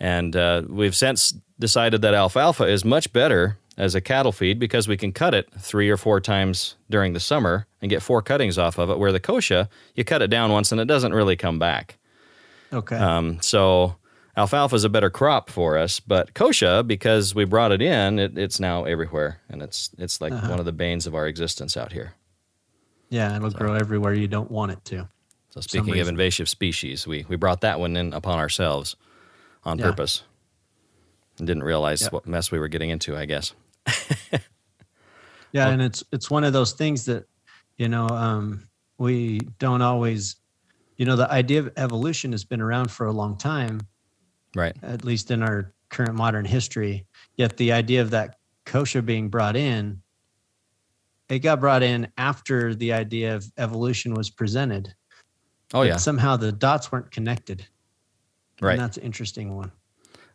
And 0.00 0.34
uh, 0.34 0.62
we've 0.68 0.96
since 0.96 1.34
decided 1.60 2.02
that 2.02 2.14
alfalfa 2.14 2.64
is 2.64 2.84
much 2.84 3.12
better 3.12 3.58
as 3.80 3.94
a 3.94 4.00
cattle 4.00 4.32
feed 4.32 4.58
because 4.58 4.86
we 4.86 4.96
can 4.96 5.10
cut 5.12 5.32
it 5.34 5.48
three 5.58 5.88
or 5.88 5.96
four 5.96 6.20
times 6.20 6.76
during 6.90 7.12
the 7.14 7.20
summer 7.20 7.66
and 7.80 7.88
get 7.90 8.02
four 8.02 8.20
cuttings 8.22 8.58
off 8.58 8.78
of 8.78 8.90
it. 8.90 8.98
Where 8.98 9.12
the 9.12 9.20
kochia, 9.20 9.68
you 9.94 10.04
cut 10.04 10.22
it 10.22 10.28
down 10.28 10.52
once 10.52 10.70
and 10.72 10.80
it 10.80 10.84
doesn't 10.86 11.14
really 11.14 11.36
come 11.36 11.58
back. 11.58 11.96
Okay. 12.72 12.96
Um, 12.96 13.40
so 13.40 13.96
alfalfa 14.36 14.76
is 14.76 14.84
a 14.84 14.88
better 14.88 15.10
crop 15.10 15.48
for 15.50 15.78
us, 15.78 15.98
but 15.98 16.34
kochia, 16.34 16.86
because 16.86 17.34
we 17.34 17.44
brought 17.44 17.72
it 17.72 17.80
in, 17.82 18.18
it, 18.18 18.36
it's 18.38 18.60
now 18.60 18.84
everywhere, 18.84 19.40
and 19.48 19.62
it's 19.62 19.90
it's 19.98 20.20
like 20.20 20.32
Uh-huh. 20.32 20.48
one 20.50 20.58
of 20.60 20.66
the 20.66 20.72
banes 20.72 21.06
of 21.06 21.14
our 21.14 21.26
existence 21.26 21.76
out 21.76 21.92
here. 21.92 22.12
yeah, 23.08 23.34
it'll 23.34 23.50
grow 23.50 23.74
everywhere 23.74 24.14
you 24.14 24.28
don't 24.28 24.50
want 24.50 24.70
it 24.72 24.84
to. 24.84 25.08
So 25.50 25.60
speaking 25.60 25.98
of 25.98 26.06
invasive 26.06 26.48
species, 26.48 27.06
we 27.08 27.24
we 27.28 27.36
brought 27.36 27.60
that 27.62 27.80
one 27.80 27.96
in 27.96 28.12
upon 28.12 28.38
ourselves 28.38 28.94
on 29.64 29.78
Yeah. 29.78 29.86
purpose, 29.86 30.22
and 31.38 31.46
didn't 31.46 31.64
realize 31.64 32.02
Yep. 32.02 32.12
what 32.12 32.26
mess 32.26 32.52
we 32.52 32.58
were 32.60 32.68
getting 32.68 32.90
into. 32.90 33.16
I 33.16 33.24
guess. 33.24 33.52
Yeah, 35.52 35.68
and 35.70 35.82
it's 35.82 36.04
it's 36.12 36.30
one 36.30 36.44
of 36.44 36.52
those 36.52 36.74
things 36.74 37.06
that 37.06 37.26
you 37.76 37.88
know 37.88 38.06
um, 38.08 38.68
we 38.98 39.40
don't 39.58 39.82
always 39.82 40.36
you 41.00 41.06
know, 41.06 41.16
the 41.16 41.30
idea 41.32 41.60
of 41.60 41.72
evolution 41.78 42.30
has 42.32 42.44
been 42.44 42.60
around 42.60 42.90
for 42.90 43.06
a 43.06 43.10
long 43.12 43.38
time, 43.38 43.80
Right. 44.54 44.76
at 44.82 45.02
least 45.02 45.30
in 45.30 45.42
our 45.42 45.72
current 45.88 46.14
modern 46.14 46.44
history. 46.44 47.06
Yet 47.36 47.56
the 47.56 47.72
idea 47.72 48.02
of 48.02 48.10
that 48.10 48.36
kochia 48.66 49.02
being 49.02 49.30
brought 49.30 49.56
in, 49.56 50.02
it 51.30 51.38
got 51.38 51.58
brought 51.58 51.82
in 51.82 52.12
after 52.18 52.74
the 52.74 52.92
idea 52.92 53.34
of 53.34 53.50
evolution 53.56 54.12
was 54.12 54.28
presented. 54.28 54.94
Oh 55.72 55.80
yeah. 55.80 55.96
Somehow 55.96 56.36
the 56.36 56.52
dots 56.52 56.92
weren't 56.92 57.10
connected. 57.10 57.66
Right. 58.60 58.72
And 58.72 58.82
that's 58.82 58.98
an 58.98 59.04
interesting 59.04 59.56
one. 59.56 59.72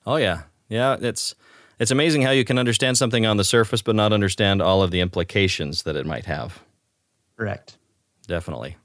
Oh 0.07 0.15
yeah. 0.15 0.45
Yeah, 0.67 0.97
it's 0.99 1.35
it's 1.79 1.91
amazing 1.91 2.21
how 2.21 2.31
you 2.31 2.45
can 2.45 2.57
understand 2.57 2.97
something 2.97 3.25
on 3.25 3.37
the 3.37 3.43
surface 3.43 3.81
but 3.81 3.95
not 3.95 4.13
understand 4.13 4.61
all 4.61 4.81
of 4.81 4.91
the 4.91 5.01
implications 5.01 5.83
that 5.83 5.95
it 5.95 6.05
might 6.05 6.25
have. 6.25 6.61
Correct. 7.37 7.77
Definitely. 8.27 8.77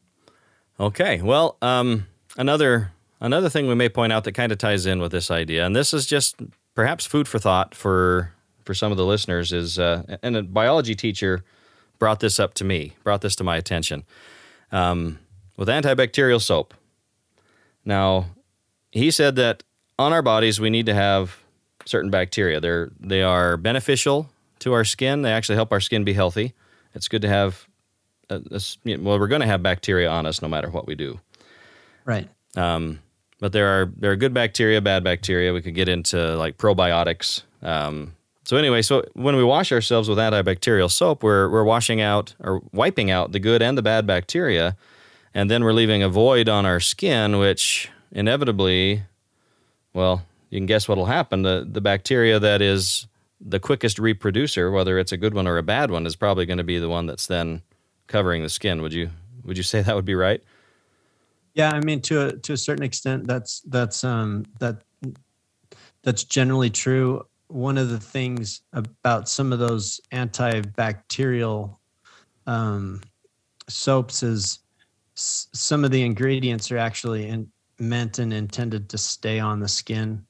Okay. 0.78 1.20
Well, 1.22 1.56
um, 1.62 2.06
another 2.36 2.92
another 3.20 3.48
thing 3.48 3.68
we 3.68 3.74
may 3.74 3.88
point 3.88 4.12
out 4.12 4.24
that 4.24 4.32
kind 4.32 4.52
of 4.52 4.58
ties 4.58 4.86
in 4.86 5.00
with 5.00 5.12
this 5.12 5.30
idea, 5.30 5.64
and 5.64 5.74
this 5.76 5.92
is 5.94 6.06
just 6.06 6.36
perhaps 6.74 7.06
food 7.06 7.28
for 7.28 7.38
thought 7.38 7.74
for 7.74 8.32
for 8.64 8.74
some 8.74 8.90
of 8.90 8.98
the 8.98 9.06
listeners, 9.06 9.52
is 9.52 9.78
uh, 9.78 10.02
and 10.22 10.36
a 10.36 10.42
biology 10.42 10.94
teacher 10.94 11.44
brought 11.98 12.20
this 12.20 12.40
up 12.40 12.54
to 12.54 12.64
me, 12.64 12.96
brought 13.04 13.20
this 13.20 13.36
to 13.36 13.44
my 13.44 13.56
attention 13.56 14.04
um, 14.72 15.18
with 15.56 15.68
antibacterial 15.68 16.40
soap. 16.40 16.74
Now, 17.84 18.26
he 18.90 19.10
said 19.10 19.36
that 19.36 19.62
on 19.98 20.12
our 20.12 20.22
bodies 20.22 20.60
we 20.60 20.70
need 20.70 20.86
to 20.86 20.94
have 20.94 21.39
certain 21.86 22.10
bacteria. 22.10 22.60
They're 22.60 22.90
they 23.00 23.22
are 23.22 23.56
beneficial 23.56 24.30
to 24.60 24.72
our 24.72 24.84
skin. 24.84 25.22
They 25.22 25.32
actually 25.32 25.56
help 25.56 25.72
our 25.72 25.80
skin 25.80 26.04
be 26.04 26.12
healthy. 26.12 26.54
It's 26.94 27.08
good 27.08 27.22
to 27.22 27.28
have 27.28 27.66
a, 28.28 28.40
a 28.50 28.98
well, 28.98 29.18
we're 29.18 29.28
going 29.28 29.40
to 29.40 29.46
have 29.46 29.62
bacteria 29.62 30.10
on 30.10 30.26
us 30.26 30.42
no 30.42 30.48
matter 30.48 30.70
what 30.70 30.86
we 30.86 30.94
do. 30.94 31.20
Right. 32.04 32.28
Um, 32.56 33.00
but 33.40 33.52
there 33.52 33.68
are 33.68 33.92
there 33.96 34.12
are 34.12 34.16
good 34.16 34.34
bacteria, 34.34 34.80
bad 34.80 35.02
bacteria. 35.02 35.52
We 35.52 35.62
could 35.62 35.74
get 35.74 35.88
into 35.88 36.36
like 36.36 36.58
probiotics. 36.58 37.42
Um, 37.62 38.14
so 38.44 38.56
anyway, 38.56 38.82
so 38.82 39.04
when 39.14 39.36
we 39.36 39.44
wash 39.44 39.72
ourselves 39.72 40.08
with 40.08 40.18
antibacterial 40.18 40.90
soap, 40.90 41.22
we're 41.22 41.48
we're 41.48 41.64
washing 41.64 42.00
out 42.00 42.34
or 42.40 42.62
wiping 42.72 43.10
out 43.10 43.32
the 43.32 43.38
good 43.38 43.62
and 43.62 43.78
the 43.78 43.82
bad 43.82 44.06
bacteria, 44.06 44.76
and 45.32 45.50
then 45.50 45.64
we're 45.64 45.72
leaving 45.72 46.02
a 46.02 46.08
void 46.08 46.48
on 46.48 46.66
our 46.66 46.80
skin, 46.80 47.38
which 47.38 47.88
inevitably, 48.12 49.04
well, 49.94 50.26
you 50.50 50.58
can 50.58 50.66
guess 50.66 50.88
what'll 50.88 51.06
happen. 51.06 51.42
The 51.42 51.66
the 51.68 51.80
bacteria 51.80 52.38
that 52.38 52.60
is 52.60 53.06
the 53.40 53.60
quickest 53.60 53.98
reproducer, 53.98 54.70
whether 54.70 54.98
it's 54.98 55.12
a 55.12 55.16
good 55.16 55.32
one 55.32 55.46
or 55.46 55.56
a 55.56 55.62
bad 55.62 55.90
one, 55.90 56.06
is 56.06 56.16
probably 56.16 56.44
going 56.44 56.58
to 56.58 56.64
be 56.64 56.78
the 56.78 56.88
one 56.88 57.06
that's 57.06 57.26
then 57.26 57.62
covering 58.06 58.42
the 58.42 58.48
skin. 58.48 58.82
Would 58.82 58.92
you 58.92 59.10
would 59.44 59.56
you 59.56 59.62
say 59.62 59.80
that 59.80 59.96
would 59.96 60.04
be 60.04 60.14
right? 60.14 60.42
Yeah, 61.54 61.72
I 61.72 61.80
mean 61.80 62.00
to 62.02 62.26
a 62.26 62.32
to 62.38 62.52
a 62.52 62.56
certain 62.56 62.84
extent 62.84 63.26
that's 63.26 63.60
that's 63.60 64.04
um 64.04 64.44
that 64.58 64.82
that's 66.02 66.24
generally 66.24 66.70
true. 66.70 67.26
One 67.48 67.78
of 67.78 67.90
the 67.90 68.00
things 68.00 68.62
about 68.72 69.28
some 69.28 69.52
of 69.52 69.58
those 69.58 70.00
antibacterial 70.12 71.76
um, 72.46 73.02
soaps 73.68 74.22
is 74.22 74.60
s- 75.16 75.48
some 75.52 75.84
of 75.84 75.90
the 75.90 76.02
ingredients 76.02 76.70
are 76.70 76.78
actually 76.78 77.28
in, 77.28 77.50
meant 77.78 78.18
and 78.18 78.32
intended 78.32 78.88
to 78.90 78.98
stay 78.98 79.40
on 79.40 79.60
the 79.60 79.68
skin 79.68 80.24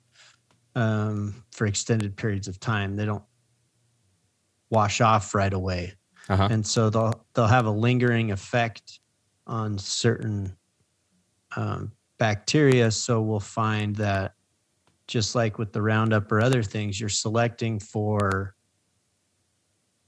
um, 0.75 1.35
for 1.53 1.67
extended 1.67 2.17
periods 2.17 2.49
of 2.49 2.59
time. 2.61 2.97
They 2.97 3.05
don't 3.07 3.25
wash 4.71 5.01
off 5.01 5.35
right 5.35 5.53
away 5.53 5.95
Uh-huh. 6.29 6.47
and 6.51 6.65
so 6.65 6.91
they'll 6.91 7.27
they'll 7.35 7.47
have 7.49 7.67
a 7.67 7.71
lingering 7.71 8.31
effect 8.31 9.01
on 9.47 9.77
certain 9.79 10.57
um, 11.57 11.91
bacteria. 12.19 12.91
So 12.93 13.21
we'll 13.21 13.41
find 13.41 13.97
that 13.97 14.35
just 15.09 15.35
like 15.35 15.59
with 15.59 15.73
the 15.73 15.83
Roundup 15.83 16.31
or 16.31 16.41
other 16.41 16.63
things, 16.63 17.01
you're 17.01 17.09
selecting 17.09 17.81
for 17.81 18.55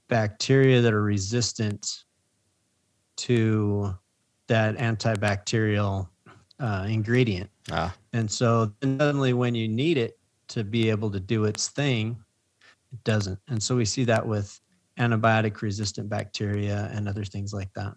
bacteria 0.07 0.79
that 0.81 0.93
are 0.93 1.01
resistant 1.01 2.05
to 3.17 3.93
that 4.47 4.77
antibacterial 4.77 6.07
uh, 6.59 6.85
ingredient. 6.87 7.49
Ah, 7.71 7.93
And 8.13 8.29
so 8.31 8.71
then 8.79 8.99
suddenly 8.99 9.33
when 9.33 9.55
you 9.55 9.67
need 9.67 9.97
it 9.97 10.17
to 10.49 10.63
be 10.63 10.89
able 10.89 11.11
to 11.11 11.19
do 11.19 11.45
its 11.45 11.69
thing, 11.69 12.17
it 12.91 13.03
doesn't. 13.03 13.39
And 13.47 13.61
so 13.61 13.75
we 13.75 13.85
see 13.85 14.03
that 14.05 14.25
with 14.25 14.59
antibiotic 14.99 15.61
resistant 15.61 16.09
bacteria 16.09 16.89
and 16.93 17.07
other 17.07 17.23
things 17.23 17.53
like 17.53 17.73
that. 17.73 17.93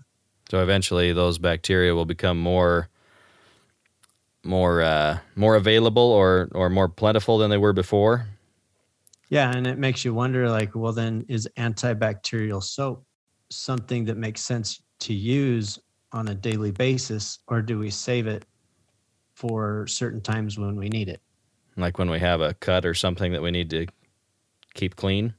So 0.51 0.63
eventually, 0.63 1.13
those 1.13 1.39
bacteria 1.39 1.95
will 1.95 2.05
become 2.05 2.39
more, 2.39 2.89
more, 4.45 4.81
uh, 4.81 5.19
more 5.35 5.57
available 5.57 6.13
or 6.13 6.49
or 6.53 6.71
more 6.71 6.89
plentiful 6.89 7.39
than 7.39 7.51
they 7.51 7.59
were 7.59 7.73
before. 7.73 8.29
Yeah, 9.29 9.51
and 9.55 9.67
it 9.67 9.77
makes 9.77 10.05
you 10.05 10.15
wonder 10.15 10.49
like, 10.49 10.75
well 10.75 10.93
then 10.93 11.25
is 11.29 11.49
antibacterial 11.57 12.63
soap 12.63 13.05
something 13.51 14.05
that 14.05 14.17
makes 14.17 14.41
sense 14.41 14.83
to 15.01 15.15
use 15.15 15.79
on 16.13 16.29
a 16.29 16.35
daily 16.35 16.71
basis 16.71 17.41
or 17.49 17.63
do 17.63 17.79
we 17.79 17.91
save 17.91 18.27
it 18.27 18.45
for 19.35 19.87
certain 19.87 20.21
times 20.21 20.59
when 20.59 20.77
we 20.77 20.89
need 20.89 21.09
it? 21.09 21.21
Like 21.77 21.99
when 21.99 22.11
we 22.11 22.19
have 22.21 22.41
a 22.41 22.55
cut 22.55 22.87
or 22.87 22.95
something 22.95 23.33
that 23.33 23.43
we 23.43 23.51
need 23.51 23.71
to 23.71 23.87
keep 24.75 24.97
clean. 24.97 25.35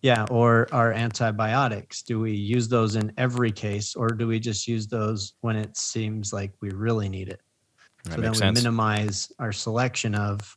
Yeah, 0.00 0.26
or 0.30 0.66
our 0.72 0.92
antibiotics, 0.92 2.02
do 2.02 2.18
we 2.18 2.32
use 2.32 2.68
those 2.68 2.96
in 2.96 3.12
every 3.16 3.52
case 3.52 3.94
or 3.94 4.08
do 4.08 4.26
we 4.26 4.40
just 4.40 4.66
use 4.66 4.88
those 4.88 5.34
when 5.42 5.56
it 5.56 5.76
seems 5.76 6.32
like 6.32 6.52
we 6.60 6.70
really 6.70 7.08
need 7.08 7.28
it? 7.28 7.40
That 8.04 8.14
so 8.14 8.20
then 8.20 8.32
we 8.32 8.36
sense. 8.36 8.58
minimize 8.58 9.30
our 9.38 9.52
selection 9.52 10.16
of 10.16 10.56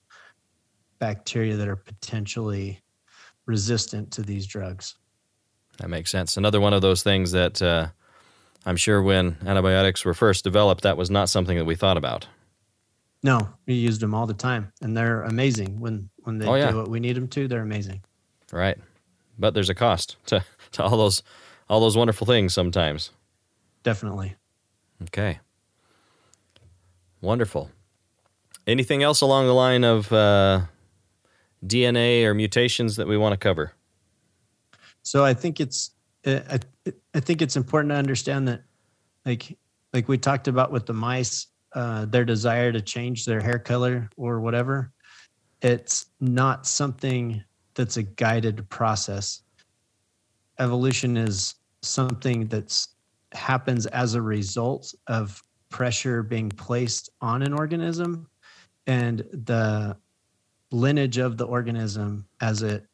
bacteria 0.98 1.56
that 1.58 1.68
are 1.68 1.76
potentially 1.76 2.82
resistant 3.46 4.12
to 4.14 4.24
these 4.24 4.48
drugs. 4.48 4.96
That 5.78 5.90
makes 5.90 6.10
sense. 6.10 6.38
Another 6.38 6.60
one 6.60 6.74
of 6.74 6.82
those 6.82 7.04
things 7.04 7.32
that 7.34 7.62
uh, 7.62 7.88
I'm 8.66 8.78
sure 8.78 9.02
when 9.02 9.38
antibiotics 9.46 10.04
were 10.04 10.14
first 10.16 10.44
developed, 10.44 10.82
that 10.82 10.98
was 10.98 11.12
not 11.12 11.30
something 11.30 11.58
that 11.58 11.66
we 11.66 11.76
thought 11.76 11.98
about. 11.98 12.28
No, 13.26 13.50
we 13.66 13.74
used 13.74 14.02
them 14.02 14.14
all 14.14 14.28
the 14.28 14.36
time, 14.36 14.72
and 14.84 14.96
they're 14.96 15.24
amazing 15.24 15.80
when 15.80 16.10
when 16.26 16.38
they 16.38 16.46
Oh, 16.48 16.54
yeah. 16.54 16.70
do 16.70 16.78
what 16.78 16.90
we 16.90 17.00
need 17.00 17.16
them 17.16 17.28
to. 17.30 17.48
They're 17.48 17.64
amazing. 17.64 18.02
Right. 18.52 18.78
But 19.40 19.56
there's 19.56 19.70
a 19.72 19.74
cost 19.74 20.18
to, 20.28 20.46
to 20.74 20.84
all 20.84 20.96
those 20.96 21.24
all 21.68 21.80
those 21.80 21.98
wonderful 21.98 22.28
things 22.28 22.54
sometimes. 22.54 23.10
Definitely. 23.82 24.36
Okay. 25.06 25.40
Wonderful. 27.22 27.72
Anything 28.68 29.02
else 29.02 29.22
along 29.22 29.48
the 29.48 29.54
line 29.54 29.84
of 29.84 30.12
uh, 30.14 30.62
DNA 31.66 32.24
or 32.26 32.36
mutations 32.36 32.96
that 32.98 33.08
we 33.08 33.18
want 33.18 33.34
to 33.34 33.38
cover? 33.38 33.74
So 35.02 35.26
I 35.26 35.34
think 35.34 35.60
it's 35.60 35.92
I 36.26 36.60
I- 36.86 36.94
I 37.16 37.20
think 37.22 37.42
it's 37.42 37.56
important 37.56 37.90
to 37.92 37.96
understand 37.96 38.48
that, 38.50 38.62
like 39.26 39.58
like 39.94 40.08
we 40.08 40.18
talked 40.20 40.48
about 40.48 40.72
with 40.72 40.86
the 40.86 40.94
mice, 40.94 41.48
uh, 41.76 42.06
their 42.06 42.26
desire 42.26 42.72
to 42.72 42.82
change 42.82 43.26
their 43.26 43.42
hair 43.42 43.60
color 43.60 44.10
or 44.18 44.40
whatever, 44.40 44.92
it's 45.62 46.08
not 46.20 46.66
something 46.66 47.44
that's 47.74 47.98
a 47.98 48.04
guided 48.04 48.68
process. 48.70 49.44
Evolution 50.58 51.18
is 51.18 51.56
something 51.82 52.48
that's 52.48 52.96
happens 53.34 53.86
as 53.88 54.16
a 54.16 54.22
result 54.22 54.94
of 55.08 55.44
pressure 55.70 56.24
being 56.24 56.50
placed 56.50 57.10
on 57.22 57.42
an 57.42 57.54
organism 57.54 58.28
and 58.88 59.20
the 59.46 59.98
lineage 60.72 61.18
of 61.18 61.38
the 61.38 61.46
organism 61.46 62.26
as 62.42 62.62
it 62.62 62.86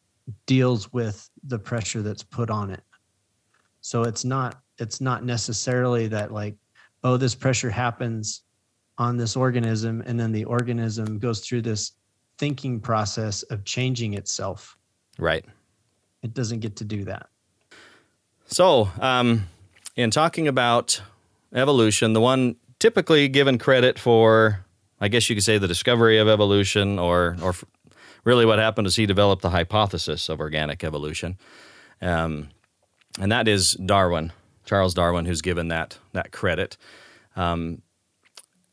deals 0.48 0.92
with 0.92 1.30
the 1.44 1.60
pressure 1.60 2.02
that's 2.02 2.24
put 2.24 2.50
on 2.50 2.72
it 2.72 2.82
so 3.82 4.04
it's 4.04 4.24
not 4.24 4.62
it's 4.78 5.02
not 5.02 5.24
necessarily 5.24 6.08
that 6.08 6.32
like 6.32 6.56
oh 7.04 7.18
this 7.18 7.36
pressure 7.36 7.70
happens 7.70 8.44
on 9.02 9.18
this 9.18 9.36
organism 9.36 10.02
and 10.06 10.16
then 10.20 10.32
the 10.32 10.46
organism 10.46 11.18
goes 11.26 11.40
through 11.46 11.62
this 11.64 11.94
thinking 12.38 12.80
process 12.80 13.44
of 13.54 13.58
changing 13.66 14.14
itself 14.22 14.78
Right. 15.18 15.46
it 16.22 16.34
doesn't 16.34 16.60
get 16.66 16.76
to 16.78 16.86
do 16.86 17.04
that 17.06 17.28
So, 18.46 18.90
um, 19.00 19.48
in 19.96 20.10
talking 20.12 20.48
about 20.48 21.02
evolution, 21.54 22.14
the 22.14 22.22
one 22.22 22.56
typically 22.80 23.28
given 23.30 23.58
credit 23.58 23.98
for, 24.00 24.66
I 25.00 25.08
guess 25.08 25.30
you 25.30 25.36
could 25.36 25.44
say, 25.44 25.58
the 25.58 25.68
discovery 25.68 26.18
of 26.20 26.28
evolution, 26.28 27.00
or 27.00 27.38
or 27.42 27.54
really 28.24 28.46
what 28.46 28.60
happened 28.60 28.88
is 28.88 28.96
he 28.98 29.06
developed 29.06 29.42
the 29.42 29.50
hypothesis 29.52 30.30
of 30.30 30.40
organic 30.40 30.84
evolution, 30.84 31.38
um, 32.02 32.50
and 33.20 33.32
that 33.32 33.48
is 33.48 33.72
Darwin, 33.86 34.32
Charles 34.66 34.94
Darwin, 34.94 35.26
who's 35.26 35.42
given 35.42 35.68
that 35.70 35.98
that 36.14 36.32
credit. 36.32 36.78
Um, 37.36 37.82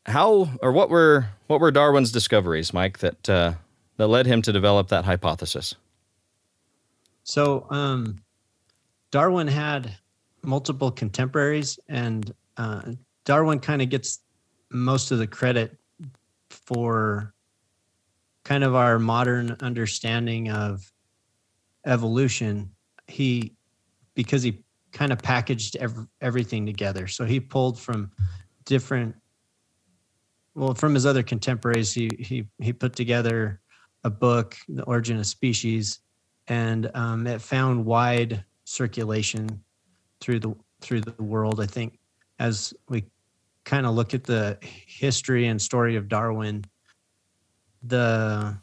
how 0.09 0.49
or 0.63 0.73
what 0.73 0.91
were 0.91 1.29
what 1.47 1.61
were 1.61 1.71
Darwin's 1.71 2.13
discoveries, 2.13 2.73
Mike, 2.73 2.99
that 2.99 3.29
uh, 3.29 3.55
that 3.97 4.09
led 4.09 4.27
him 4.27 4.43
to 4.43 4.53
develop 4.53 4.89
that 4.89 5.05
hypothesis? 5.05 5.75
so 7.25 7.67
um 7.69 8.19
darwin 9.11 9.47
had 9.47 9.95
multiple 10.43 10.91
contemporaries 10.91 11.79
and 11.91 12.33
uh, 12.57 12.81
darwin 13.27 13.59
kind 13.59 13.83
of 13.83 13.91
gets 13.91 14.21
most 14.71 15.11
of 15.11 15.19
the 15.19 15.27
credit 15.27 15.77
for 16.49 17.35
kind 18.45 18.65
of 18.65 18.75
our 18.75 18.99
modern 18.99 19.57
understanding 19.61 20.51
of 20.51 20.91
evolution. 21.85 22.71
He 23.07 23.55
because 24.15 24.43
he 24.43 24.65
kind 24.93 25.13
of 25.13 25.19
packaged 25.19 25.77
ev- 25.77 26.07
everything 26.21 26.67
together. 26.67 27.07
So 27.07 27.25
he 27.25 27.41
pulled 27.41 27.79
from 27.79 28.11
different 28.65 29.15
well 30.59 30.75
from 30.75 30.93
his 30.93 31.07
other 31.07 31.23
contemporaries 31.23 31.93
he 31.93 32.11
he 32.19 32.47
he 32.59 32.73
put 32.73 32.95
together 32.95 33.61
a 34.05 34.11
book 34.11 34.57
the 34.69 34.83
origin 34.85 35.19
of 35.19 35.27
species 35.27 36.01
and 36.49 36.91
um, 36.95 37.27
it 37.27 37.41
found 37.41 37.85
wide 37.85 38.45
circulation 38.65 39.63
through 40.21 40.41
the 40.41 40.55
through 40.81 41.01
the 41.01 41.23
world 41.23 41.61
i 41.61 41.67
think 41.67 41.99
as 42.39 42.75
we 42.89 43.05
kind 43.65 43.87
of 43.87 43.95
look 43.95 44.15
at 44.15 44.25
the 44.25 44.59
history 44.63 45.47
and 45.47 45.61
story 45.63 45.97
of 45.97 46.09
darwin 46.09 46.65
the 47.85 48.57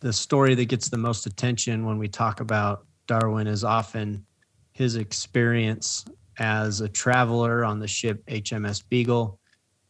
the 0.00 0.12
story 0.12 0.54
that 0.54 0.66
gets 0.66 0.88
the 0.88 0.98
most 0.98 1.26
attention 1.26 1.86
when 1.86 1.98
we 1.98 2.08
talk 2.08 2.40
about 2.40 2.86
darwin 3.06 3.46
is 3.46 3.62
often 3.62 4.24
his 4.72 4.96
experience 4.96 6.04
as 6.38 6.80
a 6.80 6.88
traveler 6.88 7.64
on 7.64 7.78
the 7.78 7.88
ship 7.88 8.24
HMS 8.26 8.82
Beagle, 8.88 9.38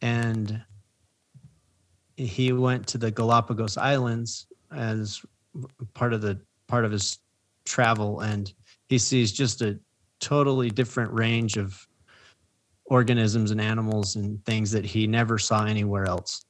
and 0.01 0.61
he 2.15 2.51
went 2.51 2.87
to 2.87 2.97
the 2.97 3.11
Galapagos 3.11 3.77
Islands 3.77 4.47
as 4.71 5.21
part 5.93 6.13
of 6.13 6.21
the 6.21 6.39
part 6.67 6.85
of 6.85 6.91
his 6.91 7.19
travel, 7.65 8.21
and 8.21 8.51
he 8.89 8.97
sees 8.97 9.31
just 9.31 9.61
a 9.61 9.79
totally 10.19 10.69
different 10.69 11.11
range 11.13 11.57
of 11.57 11.87
organisms 12.85 13.51
and 13.51 13.61
animals 13.61 14.15
and 14.15 14.43
things 14.45 14.71
that 14.71 14.85
he 14.85 15.07
never 15.07 15.37
saw 15.37 15.65
anywhere 15.65 16.05
else. 16.05 16.45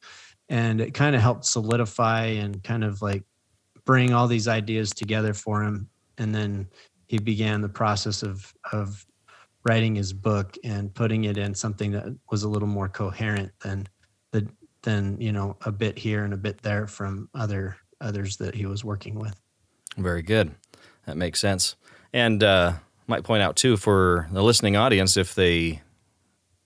And 0.49 0.79
it 0.79 0.93
kind 0.93 1.15
of 1.15 1.21
helped 1.21 1.45
solidify 1.45 2.25
and 2.25 2.63
kind 2.63 2.83
of 2.83 3.01
like 3.01 3.23
bring 3.85 4.13
all 4.13 4.27
these 4.27 4.47
ideas 4.47 4.91
together 4.91 5.33
for 5.33 5.63
him. 5.63 5.89
And 6.17 6.33
then 6.33 6.67
he 7.07 7.17
began 7.17 7.61
the 7.61 7.69
process 7.69 8.23
of 8.23 8.53
of 8.71 9.05
writing 9.63 9.95
his 9.95 10.13
book 10.13 10.57
and 10.63 10.93
putting 10.93 11.25
it 11.25 11.37
in 11.37 11.53
something 11.53 11.91
that 11.91 12.05
was 12.31 12.43
a 12.43 12.49
little 12.49 12.67
more 12.67 12.87
coherent 12.87 13.51
than 13.61 13.87
the 14.31 14.47
than 14.83 15.19
you 15.19 15.31
know 15.31 15.57
a 15.65 15.71
bit 15.71 15.97
here 15.97 16.23
and 16.23 16.33
a 16.33 16.37
bit 16.37 16.61
there 16.61 16.87
from 16.87 17.29
other 17.33 17.77
others 17.99 18.37
that 18.37 18.55
he 18.55 18.65
was 18.65 18.83
working 18.83 19.19
with. 19.19 19.39
Very 19.97 20.21
good. 20.21 20.55
That 21.05 21.17
makes 21.17 21.39
sense. 21.39 21.75
And 22.13 22.43
uh, 22.43 22.73
might 23.07 23.23
point 23.23 23.41
out 23.41 23.55
too 23.55 23.77
for 23.77 24.27
the 24.31 24.43
listening 24.43 24.75
audience 24.75 25.17
if 25.17 25.33
they, 25.33 25.81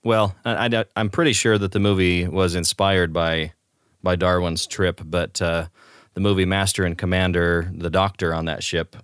well, 0.03 0.35
I, 0.43 0.85
am 0.95 1.09
pretty 1.09 1.33
sure 1.33 1.57
that 1.57 1.71
the 1.71 1.79
movie 1.79 2.27
was 2.27 2.55
inspired 2.55 3.13
by 3.13 3.53
by 4.03 4.15
Darwin's 4.15 4.65
trip, 4.65 4.99
but 5.05 5.41
uh, 5.41 5.67
the 6.15 6.21
movie 6.21 6.45
Master 6.45 6.85
and 6.85 6.97
Commander, 6.97 7.71
the 7.71 7.89
doctor 7.91 8.33
on 8.33 8.45
that 8.45 8.63
ship, 8.63 8.95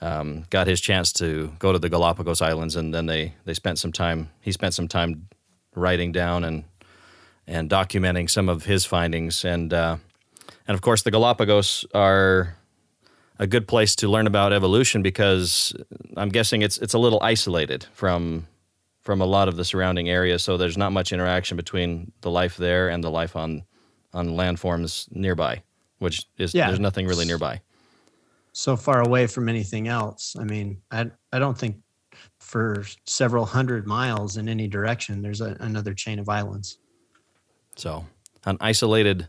um, 0.00 0.44
got 0.50 0.66
his 0.66 0.80
chance 0.80 1.12
to 1.14 1.52
go 1.58 1.72
to 1.72 1.78
the 1.78 1.88
Galapagos 1.88 2.40
Islands, 2.40 2.76
and 2.76 2.94
then 2.94 3.06
they 3.06 3.34
they 3.44 3.54
spent 3.54 3.78
some 3.78 3.92
time. 3.92 4.30
He 4.40 4.52
spent 4.52 4.74
some 4.74 4.88
time 4.88 5.28
writing 5.74 6.12
down 6.12 6.44
and 6.44 6.64
and 7.46 7.68
documenting 7.68 8.30
some 8.30 8.48
of 8.48 8.64
his 8.64 8.84
findings, 8.84 9.44
and 9.44 9.72
uh, 9.72 9.96
and 10.66 10.74
of 10.74 10.80
course 10.80 11.02
the 11.02 11.10
Galapagos 11.10 11.84
are 11.94 12.56
a 13.38 13.46
good 13.46 13.66
place 13.66 13.96
to 13.96 14.08
learn 14.08 14.26
about 14.26 14.52
evolution 14.52 15.02
because 15.02 15.74
I'm 16.16 16.30
guessing 16.30 16.62
it's 16.62 16.78
it's 16.78 16.94
a 16.94 16.98
little 16.98 17.20
isolated 17.22 17.86
from 17.92 18.46
from 19.02 19.20
a 19.20 19.26
lot 19.26 19.48
of 19.48 19.56
the 19.56 19.64
surrounding 19.64 20.08
areas, 20.08 20.42
so 20.42 20.56
there's 20.56 20.78
not 20.78 20.92
much 20.92 21.12
interaction 21.12 21.56
between 21.56 22.12
the 22.22 22.30
life 22.30 22.56
there 22.56 22.88
and 22.88 23.04
the 23.04 23.10
life 23.10 23.36
on 23.36 23.64
on 24.14 24.28
landforms 24.28 25.10
nearby, 25.12 25.62
which 25.98 26.26
is 26.38 26.54
yeah. 26.54 26.68
there's 26.68 26.80
nothing 26.80 27.06
really 27.06 27.26
nearby 27.26 27.60
so 28.52 28.76
far 28.76 29.00
away 29.00 29.26
from 29.26 29.48
anything 29.48 29.88
else. 29.88 30.36
I 30.38 30.44
mean, 30.44 30.80
I 30.90 31.10
I 31.32 31.38
don't 31.38 31.56
think 31.56 31.76
for 32.38 32.84
several 33.06 33.44
hundred 33.44 33.86
miles 33.86 34.36
in 34.36 34.48
any 34.48 34.66
direction 34.66 35.22
there's 35.22 35.40
a, 35.40 35.56
another 35.60 35.94
chain 35.94 36.18
of 36.18 36.28
islands. 36.28 36.78
So, 37.76 38.04
an 38.44 38.56
isolated 38.60 39.28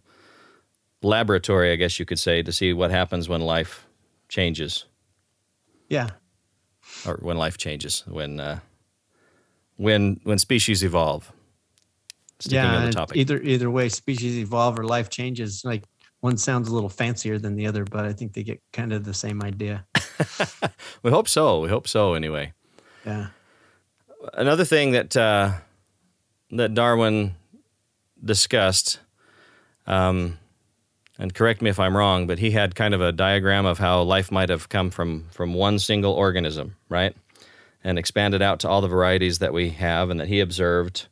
laboratory, 1.01 1.71
I 1.71 1.75
guess 1.75 1.99
you 1.99 2.05
could 2.05 2.19
say, 2.19 2.41
to 2.43 2.51
see 2.51 2.73
what 2.73 2.91
happens 2.91 3.29
when 3.29 3.41
life 3.41 3.87
changes. 4.29 4.85
Yeah. 5.89 6.09
Or 7.05 7.19
when 7.21 7.37
life 7.37 7.57
changes, 7.57 8.03
when 8.07 8.39
uh, 8.39 8.59
when 9.77 10.19
when 10.23 10.39
species 10.39 10.83
evolve. 10.83 11.31
Sticking 12.39 12.57
yeah, 12.57 13.05
either 13.13 13.39
either 13.41 13.69
way, 13.69 13.87
species 13.87 14.37
evolve 14.37 14.79
or 14.79 14.83
life 14.83 15.09
changes. 15.09 15.61
Like 15.63 15.83
one 16.21 16.37
sounds 16.37 16.69
a 16.69 16.73
little 16.73 16.89
fancier 16.89 17.37
than 17.37 17.55
the 17.55 17.67
other, 17.67 17.83
but 17.83 18.05
I 18.05 18.13
think 18.13 18.33
they 18.33 18.43
get 18.43 18.61
kind 18.71 18.93
of 18.93 19.03
the 19.03 19.13
same 19.13 19.43
idea. 19.43 19.85
we 21.03 21.11
hope 21.11 21.27
so. 21.27 21.59
We 21.59 21.69
hope 21.69 21.87
so. 21.87 22.13
Anyway. 22.13 22.53
Yeah. 23.05 23.27
Another 24.35 24.63
thing 24.63 24.91
that 24.91 25.17
uh, 25.17 25.53
that 26.51 26.75
Darwin 26.75 27.35
discussed, 28.23 28.99
um, 29.87 30.37
and 31.17 31.33
correct 31.33 31.63
me 31.63 31.71
if 31.71 31.79
I'm 31.79 31.97
wrong, 31.97 32.27
but 32.27 32.37
he 32.37 32.51
had 32.51 32.75
kind 32.75 32.93
of 32.93 33.01
a 33.01 33.11
diagram 33.11 33.65
of 33.65 33.79
how 33.79 34.03
life 34.03 34.31
might 34.31 34.49
have 34.49 34.69
come 34.69 34.91
from 34.91 35.25
from 35.31 35.55
one 35.55 35.79
single 35.79 36.13
organism, 36.13 36.75
right, 36.87 37.15
and 37.83 37.97
expanded 37.97 38.43
out 38.43 38.59
to 38.59 38.69
all 38.69 38.81
the 38.81 38.87
varieties 38.87 39.39
that 39.39 39.53
we 39.53 39.71
have 39.71 40.11
and 40.11 40.19
that 40.19 40.27
he 40.27 40.39
observed 40.39 41.07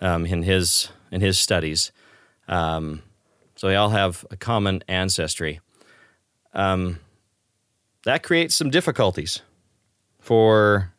um, 0.00 0.24
in 0.24 0.42
his 0.42 0.88
in 1.12 1.20
his 1.20 1.38
studies. 1.38 1.92
Um, 2.48 3.02
so 3.58 3.66
they 3.66 3.74
all 3.74 3.90
have 3.90 4.24
a 4.30 4.36
common 4.36 4.84
ancestry. 4.86 5.60
Um, 6.54 7.00
that 8.04 8.22
creates 8.22 8.54
some 8.54 8.70
difficulties 8.70 9.42
for 10.20 10.92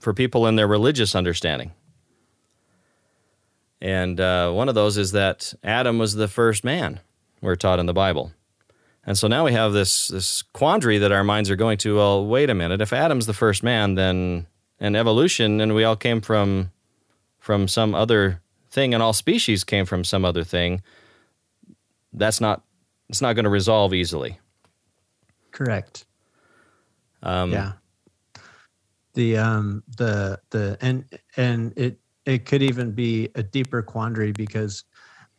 for 0.00 0.14
people 0.14 0.46
in 0.46 0.56
their 0.56 0.66
religious 0.66 1.14
understanding. 1.14 1.72
And 3.82 4.18
uh, 4.18 4.52
one 4.52 4.70
of 4.70 4.74
those 4.74 4.96
is 4.96 5.12
that 5.12 5.52
Adam 5.62 5.98
was 5.98 6.14
the 6.14 6.28
first 6.28 6.64
man, 6.64 7.00
we're 7.42 7.56
taught 7.56 7.78
in 7.78 7.84
the 7.84 7.92
Bible. 7.92 8.32
And 9.04 9.18
so 9.18 9.28
now 9.28 9.44
we 9.44 9.52
have 9.52 9.74
this 9.74 10.08
this 10.08 10.40
quandary 10.40 10.96
that 10.96 11.12
our 11.12 11.24
minds 11.24 11.50
are 11.50 11.56
going 11.56 11.76
to. 11.78 11.96
Well, 11.96 12.26
wait 12.26 12.48
a 12.48 12.54
minute. 12.54 12.80
If 12.80 12.94
Adam's 12.94 13.26
the 13.26 13.34
first 13.34 13.62
man, 13.62 13.96
then 13.96 14.46
and 14.80 14.96
evolution, 14.96 15.60
and 15.60 15.74
we 15.74 15.84
all 15.84 15.96
came 15.96 16.22
from 16.22 16.72
from 17.38 17.68
some 17.68 17.94
other 17.94 18.40
thing, 18.70 18.94
and 18.94 19.02
all 19.02 19.12
species 19.12 19.62
came 19.62 19.84
from 19.84 20.04
some 20.04 20.24
other 20.24 20.42
thing 20.42 20.80
that's 22.16 22.40
not 22.40 22.62
it's 23.08 23.22
not 23.22 23.34
going 23.34 23.44
to 23.44 23.50
resolve 23.50 23.94
easily. 23.94 24.38
Correct. 25.52 26.06
Um, 27.22 27.52
yeah. 27.52 27.72
The 29.14 29.38
um 29.38 29.82
the 29.96 30.40
the 30.50 30.76
and 30.80 31.04
and 31.36 31.72
it 31.76 31.98
it 32.24 32.44
could 32.44 32.62
even 32.62 32.92
be 32.92 33.30
a 33.34 33.42
deeper 33.42 33.82
quandary 33.82 34.32
because 34.32 34.84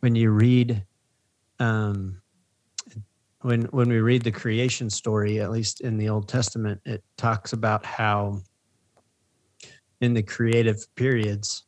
when 0.00 0.14
you 0.14 0.30
read 0.30 0.84
um 1.60 2.20
when 3.42 3.62
when 3.64 3.88
we 3.88 4.00
read 4.00 4.22
the 4.22 4.32
creation 4.32 4.90
story 4.90 5.40
at 5.40 5.50
least 5.50 5.80
in 5.82 5.96
the 5.96 6.08
old 6.08 6.28
testament 6.28 6.80
it 6.84 7.04
talks 7.16 7.52
about 7.52 7.84
how 7.84 8.40
in 10.00 10.14
the 10.14 10.22
creative 10.22 10.84
periods 10.96 11.64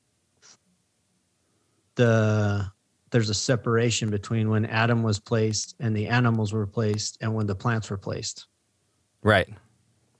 the 1.94 2.68
there's 3.10 3.28
a 3.28 3.34
separation 3.34 4.10
between 4.10 4.48
when 4.48 4.64
Adam 4.66 5.02
was 5.02 5.18
placed 5.18 5.74
and 5.80 5.94
the 5.94 6.06
animals 6.06 6.52
were 6.52 6.66
placed 6.66 7.18
and 7.20 7.34
when 7.34 7.46
the 7.46 7.54
plants 7.54 7.90
were 7.90 7.96
placed. 7.96 8.46
Right. 9.22 9.48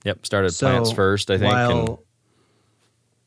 Yep. 0.03 0.25
Started 0.25 0.51
so 0.51 0.67
plants 0.67 0.91
first, 0.91 1.31
I 1.31 1.37
think. 1.37 1.51
While, 1.51 1.87
and... 1.87 1.97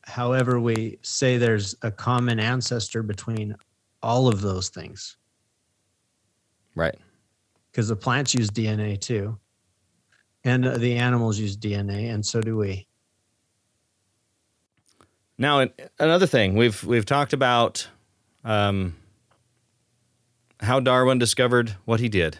however, 0.03 0.59
we 0.59 0.99
say 1.01 1.37
there's 1.37 1.75
a 1.81 1.91
common 1.91 2.39
ancestor 2.39 3.01
between 3.01 3.55
all 4.03 4.27
of 4.27 4.41
those 4.41 4.69
things. 4.69 5.17
Right. 6.75 6.95
Because 7.71 7.87
the 7.87 7.95
plants 7.95 8.33
use 8.33 8.49
DNA 8.49 8.99
too. 8.99 9.37
And 10.43 10.63
the 10.63 10.95
animals 10.97 11.39
use 11.39 11.57
DNA, 11.57 12.13
and 12.13 12.23
so 12.23 12.39
do 12.39 12.55
we. 12.55 12.85
Now, 15.39 15.67
another 15.97 16.27
thing 16.27 16.55
we've 16.55 16.83
we've 16.83 17.05
talked 17.05 17.33
about 17.33 17.87
um, 18.43 18.95
how 20.61 20.79
Darwin 20.79 21.17
discovered 21.17 21.75
what 21.85 21.99
he 21.99 22.09
did, 22.09 22.39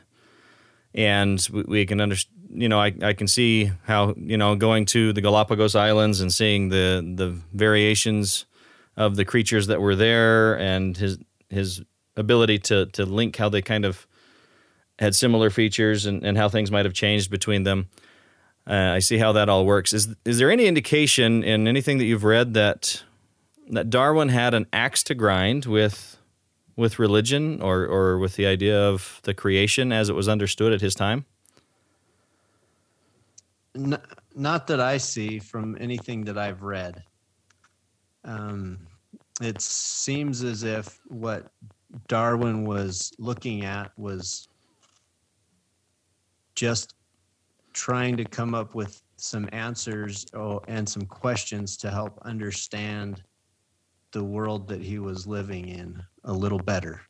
and 0.94 1.46
we, 1.52 1.64
we 1.64 1.86
can 1.86 2.02
understand. 2.02 2.32
You 2.58 2.70
know, 2.70 2.80
I, 2.80 2.94
I 3.02 3.14
can 3.14 3.28
see 3.28 3.72
how 3.84 4.14
you 4.16 4.38
know 4.38 4.56
going 4.56 4.86
to 4.88 5.12
the 5.12 5.22
Galapagos 5.22 5.76
Islands 5.76 6.22
and 6.22 6.34
seeing 6.34 6.70
the 6.70 7.02
the 7.16 7.38
variations 7.54 8.46
of 8.96 9.16
the 9.16 9.26
creatures 9.26 9.68
that 9.68 9.82
were 9.82 9.96
there, 9.96 10.58
and 10.60 10.96
his 10.96 11.18
his 11.50 11.82
ability 12.16 12.60
to 12.60 12.86
to 12.88 13.06
link 13.06 13.36
how 13.36 13.50
they 13.50 13.62
kind 13.62 13.86
of 13.86 14.08
had 15.00 15.16
similar 15.16 15.50
features 15.50 16.06
and, 16.06 16.24
and 16.24 16.38
how 16.38 16.48
things 16.48 16.72
might 16.72 16.86
have 16.86 16.94
changed 16.94 17.30
between 17.30 17.64
them. 17.64 17.90
Uh, 18.68 18.94
I 18.96 19.00
see 19.00 19.18
how 19.18 19.34
that 19.34 19.50
all 19.50 19.66
works. 19.66 19.94
Is 19.94 20.16
is 20.26 20.38
there 20.38 20.50
any 20.50 20.66
indication 20.66 21.44
in 21.44 21.68
anything 21.68 21.98
that 22.00 22.06
you've 22.06 22.24
read 22.24 22.54
that 22.56 23.04
that 23.70 23.90
Darwin 23.90 24.30
had 24.30 24.54
an 24.54 24.68
axe 24.72 25.04
to 25.04 25.16
grind 25.16 25.66
with 25.66 26.15
with 26.76 27.00
religion 27.00 27.62
or 27.62 27.86
or 27.86 28.18
with 28.20 28.36
the 28.36 28.46
idea 28.46 28.80
of 28.80 29.20
the 29.24 29.34
creation 29.34 29.92
as 29.92 30.10
it 30.10 30.14
was 30.14 30.28
understood 30.28 30.74
at 30.74 30.82
his 30.82 30.96
time? 30.96 31.26
Not 34.36 34.68
that 34.68 34.80
I 34.80 34.98
see 34.98 35.40
from 35.40 35.78
anything 35.80 36.24
that 36.26 36.38
I've 36.38 36.64
read. 36.64 37.04
Um, 38.24 38.80
it 39.42 39.62
seems 39.62 40.44
as 40.44 40.64
if 40.64 41.00
what 41.08 41.52
Darwin 42.08 42.66
was 42.66 43.12
looking 43.20 43.66
at 43.66 43.92
was 43.98 44.48
just 46.56 46.96
trying 47.74 48.16
to 48.18 48.24
come 48.24 48.56
up 48.56 48.74
with 48.74 49.02
some 49.18 49.50
answers 49.52 50.26
oh, 50.34 50.62
and 50.68 50.88
some 50.88 51.04
questions 51.04 51.78
to 51.78 51.92
help 51.92 52.18
understand 52.24 53.24
the 54.12 54.24
world 54.24 54.68
that 54.70 54.82
he 54.82 55.00
was 55.00 55.28
living 55.28 55.68
in 55.68 56.02
a 56.24 56.34
little 56.34 56.60
better. 56.60 57.02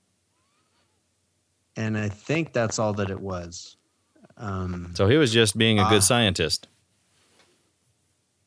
And 1.78 1.98
I 1.98 2.10
think 2.10 2.54
that's 2.54 2.80
all 2.80 2.94
that 2.94 3.10
it 3.10 3.20
was. 3.20 3.78
Um, 4.38 4.92
so 4.96 5.08
he 5.08 5.18
was 5.18 5.32
just 5.32 5.58
being 5.58 5.80
a 5.80 5.84
good 5.84 5.98
uh, 5.98 6.02
scientist. 6.02 6.68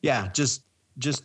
Yeah, 0.02 0.28
just 0.32 0.64
just 0.98 1.24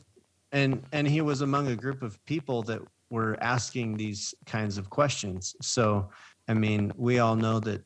and 0.51 0.81
and 0.91 1.07
he 1.07 1.21
was 1.21 1.41
among 1.41 1.67
a 1.67 1.75
group 1.75 2.01
of 2.01 2.23
people 2.25 2.63
that 2.63 2.81
were 3.09 3.37
asking 3.41 3.97
these 3.97 4.33
kinds 4.45 4.77
of 4.77 4.89
questions. 4.89 5.55
So, 5.61 6.09
I 6.47 6.53
mean, 6.53 6.91
we 6.95 7.19
all 7.19 7.35
know 7.35 7.59
that 7.61 7.85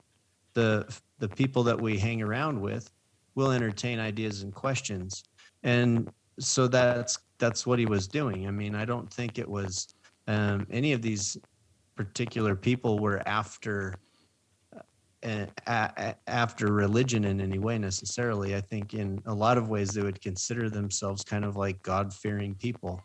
the 0.53 0.85
the 1.19 1.29
people 1.29 1.63
that 1.63 1.79
we 1.79 1.97
hang 1.97 2.21
around 2.21 2.61
with 2.61 2.91
will 3.35 3.51
entertain 3.51 3.99
ideas 3.99 4.43
and 4.43 4.53
questions, 4.53 5.23
and 5.63 6.09
so 6.39 6.67
that's 6.67 7.19
that's 7.39 7.65
what 7.65 7.79
he 7.79 7.85
was 7.85 8.07
doing. 8.07 8.47
I 8.47 8.51
mean, 8.51 8.75
I 8.75 8.85
don't 8.85 9.11
think 9.11 9.37
it 9.37 9.47
was 9.47 9.93
um, 10.27 10.67
any 10.71 10.93
of 10.93 11.01
these 11.01 11.37
particular 11.95 12.55
people 12.55 12.99
were 12.99 13.21
after 13.27 13.95
uh, 15.23 16.13
after 16.27 16.71
religion 16.71 17.25
in 17.25 17.41
any 17.41 17.59
way 17.59 17.77
necessarily. 17.77 18.55
I 18.55 18.61
think 18.61 18.93
in 18.93 19.21
a 19.25 19.33
lot 19.33 19.57
of 19.57 19.67
ways 19.67 19.93
they 19.93 20.03
would 20.03 20.21
consider 20.21 20.69
themselves 20.69 21.23
kind 21.23 21.43
of 21.43 21.55
like 21.55 21.81
God 21.81 22.13
fearing 22.13 22.55
people. 22.55 23.01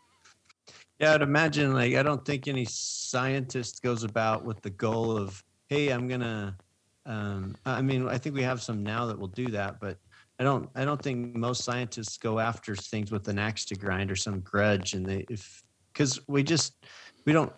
Yeah, 0.98 1.14
I'd 1.14 1.22
imagine 1.22 1.72
like 1.72 1.94
I 1.94 2.02
don't 2.02 2.24
think 2.24 2.48
any 2.48 2.66
scientist 2.66 3.82
goes 3.82 4.04
about 4.04 4.44
with 4.44 4.60
the 4.60 4.70
goal 4.70 5.16
of, 5.16 5.42
hey, 5.68 5.88
I'm 5.88 6.06
gonna. 6.06 6.56
Um, 7.04 7.56
I 7.66 7.82
mean, 7.82 8.06
I 8.08 8.18
think 8.18 8.36
we 8.36 8.42
have 8.42 8.62
some 8.62 8.84
now 8.84 9.06
that 9.06 9.18
will 9.18 9.26
do 9.26 9.48
that, 9.48 9.80
but 9.80 9.96
I 10.42 10.44
don't. 10.44 10.68
I 10.74 10.84
don't 10.84 11.00
think 11.00 11.36
most 11.36 11.62
scientists 11.62 12.18
go 12.18 12.40
after 12.40 12.74
things 12.74 13.12
with 13.12 13.28
an 13.28 13.38
axe 13.38 13.64
to 13.66 13.76
grind 13.76 14.10
or 14.10 14.16
some 14.16 14.40
grudge, 14.40 14.94
and 14.94 15.06
they 15.06 15.24
if 15.30 15.62
because 15.92 16.18
we 16.26 16.42
just 16.42 16.84
we 17.24 17.32
don't 17.32 17.52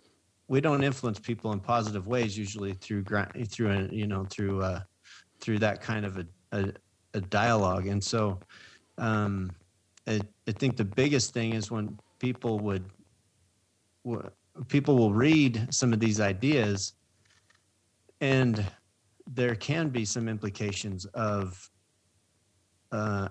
we 0.48 0.60
don't 0.60 0.84
influence 0.84 1.18
people 1.18 1.52
in 1.52 1.60
positive 1.60 2.06
ways 2.06 2.36
usually 2.36 2.74
through 2.74 3.02
through 3.48 3.70
a, 3.70 3.88
you 3.90 4.06
know 4.06 4.26
through 4.26 4.60
uh, 4.60 4.80
through 5.40 5.60
that 5.60 5.80
kind 5.80 6.04
of 6.04 6.18
a, 6.18 6.26
a, 6.52 6.72
a 7.14 7.22
dialogue, 7.22 7.86
and 7.86 8.04
so 8.04 8.38
um, 8.98 9.50
I, 10.06 10.20
I 10.46 10.52
think 10.52 10.76
the 10.76 10.84
biggest 10.84 11.32
thing 11.32 11.54
is 11.54 11.70
when 11.70 11.98
people 12.18 12.58
would 12.58 12.84
people 14.68 14.98
will 14.98 15.14
read 15.14 15.68
some 15.70 15.94
of 15.94 16.00
these 16.00 16.20
ideas 16.20 16.92
and 18.20 18.62
there 19.26 19.54
can 19.54 19.88
be 19.88 20.04
some 20.04 20.28
implications 20.28 21.06
of 21.06 21.70
uh, 22.94 23.28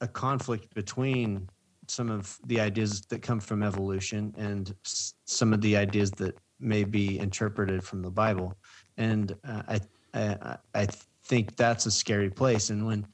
a 0.00 0.08
conflict 0.08 0.74
between 0.74 1.48
some 1.88 2.10
of 2.10 2.38
the 2.46 2.60
ideas 2.60 3.02
that 3.02 3.22
come 3.22 3.38
from 3.38 3.62
evolution 3.62 4.34
and 4.36 4.74
some 4.82 5.52
of 5.52 5.60
the 5.60 5.76
ideas 5.76 6.10
that 6.12 6.36
may 6.58 6.82
be 6.82 7.18
interpreted 7.18 7.84
from 7.84 8.02
the 8.02 8.10
Bible, 8.10 8.54
and 8.96 9.34
uh, 9.48 9.62
I, 9.68 9.80
I 10.12 10.56
I 10.74 10.86
think 11.24 11.56
that's 11.56 11.86
a 11.86 11.90
scary 11.90 12.30
place. 12.30 12.70
And 12.70 12.84
when 12.84 13.06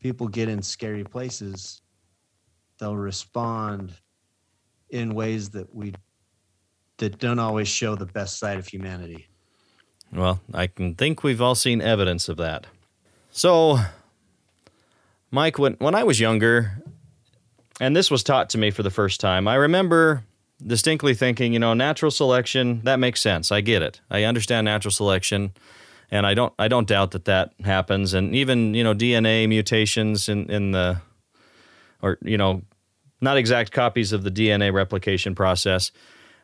people 0.00 0.28
get 0.28 0.48
in 0.48 0.62
scary 0.62 1.04
places, 1.04 1.82
they'll 2.78 2.96
respond 2.96 3.92
in 4.90 5.14
ways 5.14 5.50
that 5.50 5.74
we 5.74 5.94
that 6.98 7.18
don't 7.18 7.40
always 7.40 7.66
show 7.66 7.96
the 7.96 8.06
best 8.06 8.38
side 8.38 8.58
of 8.58 8.68
humanity. 8.68 9.26
Well, 10.12 10.40
I 10.54 10.68
can 10.68 10.94
think 10.94 11.24
we've 11.24 11.40
all 11.40 11.56
seen 11.56 11.80
evidence 11.80 12.28
of 12.28 12.36
that. 12.36 12.66
So, 13.30 13.78
Mike, 15.32 15.58
when 15.58 15.74
when 15.80 15.94
I 15.94 16.04
was 16.04 16.20
younger, 16.20 16.82
and 17.80 17.96
this 17.96 18.10
was 18.10 18.22
taught 18.22 18.50
to 18.50 18.58
me 18.58 18.70
for 18.70 18.82
the 18.82 18.90
first 18.90 19.18
time, 19.18 19.48
I 19.48 19.54
remember 19.54 20.24
distinctly 20.64 21.14
thinking, 21.14 21.54
you 21.54 21.58
know, 21.58 21.72
natural 21.72 22.10
selection 22.10 22.82
that 22.84 23.00
makes 23.00 23.20
sense. 23.20 23.50
I 23.50 23.62
get 23.62 23.82
it. 23.82 24.00
I 24.10 24.24
understand 24.24 24.66
natural 24.66 24.92
selection, 24.92 25.52
and 26.10 26.26
I 26.26 26.34
don't 26.34 26.52
I 26.58 26.68
don't 26.68 26.86
doubt 26.86 27.12
that 27.12 27.24
that 27.24 27.54
happens. 27.64 28.12
And 28.12 28.34
even 28.34 28.74
you 28.74 28.84
know 28.84 28.94
DNA 28.94 29.48
mutations 29.48 30.28
in 30.28 30.50
in 30.50 30.72
the 30.72 31.00
or 32.02 32.18
you 32.20 32.36
know 32.36 32.60
not 33.22 33.38
exact 33.38 33.72
copies 33.72 34.12
of 34.12 34.24
the 34.24 34.30
DNA 34.30 34.70
replication 34.70 35.34
process. 35.34 35.92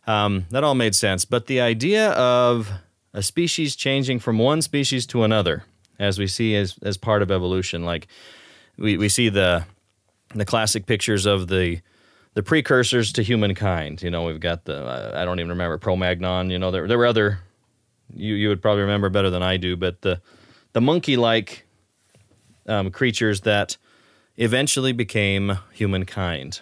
Um, 0.07 0.47
that 0.49 0.65
all 0.65 0.75
made 0.75 0.95
sense. 0.95 1.27
But 1.27 1.47
the 1.47 1.61
idea 1.61 2.13
of 2.13 2.71
a 3.13 3.23
species 3.23 3.77
changing 3.77 4.21
from 4.21 4.39
one 4.39 4.63
species 4.63 5.07
to 5.09 5.25
another, 5.25 5.65
as 5.99 6.19
we 6.19 6.27
see 6.27 6.57
as, 6.57 6.79
as 6.83 6.97
part 6.97 7.21
of 7.21 7.31
evolution, 7.31 7.85
like 7.85 8.07
we, 8.79 8.97
we 8.97 9.09
see 9.09 9.29
the 9.29 9.65
the 10.35 10.45
classic 10.45 10.87
pictures 10.87 11.27
of 11.27 11.49
the 11.49 11.81
the 12.35 12.43
precursors 12.43 13.13
to 13.13 13.23
humankind. 13.23 14.03
You 14.03 14.11
know, 14.11 14.25
we've 14.25 14.41
got 14.41 14.65
the 14.65 15.13
I 15.15 15.25
don't 15.25 15.41
even 15.41 15.51
remember 15.51 15.79
Cro-Magnon. 15.79 16.51
You 16.51 16.59
know, 16.59 16.71
there 16.71 16.87
there 16.87 16.99
were 16.99 17.07
other 17.07 17.41
you 18.15 18.35
you 18.35 18.49
would 18.49 18.63
probably 18.63 18.83
remember 18.83 19.09
better 19.09 19.31
than 19.31 19.43
I 19.43 19.57
do, 19.57 19.77
but 19.77 20.03
the 20.03 20.21
the 20.73 20.81
monkey 20.81 21.17
like 21.17 21.67
um, 22.67 22.91
creatures 22.91 23.43
that 23.43 23.77
eventually 24.37 24.93
became 24.93 25.59
humankind. 25.73 26.61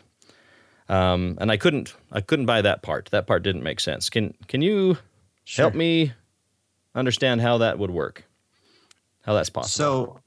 Um, 0.89 1.37
and 1.41 1.51
I 1.51 1.57
couldn't 1.57 1.95
I 2.13 2.21
couldn't 2.21 2.47
buy 2.47 2.63
that 2.63 2.83
part. 2.83 3.11
That 3.11 3.27
part 3.27 3.43
didn't 3.43 3.63
make 3.63 3.81
sense. 3.81 4.09
Can 4.09 4.35
can 4.47 4.63
you 4.63 4.99
sure. 5.45 5.65
help 5.65 5.75
me 5.75 6.13
understand 6.95 7.41
how 7.41 7.59
that 7.59 7.79
would 7.79 7.91
work? 7.91 8.25
How 9.23 9.35
that's 9.35 9.51
possible? 9.51 10.15
So, 10.15 10.21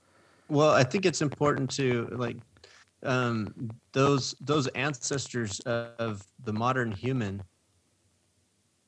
well, 0.50 0.72
I 0.72 0.84
think 0.84 1.06
it's 1.06 1.22
important 1.22 1.70
to 1.72 2.08
like 2.12 2.38
um, 3.04 3.54
those 3.93 4.36
those 4.41 4.68
ancestors 4.70 5.60
of 5.62 6.26
the 6.43 6.54
modern 6.54 6.91
human. 6.91 7.43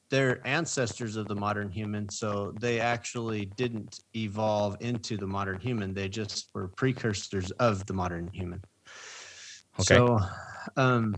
They're 0.10 0.46
ancestors 0.46 1.16
of 1.16 1.30
the 1.30 1.36
modern 1.36 1.72
human, 1.72 2.10
so 2.10 2.54
they 2.60 2.82
actually 2.82 3.46
didn't 3.46 4.02
evolve 4.14 4.76
into 4.82 5.16
the 5.16 5.28
modern 5.28 5.60
human. 5.62 5.94
They 5.94 6.10
just 6.10 6.50
were 6.54 6.68
precursors 6.68 7.52
of 7.52 7.86
the 7.86 7.94
modern 7.94 8.30
human. 8.34 8.62
Okay. 9.80 9.96
So, 9.96 10.20
um, 10.76 11.16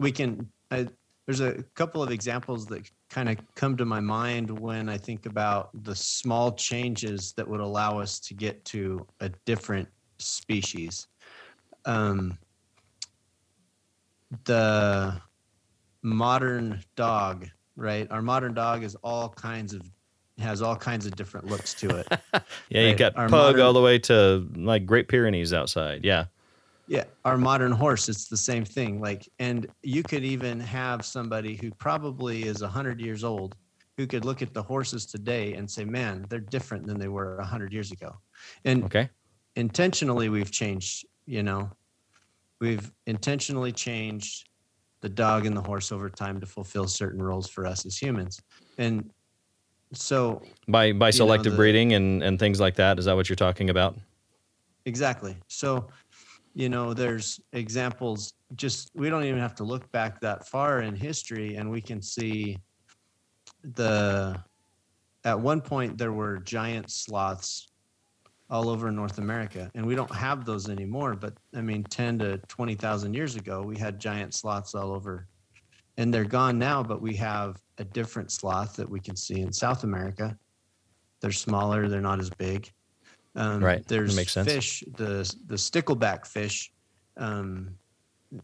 we 0.00 0.10
can 0.10 0.50
I, 0.72 0.88
there's 1.26 1.40
a 1.40 1.62
couple 1.74 2.02
of 2.02 2.10
examples 2.10 2.66
that 2.66 2.90
kind 3.08 3.28
of 3.28 3.36
come 3.54 3.76
to 3.76 3.84
my 3.84 4.00
mind 4.00 4.50
when 4.50 4.88
I 4.88 4.98
think 4.98 5.26
about 5.26 5.70
the 5.84 5.94
small 5.94 6.52
changes 6.52 7.32
that 7.36 7.46
would 7.46 7.60
allow 7.60 7.98
us 7.98 8.18
to 8.20 8.34
get 8.34 8.64
to 8.66 9.06
a 9.20 9.30
different 9.46 9.88
species. 10.18 11.06
Um, 11.84 12.38
the 14.44 15.20
modern 16.02 16.80
dog, 16.96 17.48
right? 17.76 18.10
Our 18.10 18.22
modern 18.22 18.54
dog 18.54 18.82
is 18.82 18.96
all 18.96 19.28
kinds 19.28 19.74
of 19.74 19.82
has 20.38 20.62
all 20.62 20.74
kinds 20.74 21.06
of 21.06 21.14
different 21.14 21.46
looks 21.46 21.74
to 21.74 21.98
it. 21.98 22.06
yeah, 22.68 22.80
right? 22.82 22.88
you 22.88 22.94
got 22.96 23.16
Our 23.16 23.28
pug 23.28 23.30
modern, 23.30 23.60
all 23.60 23.72
the 23.74 23.82
way 23.82 23.98
to 24.00 24.48
like 24.56 24.86
Great 24.86 25.06
Pyrenees 25.06 25.52
outside. 25.52 26.04
Yeah. 26.04 26.24
Yeah, 26.88 27.04
our 27.24 27.38
modern 27.38 27.72
horse, 27.72 28.08
it's 28.08 28.28
the 28.28 28.36
same 28.36 28.64
thing. 28.64 29.00
Like, 29.00 29.28
and 29.38 29.66
you 29.82 30.02
could 30.02 30.24
even 30.24 30.60
have 30.60 31.04
somebody 31.04 31.56
who 31.56 31.70
probably 31.72 32.42
is 32.42 32.60
100 32.60 33.00
years 33.00 33.24
old 33.24 33.54
who 33.96 34.06
could 34.06 34.24
look 34.24 34.42
at 34.42 34.52
the 34.52 34.62
horses 34.62 35.06
today 35.06 35.54
and 35.54 35.70
say, 35.70 35.84
man, 35.84 36.26
they're 36.28 36.40
different 36.40 36.86
than 36.86 36.98
they 36.98 37.08
were 37.08 37.36
100 37.36 37.72
years 37.72 37.92
ago. 37.92 38.16
And 38.64 38.84
okay. 38.84 39.08
intentionally, 39.56 40.28
we've 40.28 40.50
changed, 40.50 41.06
you 41.26 41.42
know, 41.42 41.70
we've 42.60 42.90
intentionally 43.06 43.72
changed 43.72 44.48
the 45.02 45.08
dog 45.08 45.46
and 45.46 45.56
the 45.56 45.60
horse 45.60 45.92
over 45.92 46.08
time 46.08 46.40
to 46.40 46.46
fulfill 46.46 46.86
certain 46.86 47.20
roles 47.20 47.48
for 47.48 47.66
us 47.66 47.84
as 47.84 47.98
humans. 47.98 48.40
And 48.78 49.10
so 49.92 50.42
by 50.68 50.92
by 50.92 51.10
selective 51.10 51.46
know, 51.46 51.50
the, 51.50 51.56
breeding 51.56 51.92
and 51.92 52.22
and 52.22 52.38
things 52.38 52.60
like 52.60 52.76
that 52.76 52.98
is 52.98 53.04
that 53.04 53.14
what 53.14 53.28
you're 53.28 53.36
talking 53.36 53.70
about 53.70 53.96
exactly 54.84 55.36
so 55.48 55.86
you 56.54 56.68
know 56.68 56.92
there's 56.94 57.40
examples 57.52 58.34
just 58.54 58.90
we 58.94 59.08
don't 59.08 59.24
even 59.24 59.40
have 59.40 59.54
to 59.54 59.64
look 59.64 59.90
back 59.92 60.20
that 60.20 60.46
far 60.46 60.82
in 60.82 60.94
history 60.94 61.56
and 61.56 61.70
we 61.70 61.80
can 61.80 62.02
see 62.02 62.58
the 63.74 64.38
at 65.24 65.38
one 65.38 65.60
point 65.60 65.96
there 65.96 66.12
were 66.12 66.38
giant 66.38 66.90
sloths 66.90 67.68
all 68.50 68.68
over 68.68 68.90
North 68.90 69.18
America 69.18 69.70
and 69.74 69.86
we 69.86 69.94
don't 69.94 70.14
have 70.14 70.44
those 70.44 70.68
anymore 70.68 71.14
but 71.14 71.32
I 71.54 71.62
mean 71.62 71.84
10 71.84 72.18
to 72.18 72.38
20,000 72.48 73.14
years 73.14 73.36
ago 73.36 73.62
we 73.62 73.78
had 73.78 73.98
giant 73.98 74.34
sloths 74.34 74.74
all 74.74 74.92
over 74.92 75.26
and 75.96 76.12
they're 76.12 76.24
gone 76.24 76.58
now. 76.58 76.82
But 76.82 77.00
we 77.00 77.14
have 77.16 77.60
a 77.78 77.84
different 77.84 78.30
sloth 78.30 78.76
that 78.76 78.88
we 78.88 79.00
can 79.00 79.16
see 79.16 79.40
in 79.40 79.52
South 79.52 79.84
America. 79.84 80.36
They're 81.20 81.32
smaller. 81.32 81.88
They're 81.88 82.00
not 82.00 82.20
as 82.20 82.30
big. 82.30 82.70
Um, 83.34 83.64
right. 83.64 83.86
There's 83.86 84.14
that 84.14 84.20
makes 84.20 84.32
sense. 84.32 84.52
fish. 84.52 84.84
The 84.96 85.34
the 85.46 85.54
stickleback 85.54 86.26
fish 86.26 86.70
um, 87.16 87.70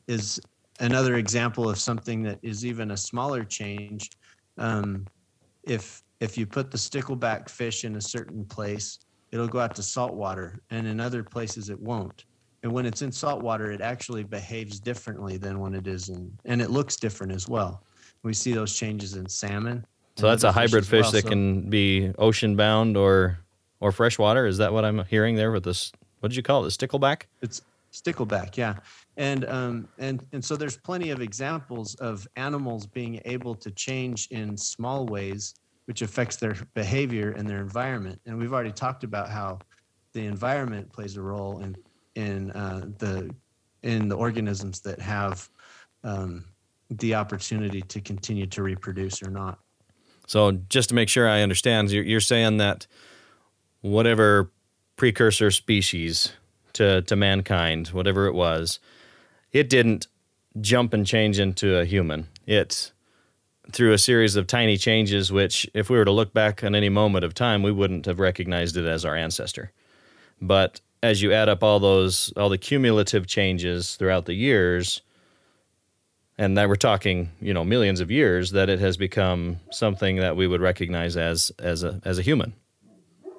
is 0.06 0.40
another 0.80 1.16
example 1.16 1.68
of 1.68 1.78
something 1.78 2.22
that 2.22 2.38
is 2.42 2.64
even 2.64 2.92
a 2.92 2.96
smaller 2.96 3.44
change. 3.44 4.10
Um, 4.56 5.06
if 5.64 6.02
if 6.20 6.38
you 6.38 6.46
put 6.46 6.70
the 6.70 6.78
stickleback 6.78 7.48
fish 7.48 7.84
in 7.84 7.96
a 7.96 8.00
certain 8.00 8.44
place, 8.44 8.98
it'll 9.30 9.48
go 9.48 9.60
out 9.60 9.74
to 9.76 9.82
salt 9.82 10.14
water, 10.14 10.60
and 10.70 10.86
in 10.86 11.00
other 11.00 11.22
places 11.22 11.68
it 11.70 11.78
won't. 11.78 12.24
And 12.62 12.72
when 12.72 12.86
it's 12.86 13.02
in 13.02 13.12
salt 13.12 13.42
water, 13.42 13.70
it 13.70 13.80
actually 13.80 14.24
behaves 14.24 14.80
differently 14.80 15.36
than 15.36 15.60
when 15.60 15.74
it 15.74 15.86
is 15.86 16.08
in, 16.08 16.32
and 16.44 16.60
it 16.60 16.70
looks 16.70 16.96
different 16.96 17.32
as 17.32 17.48
well. 17.48 17.84
We 18.22 18.34
see 18.34 18.52
those 18.52 18.74
changes 18.74 19.14
in 19.14 19.28
salmon. 19.28 19.86
So 20.16 20.26
that's 20.26 20.42
a 20.42 20.50
hybrid 20.50 20.84
fish, 20.84 21.04
well. 21.04 21.12
that 21.12 21.22
so, 21.22 21.28
can 21.28 21.70
be 21.70 22.12
ocean 22.18 22.56
bound 22.56 22.96
or 22.96 23.38
or 23.80 23.92
freshwater. 23.92 24.46
Is 24.46 24.58
that 24.58 24.72
what 24.72 24.84
I'm 24.84 25.04
hearing 25.04 25.36
there 25.36 25.50
with 25.52 25.64
this? 25.64 25.92
What 26.20 26.30
did 26.30 26.36
you 26.36 26.42
call 26.42 26.64
it? 26.64 26.76
The 26.76 26.86
stickleback? 26.86 27.22
It's 27.42 27.62
stickleback, 27.92 28.56
yeah. 28.56 28.76
And 29.16 29.44
um, 29.46 29.88
and 29.98 30.24
and 30.32 30.44
so 30.44 30.56
there's 30.56 30.76
plenty 30.76 31.10
of 31.10 31.20
examples 31.20 31.94
of 31.96 32.26
animals 32.36 32.86
being 32.86 33.20
able 33.24 33.54
to 33.56 33.70
change 33.70 34.28
in 34.30 34.56
small 34.56 35.06
ways, 35.06 35.54
which 35.86 36.02
affects 36.02 36.36
their 36.36 36.56
behavior 36.74 37.32
and 37.32 37.48
their 37.48 37.60
environment. 37.60 38.20
And 38.26 38.38
we've 38.38 38.52
already 38.52 38.72
talked 38.72 39.04
about 39.04 39.28
how 39.28 39.58
the 40.12 40.26
environment 40.26 40.92
plays 40.92 41.16
a 41.16 41.22
role 41.22 41.60
in 41.60 41.76
in 42.14 42.50
uh, 42.52 42.86
the 42.98 43.34
in 43.82 44.08
the 44.08 44.16
organisms 44.16 44.80
that 44.80 45.00
have 45.00 45.48
um, 46.04 46.44
the 46.90 47.14
opportunity 47.14 47.82
to 47.82 48.00
continue 48.00 48.46
to 48.46 48.62
reproduce 48.62 49.22
or 49.22 49.30
not. 49.30 49.58
So 50.26 50.52
just 50.68 50.90
to 50.90 50.94
make 50.94 51.08
sure 51.08 51.28
I 51.28 51.40
understand, 51.42 51.90
you're, 51.90 52.04
you're 52.04 52.20
saying 52.20 52.58
that 52.58 52.86
whatever 53.80 54.50
precursor 54.96 55.50
species 55.50 56.32
to, 56.74 57.02
to 57.02 57.16
mankind, 57.16 57.88
whatever 57.88 58.26
it 58.26 58.34
was, 58.34 58.80
it 59.52 59.68
didn't 59.68 60.06
jump 60.60 60.92
and 60.92 61.06
change 61.06 61.38
into 61.38 61.78
a 61.78 61.84
human. 61.84 62.28
It, 62.46 62.92
through 63.72 63.92
a 63.92 63.98
series 63.98 64.36
of 64.36 64.46
tiny 64.46 64.76
changes, 64.76 65.30
which, 65.30 65.68
if 65.74 65.90
we 65.90 65.98
were 65.98 66.04
to 66.04 66.10
look 66.10 66.32
back 66.32 66.64
on 66.64 66.74
any 66.74 66.88
moment 66.88 67.24
of 67.24 67.34
time, 67.34 67.62
we 67.62 67.72
wouldn't 67.72 68.06
have 68.06 68.18
recognized 68.18 68.76
it 68.76 68.86
as 68.86 69.04
our 69.04 69.14
ancestor. 69.14 69.72
But 70.40 70.80
as 71.02 71.22
you 71.22 71.32
add 71.32 71.48
up 71.48 71.62
all 71.62 71.78
those, 71.78 72.32
all 72.36 72.48
the 72.48 72.58
cumulative 72.58 73.26
changes 73.26 73.96
throughout 73.96 74.24
the 74.26 74.34
years, 74.34 75.02
and 76.38 76.56
that 76.56 76.68
we're 76.68 76.76
talking, 76.76 77.30
you 77.40 77.52
know, 77.52 77.64
millions 77.64 78.00
of 78.00 78.10
years, 78.10 78.52
that 78.52 78.68
it 78.68 78.78
has 78.78 78.96
become 78.96 79.58
something 79.70 80.16
that 80.16 80.36
we 80.36 80.46
would 80.46 80.60
recognize 80.60 81.16
as 81.16 81.52
as 81.58 81.82
a 81.82 82.00
as 82.04 82.18
a 82.18 82.22
human. 82.22 82.54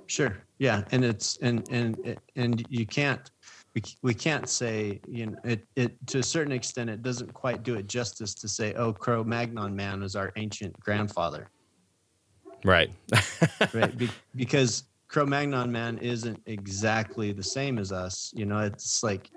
Sure. 0.09 0.37
Yeah, 0.57 0.83
and 0.91 1.05
it's 1.05 1.37
and 1.37 1.69
and 1.69 2.17
and 2.35 2.65
you 2.67 2.87
can't 2.87 3.29
we, 3.75 3.83
we 4.01 4.13
can't 4.15 4.49
say 4.49 4.99
you 5.07 5.27
know 5.27 5.37
it 5.43 5.67
it 5.75 5.95
to 6.07 6.17
a 6.17 6.23
certain 6.23 6.51
extent 6.51 6.89
it 6.89 7.03
doesn't 7.03 7.31
quite 7.31 7.61
do 7.61 7.75
it 7.75 7.87
justice 7.87 8.33
to 8.33 8.47
say 8.47 8.73
oh 8.73 8.91
Cro-Magnon 8.91 9.75
man 9.75 10.01
was 10.01 10.15
our 10.15 10.31
ancient 10.35 10.77
grandfather. 10.79 11.51
Right. 12.65 12.89
right. 13.73 13.95
Be, 13.95 14.09
because 14.35 14.83
Cro-Magnon 15.09 15.71
man 15.71 15.99
isn't 15.99 16.41
exactly 16.47 17.31
the 17.31 17.43
same 17.43 17.77
as 17.77 17.91
us. 17.91 18.31
You 18.35 18.47
know, 18.47 18.59
it's 18.59 19.03
like 19.03 19.29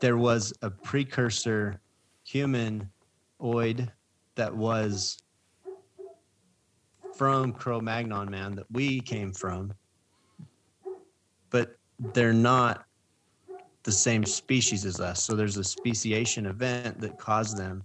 there 0.00 0.16
was 0.16 0.54
a 0.62 0.70
precursor 0.70 1.82
humanoid 2.24 3.92
that 4.36 4.56
was 4.56 5.18
from 7.16 7.52
Cro-Magnon 7.52 8.30
man 8.30 8.54
that 8.56 8.66
we 8.70 9.00
came 9.00 9.32
from, 9.32 9.72
but 11.50 11.76
they're 12.12 12.32
not 12.32 12.84
the 13.82 13.92
same 13.92 14.24
species 14.24 14.84
as 14.84 15.00
us. 15.00 15.22
So 15.22 15.34
there's 15.34 15.56
a 15.56 15.64
speciation 15.64 16.46
event 16.46 17.00
that 17.00 17.18
caused 17.18 17.56
them 17.56 17.84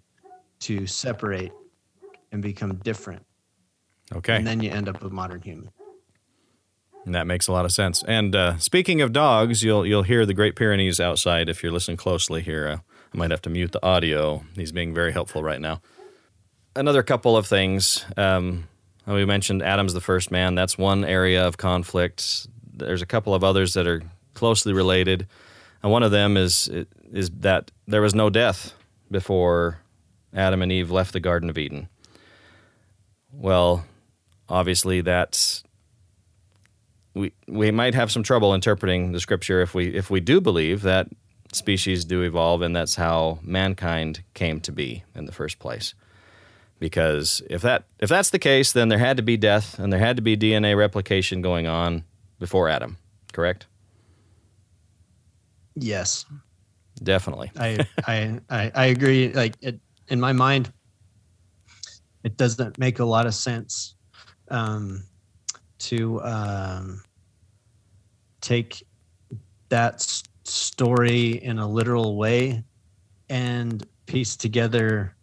to 0.62 0.86
separate 0.88 1.52
and 2.32 2.42
become 2.42 2.76
different. 2.78 3.26
Okay. 4.14 4.36
And 4.36 4.46
then 4.46 4.62
you 4.62 4.72
end 4.72 4.90
up 4.90 5.02
with 5.02 5.12
modern 5.14 5.42
human. 5.42 5.70
And 7.06 7.16
that 7.16 7.26
makes 7.26 7.48
a 7.48 7.52
lot 7.52 7.66
of 7.66 7.72
sense. 7.72 8.04
And 8.04 8.36
uh, 8.36 8.58
speaking 8.58 9.02
of 9.02 9.12
dogs, 9.12 9.64
you'll 9.64 9.86
you'll 9.86 10.04
hear 10.04 10.26
the 10.26 10.36
Great 10.36 10.56
Pyrenees 10.56 11.00
outside 11.00 11.50
if 11.50 11.64
you're 11.64 11.72
listening 11.72 11.98
closely 11.98 12.42
here. 12.42 12.68
Uh, 12.68 12.78
I 13.14 13.18
might 13.18 13.32
have 13.32 13.42
to 13.44 13.50
mute 13.50 13.72
the 13.72 13.84
audio. 13.84 14.44
He's 14.56 14.72
being 14.72 14.94
very 14.94 15.12
helpful 15.12 15.44
right 15.44 15.60
now. 15.60 15.82
Another 16.76 17.04
couple 17.04 17.36
of 17.36 17.48
things. 17.48 18.06
Um, 18.18 18.68
Uh, 19.08 19.14
we 19.14 19.26
mentioned 19.26 19.62
Adam's 19.62 19.94
the 19.94 20.02
first 20.02 20.32
man. 20.32 20.56
That's 20.56 20.78
one 20.78 21.04
area 21.04 21.46
of 21.46 21.58
conflict. 21.58 22.48
There's 22.74 23.02
a 23.02 23.06
couple 23.06 23.34
of 23.34 23.44
others 23.44 23.74
that 23.74 23.88
are 23.88 24.02
closely 24.34 24.74
related, 24.74 25.28
and 25.82 25.92
one 25.92 26.04
of 26.04 26.12
them 26.12 26.38
is 26.38 26.70
is 27.12 27.30
that 27.30 27.72
there 27.88 28.02
was 28.02 28.16
no 28.16 28.30
death 28.30 28.74
before 29.10 29.80
Adam 30.34 30.62
and 30.62 30.72
Eve 30.72 30.92
left 30.92 31.14
the 31.14 31.20
Garden 31.20 31.50
of 31.50 31.58
Eden. 31.58 31.90
Well, 33.34 33.86
obviously 34.52 35.02
that's 35.02 35.64
we 37.14 37.34
we 37.48 37.72
might 37.72 37.96
have 37.96 38.12
some 38.12 38.24
trouble 38.24 38.54
interpreting 38.54 39.12
the 39.14 39.20
scripture 39.20 39.62
if 39.62 39.74
we 39.74 39.96
if 39.96 40.10
we 40.10 40.20
do 40.20 40.40
believe 40.40 40.82
that 40.82 41.08
species 41.54 42.06
do 42.06 42.22
evolve 42.22 42.62
and 42.62 42.76
that's 42.76 42.96
how 42.96 43.40
mankind 43.42 44.24
came 44.34 44.60
to 44.62 44.72
be 44.72 45.04
in 45.16 45.26
the 45.26 45.32
first 45.32 45.60
place 45.60 45.94
because 46.82 47.44
if 47.48 47.62
that 47.62 47.86
if 48.00 48.10
that's 48.10 48.32
the 48.32 48.40
case, 48.40 48.74
then 48.74 48.90
there 48.90 48.98
had 48.98 49.16
to 49.18 49.24
be 49.24 49.38
death 49.38 49.80
and 49.80 49.94
there 49.94 50.00
had 50.00 50.18
to 50.18 50.22
be 50.22 50.36
DNA 50.36 50.76
replication 50.76 51.42
going 51.42 51.68
on 51.68 52.04
before 52.40 52.68
Adam. 52.68 52.98
Correct? 53.32 53.68
Yes, 55.76 56.26
definitely. 57.02 57.52
I, 57.58 57.86
I 58.06 58.40
I 58.50 58.72
I 58.74 58.86
agree. 58.88 59.32
Like 59.32 59.56
it, 59.62 59.80
in 60.10 60.20
my 60.20 60.34
mind, 60.34 60.74
it 62.24 62.36
doesn't 62.36 62.78
make 62.80 62.98
a 63.00 63.06
lot 63.06 63.28
of 63.28 63.36
sense 63.36 63.96
um, 64.50 65.04
to 65.80 66.20
um, 66.24 67.04
take 68.42 68.84
that 69.70 70.02
story 70.46 71.42
in 71.44 71.60
a 71.60 71.68
literal 71.68 72.18
way 72.18 72.64
and 73.30 73.88
piece 74.08 74.36
together 74.36 75.16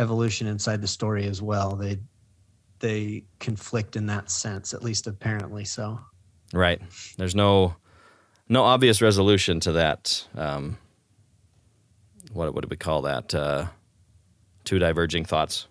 evolution 0.00 0.46
inside 0.46 0.80
the 0.80 0.88
story 0.88 1.26
as 1.26 1.40
well. 1.42 1.76
They 1.76 1.98
they 2.80 3.24
conflict 3.38 3.94
in 3.94 4.06
that 4.06 4.30
sense, 4.30 4.72
at 4.74 4.82
least 4.82 5.06
apparently 5.06 5.64
so. 5.64 6.00
Right. 6.52 6.80
There's 7.16 7.34
no 7.34 7.76
no 8.48 8.64
obvious 8.64 9.00
resolution 9.00 9.60
to 9.60 9.72
that. 9.72 10.26
Um, 10.34 10.78
what 12.32 12.54
what 12.54 12.62
do 12.62 12.68
we 12.68 12.76
call 12.76 13.02
that? 13.02 13.34
Uh, 13.34 13.66
two 14.64 14.78
diverging 14.78 15.24
thoughts. 15.24 15.66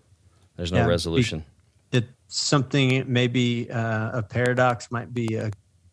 There's 0.56 0.72
no 0.72 0.80
yeah, 0.80 0.88
resolution. 0.88 1.44
It's 1.92 2.08
something 2.28 3.04
maybe 3.08 3.70
uh, 3.72 4.20
a 4.20 4.24
paradox 4.24 4.92
might 4.92 5.14
be 5.14 5.36
a 5.36 5.52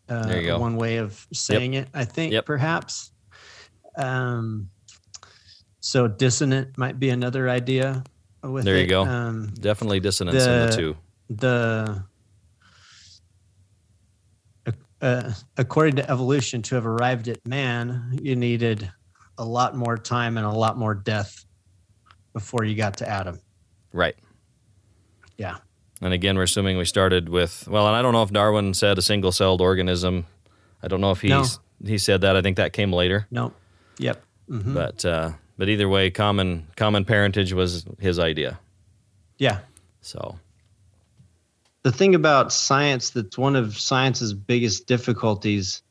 uh, 0.09 0.57
one 0.57 0.77
way 0.77 0.97
of 0.97 1.27
saying 1.33 1.73
yep. 1.73 1.85
it. 1.85 1.89
I 1.93 2.05
think 2.05 2.33
yep. 2.33 2.45
perhaps. 2.45 3.11
Um, 3.97 4.69
so 5.79 6.07
dissonant 6.07 6.77
might 6.77 6.99
be 6.99 7.09
another 7.09 7.49
idea 7.49 8.03
with 8.51 8.65
there 8.65 8.77
you 8.77 8.83
it. 8.83 8.87
go. 8.87 9.03
um, 9.05 9.53
definitely 9.59 9.99
dissonance 9.99 10.43
the, 10.43 10.53
in 10.53 10.69
the 10.69 10.75
two. 10.75 10.97
the 11.29 12.03
uh, 15.01 15.31
according 15.57 15.95
to 15.95 16.09
evolution 16.09 16.61
to 16.63 16.75
have 16.75 16.85
arrived 16.85 17.27
at 17.27 17.45
man 17.45 18.17
you 18.21 18.35
needed 18.35 18.91
a 19.37 19.45
lot 19.45 19.75
more 19.75 19.97
time 19.97 20.37
and 20.37 20.45
a 20.45 20.51
lot 20.51 20.77
more 20.77 20.95
death 20.95 21.45
before 22.33 22.63
you 22.63 22.75
got 22.75 22.97
to 22.97 23.07
adam. 23.07 23.39
Right. 23.93 24.15
Yeah. 25.37 25.57
And 26.01 26.13
again 26.13 26.35
we're 26.35 26.43
assuming 26.43 26.77
we 26.77 26.85
started 26.85 27.29
with 27.29 27.67
well 27.67 27.87
and 27.87 27.95
i 27.95 28.01
don't 28.01 28.13
know 28.13 28.23
if 28.23 28.31
darwin 28.31 28.73
said 28.73 28.97
a 28.97 29.01
single 29.01 29.31
celled 29.31 29.61
organism. 29.61 30.25
I 30.81 30.87
don't 30.87 31.01
know 31.01 31.11
if 31.11 31.21
he 31.21 31.29
no. 31.29 31.43
he 31.83 31.97
said 31.97 32.21
that. 32.21 32.35
I 32.35 32.41
think 32.41 32.57
that 32.57 32.73
came 32.73 32.93
later. 32.93 33.27
No. 33.31 33.53
Yep. 33.99 34.23
Mm-hmm. 34.49 34.73
but 34.73 35.05
uh 35.05 35.31
but 35.57 35.69
either 35.69 35.89
way, 35.89 36.11
common 36.11 36.67
common 36.75 37.05
parentage 37.05 37.53
was 37.53 37.85
his 37.99 38.19
idea. 38.19 38.59
Yeah. 39.37 39.59
So 40.01 40.37
the 41.83 41.91
thing 41.91 42.15
about 42.15 42.51
science 42.51 43.11
that's 43.11 43.37
one 43.37 43.55
of 43.55 43.77
science's 43.77 44.33
biggest 44.33 44.87
difficulties 44.87 45.81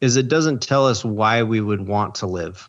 is 0.00 0.16
it 0.16 0.28
doesn't 0.28 0.62
tell 0.62 0.86
us 0.86 1.04
why 1.04 1.42
we 1.42 1.60
would 1.60 1.86
want 1.86 2.16
to 2.16 2.26
live. 2.26 2.68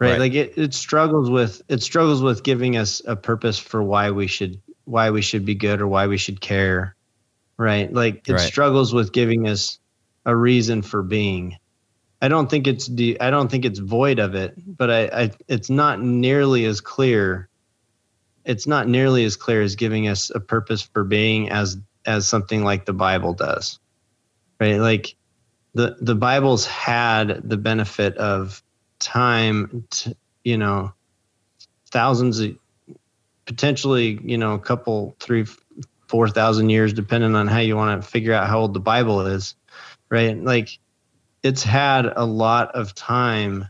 Right? 0.00 0.12
right? 0.12 0.20
Like 0.20 0.34
it, 0.34 0.58
it 0.58 0.74
struggles 0.74 1.30
with 1.30 1.62
it 1.68 1.82
struggles 1.82 2.22
with 2.22 2.42
giving 2.42 2.76
us 2.76 3.00
a 3.06 3.16
purpose 3.16 3.58
for 3.58 3.82
why 3.82 4.10
we 4.10 4.26
should 4.26 4.60
why 4.84 5.10
we 5.10 5.22
should 5.22 5.44
be 5.44 5.54
good 5.54 5.80
or 5.80 5.86
why 5.86 6.06
we 6.06 6.16
should 6.16 6.40
care. 6.40 6.96
Right? 7.56 7.92
Like 7.92 8.28
it 8.28 8.32
right. 8.32 8.40
struggles 8.40 8.92
with 8.92 9.12
giving 9.12 9.46
us 9.46 9.78
a 10.26 10.34
reason 10.34 10.82
for 10.82 11.02
being. 11.02 11.58
I 12.24 12.28
don't 12.28 12.48
think 12.48 12.66
it's 12.66 12.86
de- 12.86 13.20
I 13.20 13.28
don't 13.28 13.50
think 13.50 13.66
it's 13.66 13.78
void 13.78 14.18
of 14.18 14.34
it, 14.34 14.58
mm-hmm. 14.58 14.72
but 14.72 14.90
I, 14.90 15.02
I 15.06 15.30
it's 15.46 15.68
not 15.68 16.00
nearly 16.00 16.64
as 16.64 16.80
clear 16.80 17.50
it's 18.44 18.66
not 18.66 18.88
nearly 18.88 19.24
as 19.24 19.36
clear 19.36 19.62
as 19.62 19.76
giving 19.76 20.08
us 20.08 20.30
a 20.30 20.40
purpose 20.40 20.80
for 20.80 21.04
being 21.04 21.50
as 21.50 21.76
as 22.06 22.26
something 22.26 22.64
like 22.64 22.86
the 22.86 22.94
Bible 22.94 23.34
does. 23.34 23.78
Right? 24.58 24.76
Like 24.76 25.16
the 25.74 25.96
the 26.00 26.14
Bible's 26.14 26.66
had 26.66 27.42
the 27.44 27.58
benefit 27.58 28.16
of 28.16 28.62
time 28.98 29.84
to, 29.90 30.16
you 30.44 30.56
know 30.56 30.94
thousands 31.90 32.40
of 32.40 32.56
potentially, 33.44 34.18
you 34.24 34.38
know, 34.38 34.54
a 34.54 34.58
couple 34.58 35.14
three 35.20 35.44
four 36.08 36.28
thousand 36.28 36.70
years 36.70 36.94
depending 36.94 37.34
on 37.34 37.48
how 37.48 37.58
you 37.58 37.76
want 37.76 38.00
to 38.00 38.08
figure 38.08 38.32
out 38.32 38.48
how 38.48 38.60
old 38.60 38.72
the 38.72 38.80
Bible 38.80 39.26
is. 39.26 39.54
Right? 40.08 40.36
Like 40.42 40.78
it's 41.44 41.62
had 41.62 42.06
a 42.06 42.24
lot 42.24 42.74
of 42.74 42.94
time 42.94 43.68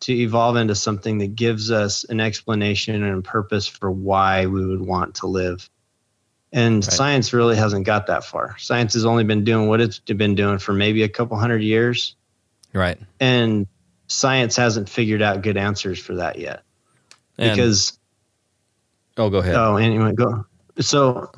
to 0.00 0.12
evolve 0.12 0.56
into 0.56 0.74
something 0.74 1.18
that 1.18 1.34
gives 1.34 1.70
us 1.70 2.04
an 2.04 2.20
explanation 2.20 3.02
and 3.02 3.18
a 3.18 3.22
purpose 3.22 3.66
for 3.66 3.90
why 3.90 4.46
we 4.46 4.66
would 4.66 4.82
want 4.82 5.14
to 5.16 5.26
live. 5.26 5.70
And 6.52 6.84
right. 6.84 6.92
science 6.92 7.32
really 7.32 7.56
hasn't 7.56 7.86
got 7.86 8.08
that 8.08 8.24
far. 8.24 8.58
Science 8.58 8.92
has 8.92 9.06
only 9.06 9.24
been 9.24 9.44
doing 9.44 9.68
what 9.68 9.80
it's 9.80 10.00
been 10.00 10.34
doing 10.34 10.58
for 10.58 10.74
maybe 10.74 11.04
a 11.04 11.08
couple 11.08 11.38
hundred 11.38 11.62
years. 11.62 12.16
Right. 12.72 12.98
And 13.18 13.66
science 14.08 14.56
hasn't 14.56 14.88
figured 14.88 15.22
out 15.22 15.42
good 15.42 15.56
answers 15.56 15.98
for 15.98 16.16
that 16.16 16.38
yet. 16.38 16.62
And, 17.38 17.56
because 17.56 17.98
Oh, 19.16 19.30
go 19.30 19.38
ahead. 19.38 19.54
Oh, 19.54 19.76
anyway, 19.76 20.12
go. 20.12 20.46
So 20.80 21.30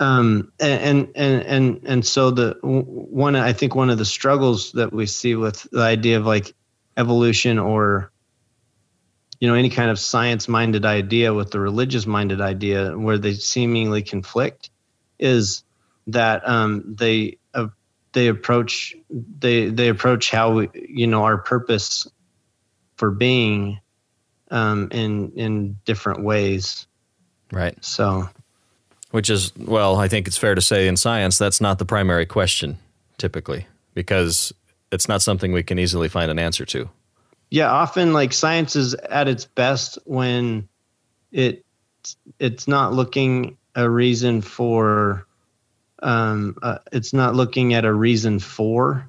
um 0.00 0.52
and 0.60 1.08
and 1.16 1.42
and 1.42 1.80
and 1.84 2.06
so 2.06 2.30
the 2.30 2.56
one 2.62 3.34
I 3.36 3.52
think 3.52 3.74
one 3.74 3.90
of 3.90 3.98
the 3.98 4.04
struggles 4.04 4.72
that 4.72 4.92
we 4.92 5.06
see 5.06 5.34
with 5.34 5.66
the 5.70 5.82
idea 5.82 6.18
of 6.18 6.26
like 6.26 6.54
evolution 6.96 7.58
or 7.58 8.12
you 9.40 9.48
know 9.48 9.54
any 9.54 9.70
kind 9.70 9.90
of 9.90 9.98
science 9.98 10.48
minded 10.48 10.84
idea 10.84 11.34
with 11.34 11.50
the 11.50 11.60
religious 11.60 12.06
minded 12.06 12.40
idea 12.40 12.96
where 12.96 13.18
they 13.18 13.34
seemingly 13.34 14.02
conflict 14.02 14.70
is 15.18 15.64
that 16.08 16.48
um, 16.48 16.96
they 16.98 17.38
uh, 17.54 17.68
they 18.12 18.28
approach 18.28 18.94
they 19.10 19.68
they 19.68 19.88
approach 19.88 20.30
how 20.30 20.52
we 20.52 20.68
you 20.74 21.06
know 21.06 21.24
our 21.24 21.38
purpose 21.38 22.06
for 22.96 23.10
being 23.10 23.80
um, 24.50 24.88
in 24.90 25.32
in 25.32 25.78
different 25.84 26.24
ways. 26.24 26.86
Right. 27.52 27.82
So 27.84 28.28
which 29.10 29.30
is 29.30 29.52
well 29.56 29.96
i 29.96 30.08
think 30.08 30.26
it's 30.26 30.36
fair 30.36 30.54
to 30.54 30.60
say 30.60 30.88
in 30.88 30.96
science 30.96 31.38
that's 31.38 31.60
not 31.60 31.78
the 31.78 31.84
primary 31.84 32.26
question 32.26 32.78
typically 33.18 33.66
because 33.94 34.52
it's 34.90 35.08
not 35.08 35.22
something 35.22 35.52
we 35.52 35.62
can 35.62 35.78
easily 35.78 36.08
find 36.08 36.30
an 36.30 36.38
answer 36.38 36.64
to. 36.66 36.88
Yeah, 37.50 37.70
often 37.70 38.12
like 38.12 38.32
science 38.32 38.76
is 38.76 38.94
at 38.94 39.28
its 39.28 39.44
best 39.44 39.98
when 40.04 40.68
it 41.32 41.64
it's 42.38 42.68
not 42.68 42.92
looking 42.92 43.56
a 43.74 43.88
reason 43.88 44.40
for 44.40 45.26
um 46.02 46.56
uh, 46.62 46.78
it's 46.92 47.12
not 47.12 47.34
looking 47.34 47.74
at 47.74 47.84
a 47.84 47.92
reason 47.92 48.38
for 48.38 49.06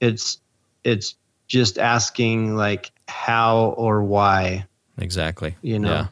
it's 0.00 0.40
it's 0.84 1.16
just 1.46 1.78
asking 1.78 2.56
like 2.56 2.90
how 3.06 3.74
or 3.76 4.02
why 4.02 4.66
exactly 4.98 5.54
you 5.62 5.78
know 5.78 5.90
yeah. 5.90 6.06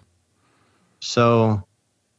so 1.01 1.64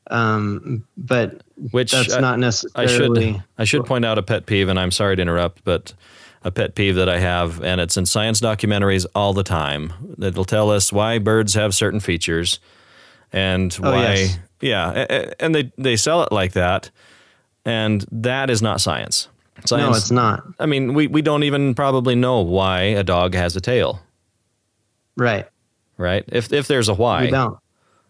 um 0.09 0.85
but 0.97 1.41
which 1.71 1.91
that's 1.91 2.13
I, 2.13 2.19
not 2.19 2.39
necessarily 2.39 3.29
i 3.29 3.33
should 3.33 3.43
i 3.59 3.63
should 3.63 3.85
point 3.85 4.05
out 4.05 4.17
a 4.17 4.23
pet 4.23 4.45
peeve 4.45 4.69
and 4.69 4.79
i'm 4.79 4.91
sorry 4.91 5.15
to 5.15 5.21
interrupt 5.21 5.63
but 5.63 5.93
a 6.43 6.51
pet 6.51 6.75
peeve 6.75 6.95
that 6.95 7.09
I 7.09 7.19
have, 7.19 7.61
and 7.61 7.81
it's 7.81 7.97
in 7.97 8.05
science 8.05 8.39
documentaries 8.39 9.05
all 9.13 9.33
the 9.33 9.43
time. 9.43 9.91
That'll 10.17 10.45
tell 10.45 10.71
us 10.71 10.91
why 10.91 11.19
birds 11.19 11.53
have 11.55 11.75
certain 11.75 11.99
features 11.99 12.59
and 13.31 13.77
oh, 13.83 13.91
why, 13.91 14.13
yes. 14.13 14.37
yeah, 14.61 15.31
and 15.39 15.53
they 15.53 15.71
they 15.77 15.95
sell 15.95 16.23
it 16.23 16.31
like 16.31 16.53
that, 16.53 16.89
and 17.65 18.05
that 18.11 18.49
is 18.49 18.61
not 18.61 18.81
science. 18.81 19.27
Science, 19.65 19.91
no, 19.91 19.97
it's 19.97 20.11
not. 20.11 20.43
I 20.59 20.65
mean, 20.65 20.93
we, 20.93 21.07
we 21.07 21.21
don't 21.21 21.43
even 21.43 21.75
probably 21.75 22.15
know 22.15 22.39
why 22.39 22.83
a 22.83 23.03
dog 23.03 23.33
has 23.33 23.55
a 23.57 23.61
tail. 23.61 24.01
Right. 25.17 25.45
Right. 25.97 26.23
If 26.29 26.53
if 26.53 26.67
there's 26.67 26.87
a 26.87 26.93
why, 26.93 27.25
we 27.25 27.31
don't. 27.31 27.57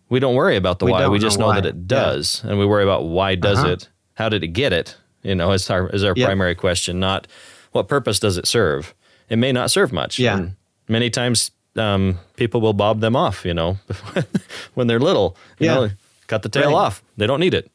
We 0.10 0.20
don't 0.20 0.36
worry 0.36 0.55
about 0.55 0.80
the 0.80 0.86
we 0.86 0.91
why. 0.91 1.07
We 1.07 1.20
just 1.20 1.39
know, 1.39 1.47
know 1.47 1.53
that 1.53 1.66
it 1.66 1.88
does, 1.88 2.41
yeah. 2.43 2.51
and 2.51 2.60
we 2.60 2.66
worry 2.66 2.84
about 2.84 3.05
why 3.05 3.36
does 3.36 3.60
uh-huh. 3.60 3.70
it? 3.70 3.89
How 4.16 4.30
did 4.30 4.43
it 4.43 4.49
get 4.49 4.74
it? 4.74 4.95
You 5.22 5.36
know, 5.36 5.51
is 5.51 5.70
our 5.70 5.89
is 5.89 6.03
our 6.03 6.14
yep. 6.16 6.26
primary 6.26 6.55
question, 6.55 6.99
not 6.99 7.28
what 7.72 7.88
purpose 7.88 8.20
does 8.20 8.38
it 8.38 8.47
serve? 8.47 8.93
It 9.30 9.38
may 9.38 9.51
not 9.51 9.72
serve 9.72 9.91
much. 9.91 10.18
Yeah. 10.18 10.38
And 10.38 10.55
many 10.88 11.10
times 11.10 11.51
um, 11.76 12.20
people 12.36 12.62
will 12.62 12.74
bob 12.74 12.99
them 13.01 13.16
off, 13.16 13.45
you 13.45 13.53
know, 13.53 13.78
when 14.74 14.88
they're 14.88 14.99
little. 14.99 15.38
You 15.60 15.68
yeah. 15.68 15.76
know, 15.76 15.89
cut 16.28 16.41
the 16.41 16.49
tail 16.49 16.70
right. 16.70 16.76
off. 16.76 17.03
They 17.18 17.28
don't 17.28 17.39
need 17.39 17.53
it. 17.53 17.72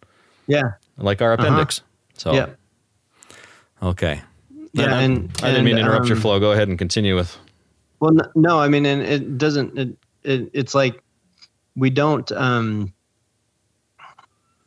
Yeah. 0.47 0.73
Like 0.97 1.23
our 1.23 1.33
appendix. 1.33 1.79
Uh-huh. 1.79 1.87
So. 2.17 2.33
Yeah. 2.33 2.47
Okay. 3.83 4.23
Yeah, 4.73 4.99
and, 4.99 5.17
and 5.19 5.41
I 5.43 5.51
didn't 5.51 5.65
mean 5.65 5.77
to 5.77 5.83
interrupt 5.83 6.03
um, 6.03 6.09
your 6.09 6.17
flow. 6.17 6.41
Go 6.41 6.51
ahead 6.51 6.69
and 6.69 6.77
continue 6.77 7.15
with. 7.15 7.37
Well, 8.01 8.17
no, 8.35 8.59
I 8.59 8.69
mean, 8.69 8.85
and 8.87 9.03
it 9.03 9.39
doesn't. 9.39 9.79
It, 9.79 9.97
it 10.25 10.51
it's 10.53 10.75
like 10.75 11.01
we 11.77 11.91
don't. 11.91 12.31
um 12.33 12.93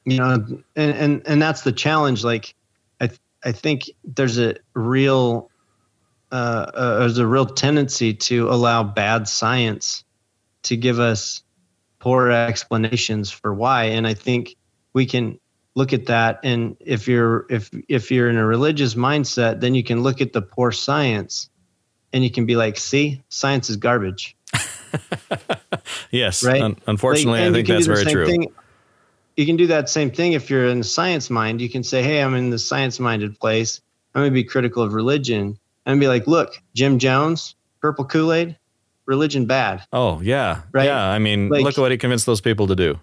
You 0.05 0.17
know, 0.17 0.33
and 0.75 0.93
and 0.93 1.27
and 1.27 1.41
that's 1.41 1.61
the 1.63 1.73
challenge. 1.73 2.23
Like 2.23 2.55
I 3.01 3.09
I 3.43 3.51
think 3.51 3.89
there's 4.05 4.39
a 4.39 4.55
real 4.73 5.51
uh, 6.31 6.35
uh, 6.73 6.99
there's 6.99 7.17
a 7.17 7.27
real 7.27 7.45
tendency 7.45 8.13
to 8.13 8.49
allow 8.49 8.83
bad 8.83 9.27
science 9.27 10.03
to 10.63 10.77
give 10.77 10.99
us 10.99 11.43
poor 11.99 12.31
explanations 12.31 13.31
for 13.31 13.53
why, 13.53 13.85
and 13.85 14.07
I 14.07 14.13
think 14.13 14.55
we 14.93 15.05
can 15.05 15.39
look 15.75 15.93
at 15.93 16.07
that. 16.07 16.39
And 16.43 16.77
if 16.79 17.07
you're 17.07 17.45
if 17.49 17.69
if 17.87 18.11
you're 18.11 18.29
in 18.29 18.37
a 18.37 18.45
religious 18.45 18.95
mindset, 18.95 19.59
then 19.59 19.75
you 19.75 19.83
can 19.83 20.03
look 20.03 20.21
at 20.21 20.33
the 20.33 20.41
poor 20.41 20.71
science, 20.71 21.49
and 22.11 22.23
you 22.23 22.31
can 22.31 22.45
be 22.45 22.55
like, 22.55 22.77
"See, 22.77 23.21
science 23.29 23.69
is 23.69 23.77
garbage." 23.77 24.35
yes, 26.11 26.43
right. 26.43 26.61
Un- 26.61 26.77
unfortunately, 26.87 27.39
like, 27.39 27.49
I 27.49 27.53
think 27.53 27.67
that's 27.67 27.85
very 27.85 28.05
true. 28.05 28.25
Thing 28.25 28.53
you 29.37 29.45
can 29.45 29.55
do 29.55 29.67
that 29.67 29.87
same 29.87 30.09
thing 30.11 30.33
if 30.33 30.49
you're 30.49 30.65
in 30.65 30.79
the 30.79 30.83
science 30.83 31.29
mind. 31.29 31.61
You 31.61 31.69
can 31.69 31.83
say, 31.83 32.01
"Hey, 32.01 32.21
I'm 32.21 32.33
in 32.33 32.49
the 32.49 32.59
science 32.59 32.99
minded 32.99 33.39
place. 33.39 33.81
I'm 34.13 34.21
going 34.21 34.31
to 34.31 34.33
be 34.33 34.43
critical 34.43 34.83
of 34.83 34.93
religion." 34.93 35.57
And 35.85 35.99
be 35.99 36.07
like, 36.07 36.27
"Look, 36.27 36.61
Jim 36.73 36.99
Jones, 36.99 37.55
purple 37.79 38.03
Kool 38.03 38.33
Aid, 38.33 38.57
religion 39.05 39.45
bad." 39.45 39.83
Oh 39.93 40.19
yeah, 40.21 40.63
right. 40.71 40.85
Yeah, 40.85 41.01
I 41.01 41.19
mean, 41.19 41.49
like, 41.49 41.63
look 41.63 41.77
at 41.77 41.81
what 41.81 41.91
he 41.91 41.97
convinced 41.97 42.25
those 42.25 42.41
people 42.41 42.67
to 42.67 42.75
do. 42.75 42.99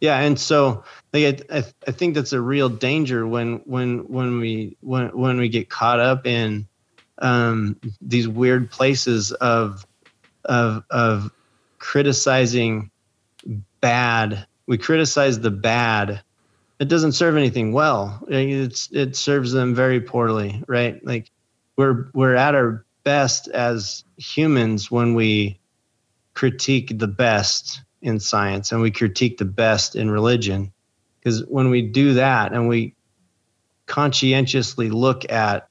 Yeah, 0.00 0.18
and 0.18 0.38
so 0.38 0.84
like 1.14 1.46
I, 1.50 1.64
I 1.86 1.92
think 1.92 2.14
that's 2.14 2.32
a 2.32 2.40
real 2.40 2.68
danger 2.68 3.26
when 3.26 3.62
when 3.64 4.00
when 4.00 4.40
we 4.40 4.76
when 4.80 5.08
when 5.16 5.38
we 5.38 5.48
get 5.48 5.70
caught 5.70 6.00
up 6.00 6.26
in 6.26 6.66
um, 7.18 7.80
these 8.02 8.26
weird 8.26 8.70
places 8.70 9.32
of 9.32 9.86
of 10.44 10.84
of 10.90 11.30
criticizing 11.78 12.90
bad 13.80 14.46
we 14.66 14.78
criticize 14.78 15.40
the 15.40 15.50
bad. 15.50 16.22
It 16.78 16.88
doesn't 16.88 17.12
serve 17.12 17.36
anything 17.36 17.72
well. 17.72 18.24
It's 18.28 18.88
it 18.92 19.16
serves 19.16 19.52
them 19.52 19.74
very 19.74 20.00
poorly 20.00 20.62
right? 20.66 21.04
Like 21.04 21.30
we're 21.76 22.08
we're 22.12 22.34
at 22.34 22.54
our 22.54 22.84
best 23.04 23.48
as 23.48 24.04
humans 24.16 24.90
when 24.90 25.14
we 25.14 25.58
critique 26.32 26.98
the 26.98 27.06
best 27.06 27.82
in 28.02 28.18
science 28.18 28.72
and 28.72 28.80
we 28.80 28.90
critique 28.90 29.38
the 29.38 29.44
best 29.44 29.96
in 29.96 30.10
religion. 30.10 30.72
Because 31.20 31.44
when 31.46 31.70
we 31.70 31.82
do 31.82 32.14
that 32.14 32.52
and 32.52 32.68
we 32.68 32.94
conscientiously 33.86 34.90
look 34.90 35.30
at 35.30 35.68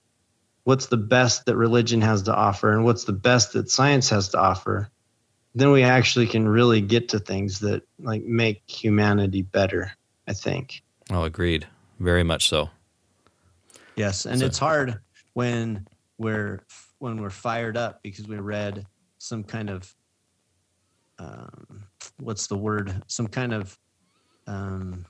what's 0.64 0.88
the 0.88 0.98
best 0.98 1.46
that 1.46 1.56
religion 1.56 2.02
has 2.02 2.24
to 2.24 2.34
offer 2.34 2.72
and 2.72 2.86
what's 2.86 3.04
the 3.04 3.14
best 3.14 3.54
that 3.54 3.70
science 3.70 4.10
has 4.10 4.30
to 4.30 4.40
offer 4.40 4.90
then 5.56 5.72
we 5.72 5.84
actually 5.84 6.26
can 6.26 6.48
really 6.48 6.82
get 6.82 7.10
to 7.10 7.20
things 7.20 7.60
that 7.60 7.84
like 8.00 8.24
make 8.24 8.64
humanity 8.68 9.42
better 9.42 9.92
i 10.28 10.34
think. 10.34 10.84
Oh 11.10 11.24
agreed. 11.24 11.68
Very 12.00 12.24
much 12.24 12.50
so. 12.50 12.70
Yes 13.96 14.26
and 14.26 14.40
so. 14.40 14.46
it's 14.46 14.58
hard 14.58 15.00
when 15.34 15.88
we're 16.18 16.64
when 17.00 17.22
we're 17.22 17.30
fired 17.30 17.78
up 17.78 18.02
because 18.02 18.28
we 18.28 18.38
read 18.38 18.86
some 19.18 19.44
kind 19.44 19.70
of 19.70 19.94
um, 21.20 21.84
what's 22.20 22.48
the 22.48 22.58
word? 22.58 23.04
Some 23.08 23.28
kind 23.28 23.54
of 23.54 23.78
um, 24.48 25.06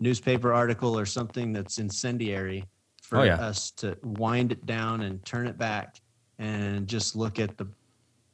newspaper 0.00 0.52
article 0.52 0.98
or 0.98 1.06
something 1.06 1.52
that's 1.52 1.78
incendiary 1.78 2.64
for 3.08 3.20
oh, 3.20 3.22
yeah. 3.22 3.36
us 3.36 3.70
to 3.70 3.96
wind 4.02 4.52
it 4.52 4.66
down 4.66 5.00
and 5.00 5.24
turn 5.24 5.46
it 5.46 5.56
back 5.56 5.96
and 6.38 6.86
just 6.86 7.16
look 7.16 7.38
at 7.38 7.56
the 7.56 7.66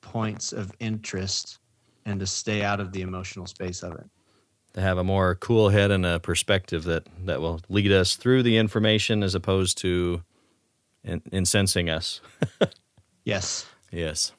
points 0.01 0.53
of 0.53 0.73
interest 0.81 1.61
and 2.07 2.19
to 2.19 2.27
stay 2.27 2.65
out 2.65 2.81
of 2.81 2.91
the 2.91 3.01
emotional 3.01 3.47
space 3.47 3.85
of 3.85 3.93
it. 3.93 4.05
To 4.73 4.81
have 4.81 4.99
a 4.99 5.05
more 5.05 5.37
cool 5.37 5.69
head 5.69 5.93
and 5.93 6.05
a 6.05 6.19
perspective 6.19 6.83
that, 6.85 7.07
that 7.25 7.41
will 7.41 7.61
lead 7.69 7.93
us 7.93 8.17
through 8.17 8.43
the 8.43 8.57
information 8.57 9.23
as 9.23 9.37
opposed 9.37 9.79
to 9.79 10.25
in, 11.05 11.23
incensing 11.31 11.89
us. 11.89 12.21
yes. 13.25 13.67
Yes. 13.93 14.33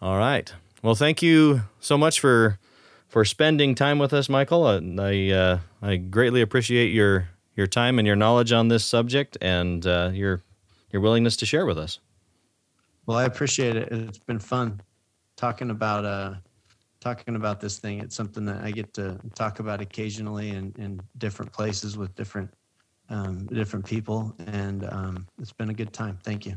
All 0.00 0.16
right. 0.16 0.54
Well, 0.80 0.94
thank 0.94 1.22
you 1.22 1.62
so 1.80 1.98
much 1.98 2.20
for 2.20 2.60
for 3.08 3.24
spending 3.24 3.74
time 3.74 3.98
with 3.98 4.12
us, 4.12 4.28
Michael. 4.28 4.64
I 4.64 4.76
I, 4.76 5.30
uh, 5.30 5.58
I 5.82 5.96
greatly 5.96 6.40
appreciate 6.40 6.92
your 6.92 7.30
your 7.56 7.66
time 7.66 7.98
and 7.98 8.06
your 8.06 8.16
knowledge 8.16 8.52
on 8.52 8.68
this 8.68 8.84
subject 8.84 9.36
and 9.40 9.86
uh, 9.86 10.10
your 10.12 10.42
your 10.92 11.02
willingness 11.02 11.36
to 11.38 11.46
share 11.46 11.66
with 11.66 11.78
us. 11.78 11.98
Well, 13.06 13.18
I 13.18 13.24
appreciate 13.24 13.76
it. 13.76 13.88
It's 13.90 14.18
been 14.18 14.38
fun 14.38 14.80
talking 15.36 15.70
about 15.70 16.04
uh, 16.04 16.34
talking 17.00 17.36
about 17.36 17.60
this 17.60 17.78
thing. 17.78 18.00
It's 18.00 18.16
something 18.16 18.44
that 18.46 18.62
I 18.62 18.70
get 18.70 18.92
to 18.94 19.18
talk 19.34 19.60
about 19.60 19.80
occasionally 19.80 20.50
in, 20.50 20.74
in 20.78 21.00
different 21.18 21.52
places 21.52 21.96
with 21.96 22.14
different 22.14 22.52
um, 23.08 23.46
different 23.46 23.86
people, 23.86 24.34
and 24.46 24.84
um, 24.84 25.26
it's 25.40 25.52
been 25.52 25.70
a 25.70 25.74
good 25.74 25.92
time. 25.92 26.18
Thank 26.24 26.46
you. 26.46 26.56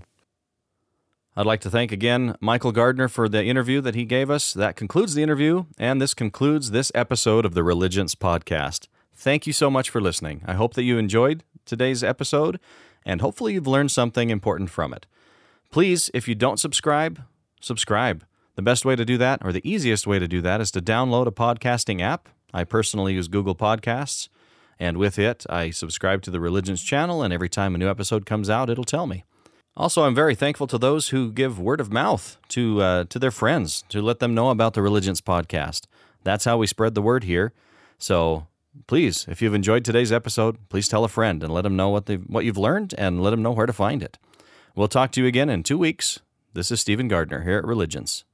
I'd 1.35 1.45
like 1.45 1.61
to 1.61 1.69
thank 1.69 1.91
again 1.91 2.35
Michael 2.41 2.71
Gardner 2.71 3.07
for 3.07 3.29
the 3.29 3.43
interview 3.43 3.81
that 3.81 3.95
he 3.95 4.03
gave 4.03 4.31
us. 4.31 4.53
That 4.53 4.75
concludes 4.75 5.13
the 5.13 5.21
interview, 5.21 5.65
and 5.77 6.01
this 6.01 6.13
concludes 6.13 6.71
this 6.71 6.91
episode 6.95 7.45
of 7.45 7.53
the 7.53 7.63
Religions 7.63 8.15
Podcast. 8.15 8.87
Thank 9.19 9.45
you 9.45 9.51
so 9.51 9.69
much 9.69 9.89
for 9.89 9.99
listening. 9.99 10.43
I 10.45 10.53
hope 10.53 10.75
that 10.75 10.83
you 10.83 10.97
enjoyed 10.97 11.43
today's 11.65 12.05
episode, 12.05 12.57
and 13.05 13.19
hopefully 13.19 13.53
you've 13.53 13.67
learned 13.67 13.91
something 13.91 14.29
important 14.29 14.69
from 14.69 14.93
it. 14.93 15.07
Please, 15.69 16.09
if 16.13 16.29
you 16.29 16.35
don't 16.35 16.57
subscribe, 16.57 17.21
subscribe. 17.59 18.23
The 18.55 18.61
best 18.61 18.85
way 18.85 18.95
to 18.95 19.03
do 19.03 19.17
that, 19.17 19.41
or 19.43 19.51
the 19.51 19.69
easiest 19.69 20.07
way 20.07 20.19
to 20.19 20.27
do 20.27 20.39
that, 20.43 20.61
is 20.61 20.71
to 20.71 20.81
download 20.81 21.27
a 21.27 21.31
podcasting 21.31 21.99
app. 21.99 22.29
I 22.53 22.63
personally 22.63 23.13
use 23.13 23.27
Google 23.27 23.55
Podcasts, 23.55 24.29
and 24.79 24.95
with 24.95 25.19
it, 25.19 25.45
I 25.49 25.71
subscribe 25.71 26.21
to 26.21 26.31
the 26.31 26.39
Religions 26.39 26.81
channel, 26.81 27.21
and 27.21 27.33
every 27.33 27.49
time 27.49 27.75
a 27.75 27.77
new 27.77 27.89
episode 27.89 28.25
comes 28.25 28.49
out, 28.49 28.69
it'll 28.69 28.85
tell 28.85 29.05
me. 29.05 29.25
Also, 29.75 30.05
I'm 30.05 30.15
very 30.15 30.33
thankful 30.33 30.67
to 30.67 30.77
those 30.77 31.09
who 31.09 31.33
give 31.33 31.59
word 31.59 31.81
of 31.81 31.91
mouth 31.91 32.37
to 32.49 32.81
uh, 32.81 33.03
to 33.09 33.19
their 33.19 33.31
friends 33.31 33.83
to 33.89 34.01
let 34.01 34.19
them 34.19 34.33
know 34.33 34.49
about 34.49 34.75
the 34.75 34.81
Religions 34.81 35.19
podcast. 35.19 35.87
That's 36.23 36.45
how 36.45 36.57
we 36.57 36.67
spread 36.67 36.95
the 36.95 37.01
word 37.01 37.25
here. 37.25 37.51
So 37.97 38.47
please, 38.87 39.25
if 39.29 39.41
you've 39.41 39.53
enjoyed 39.53 39.85
today's 39.85 40.11
episode, 40.11 40.57
please 40.69 40.87
tell 40.87 41.03
a 41.03 41.09
friend 41.09 41.43
and 41.43 41.53
let 41.53 41.63
them 41.63 41.75
know 41.75 41.89
what 41.89 42.07
what 42.27 42.45
you've 42.45 42.57
learned 42.57 42.93
and 42.97 43.21
let 43.21 43.31
them 43.31 43.41
know 43.41 43.51
where 43.51 43.65
to 43.65 43.73
find 43.73 44.03
it. 44.03 44.17
We'll 44.75 44.87
talk 44.87 45.11
to 45.13 45.21
you 45.21 45.27
again 45.27 45.49
in 45.49 45.63
two 45.63 45.77
weeks. 45.77 46.19
This 46.53 46.71
is 46.71 46.79
Stephen 46.81 47.07
Gardner 47.07 47.43
here 47.43 47.57
at 47.57 47.65
Religions. 47.65 48.25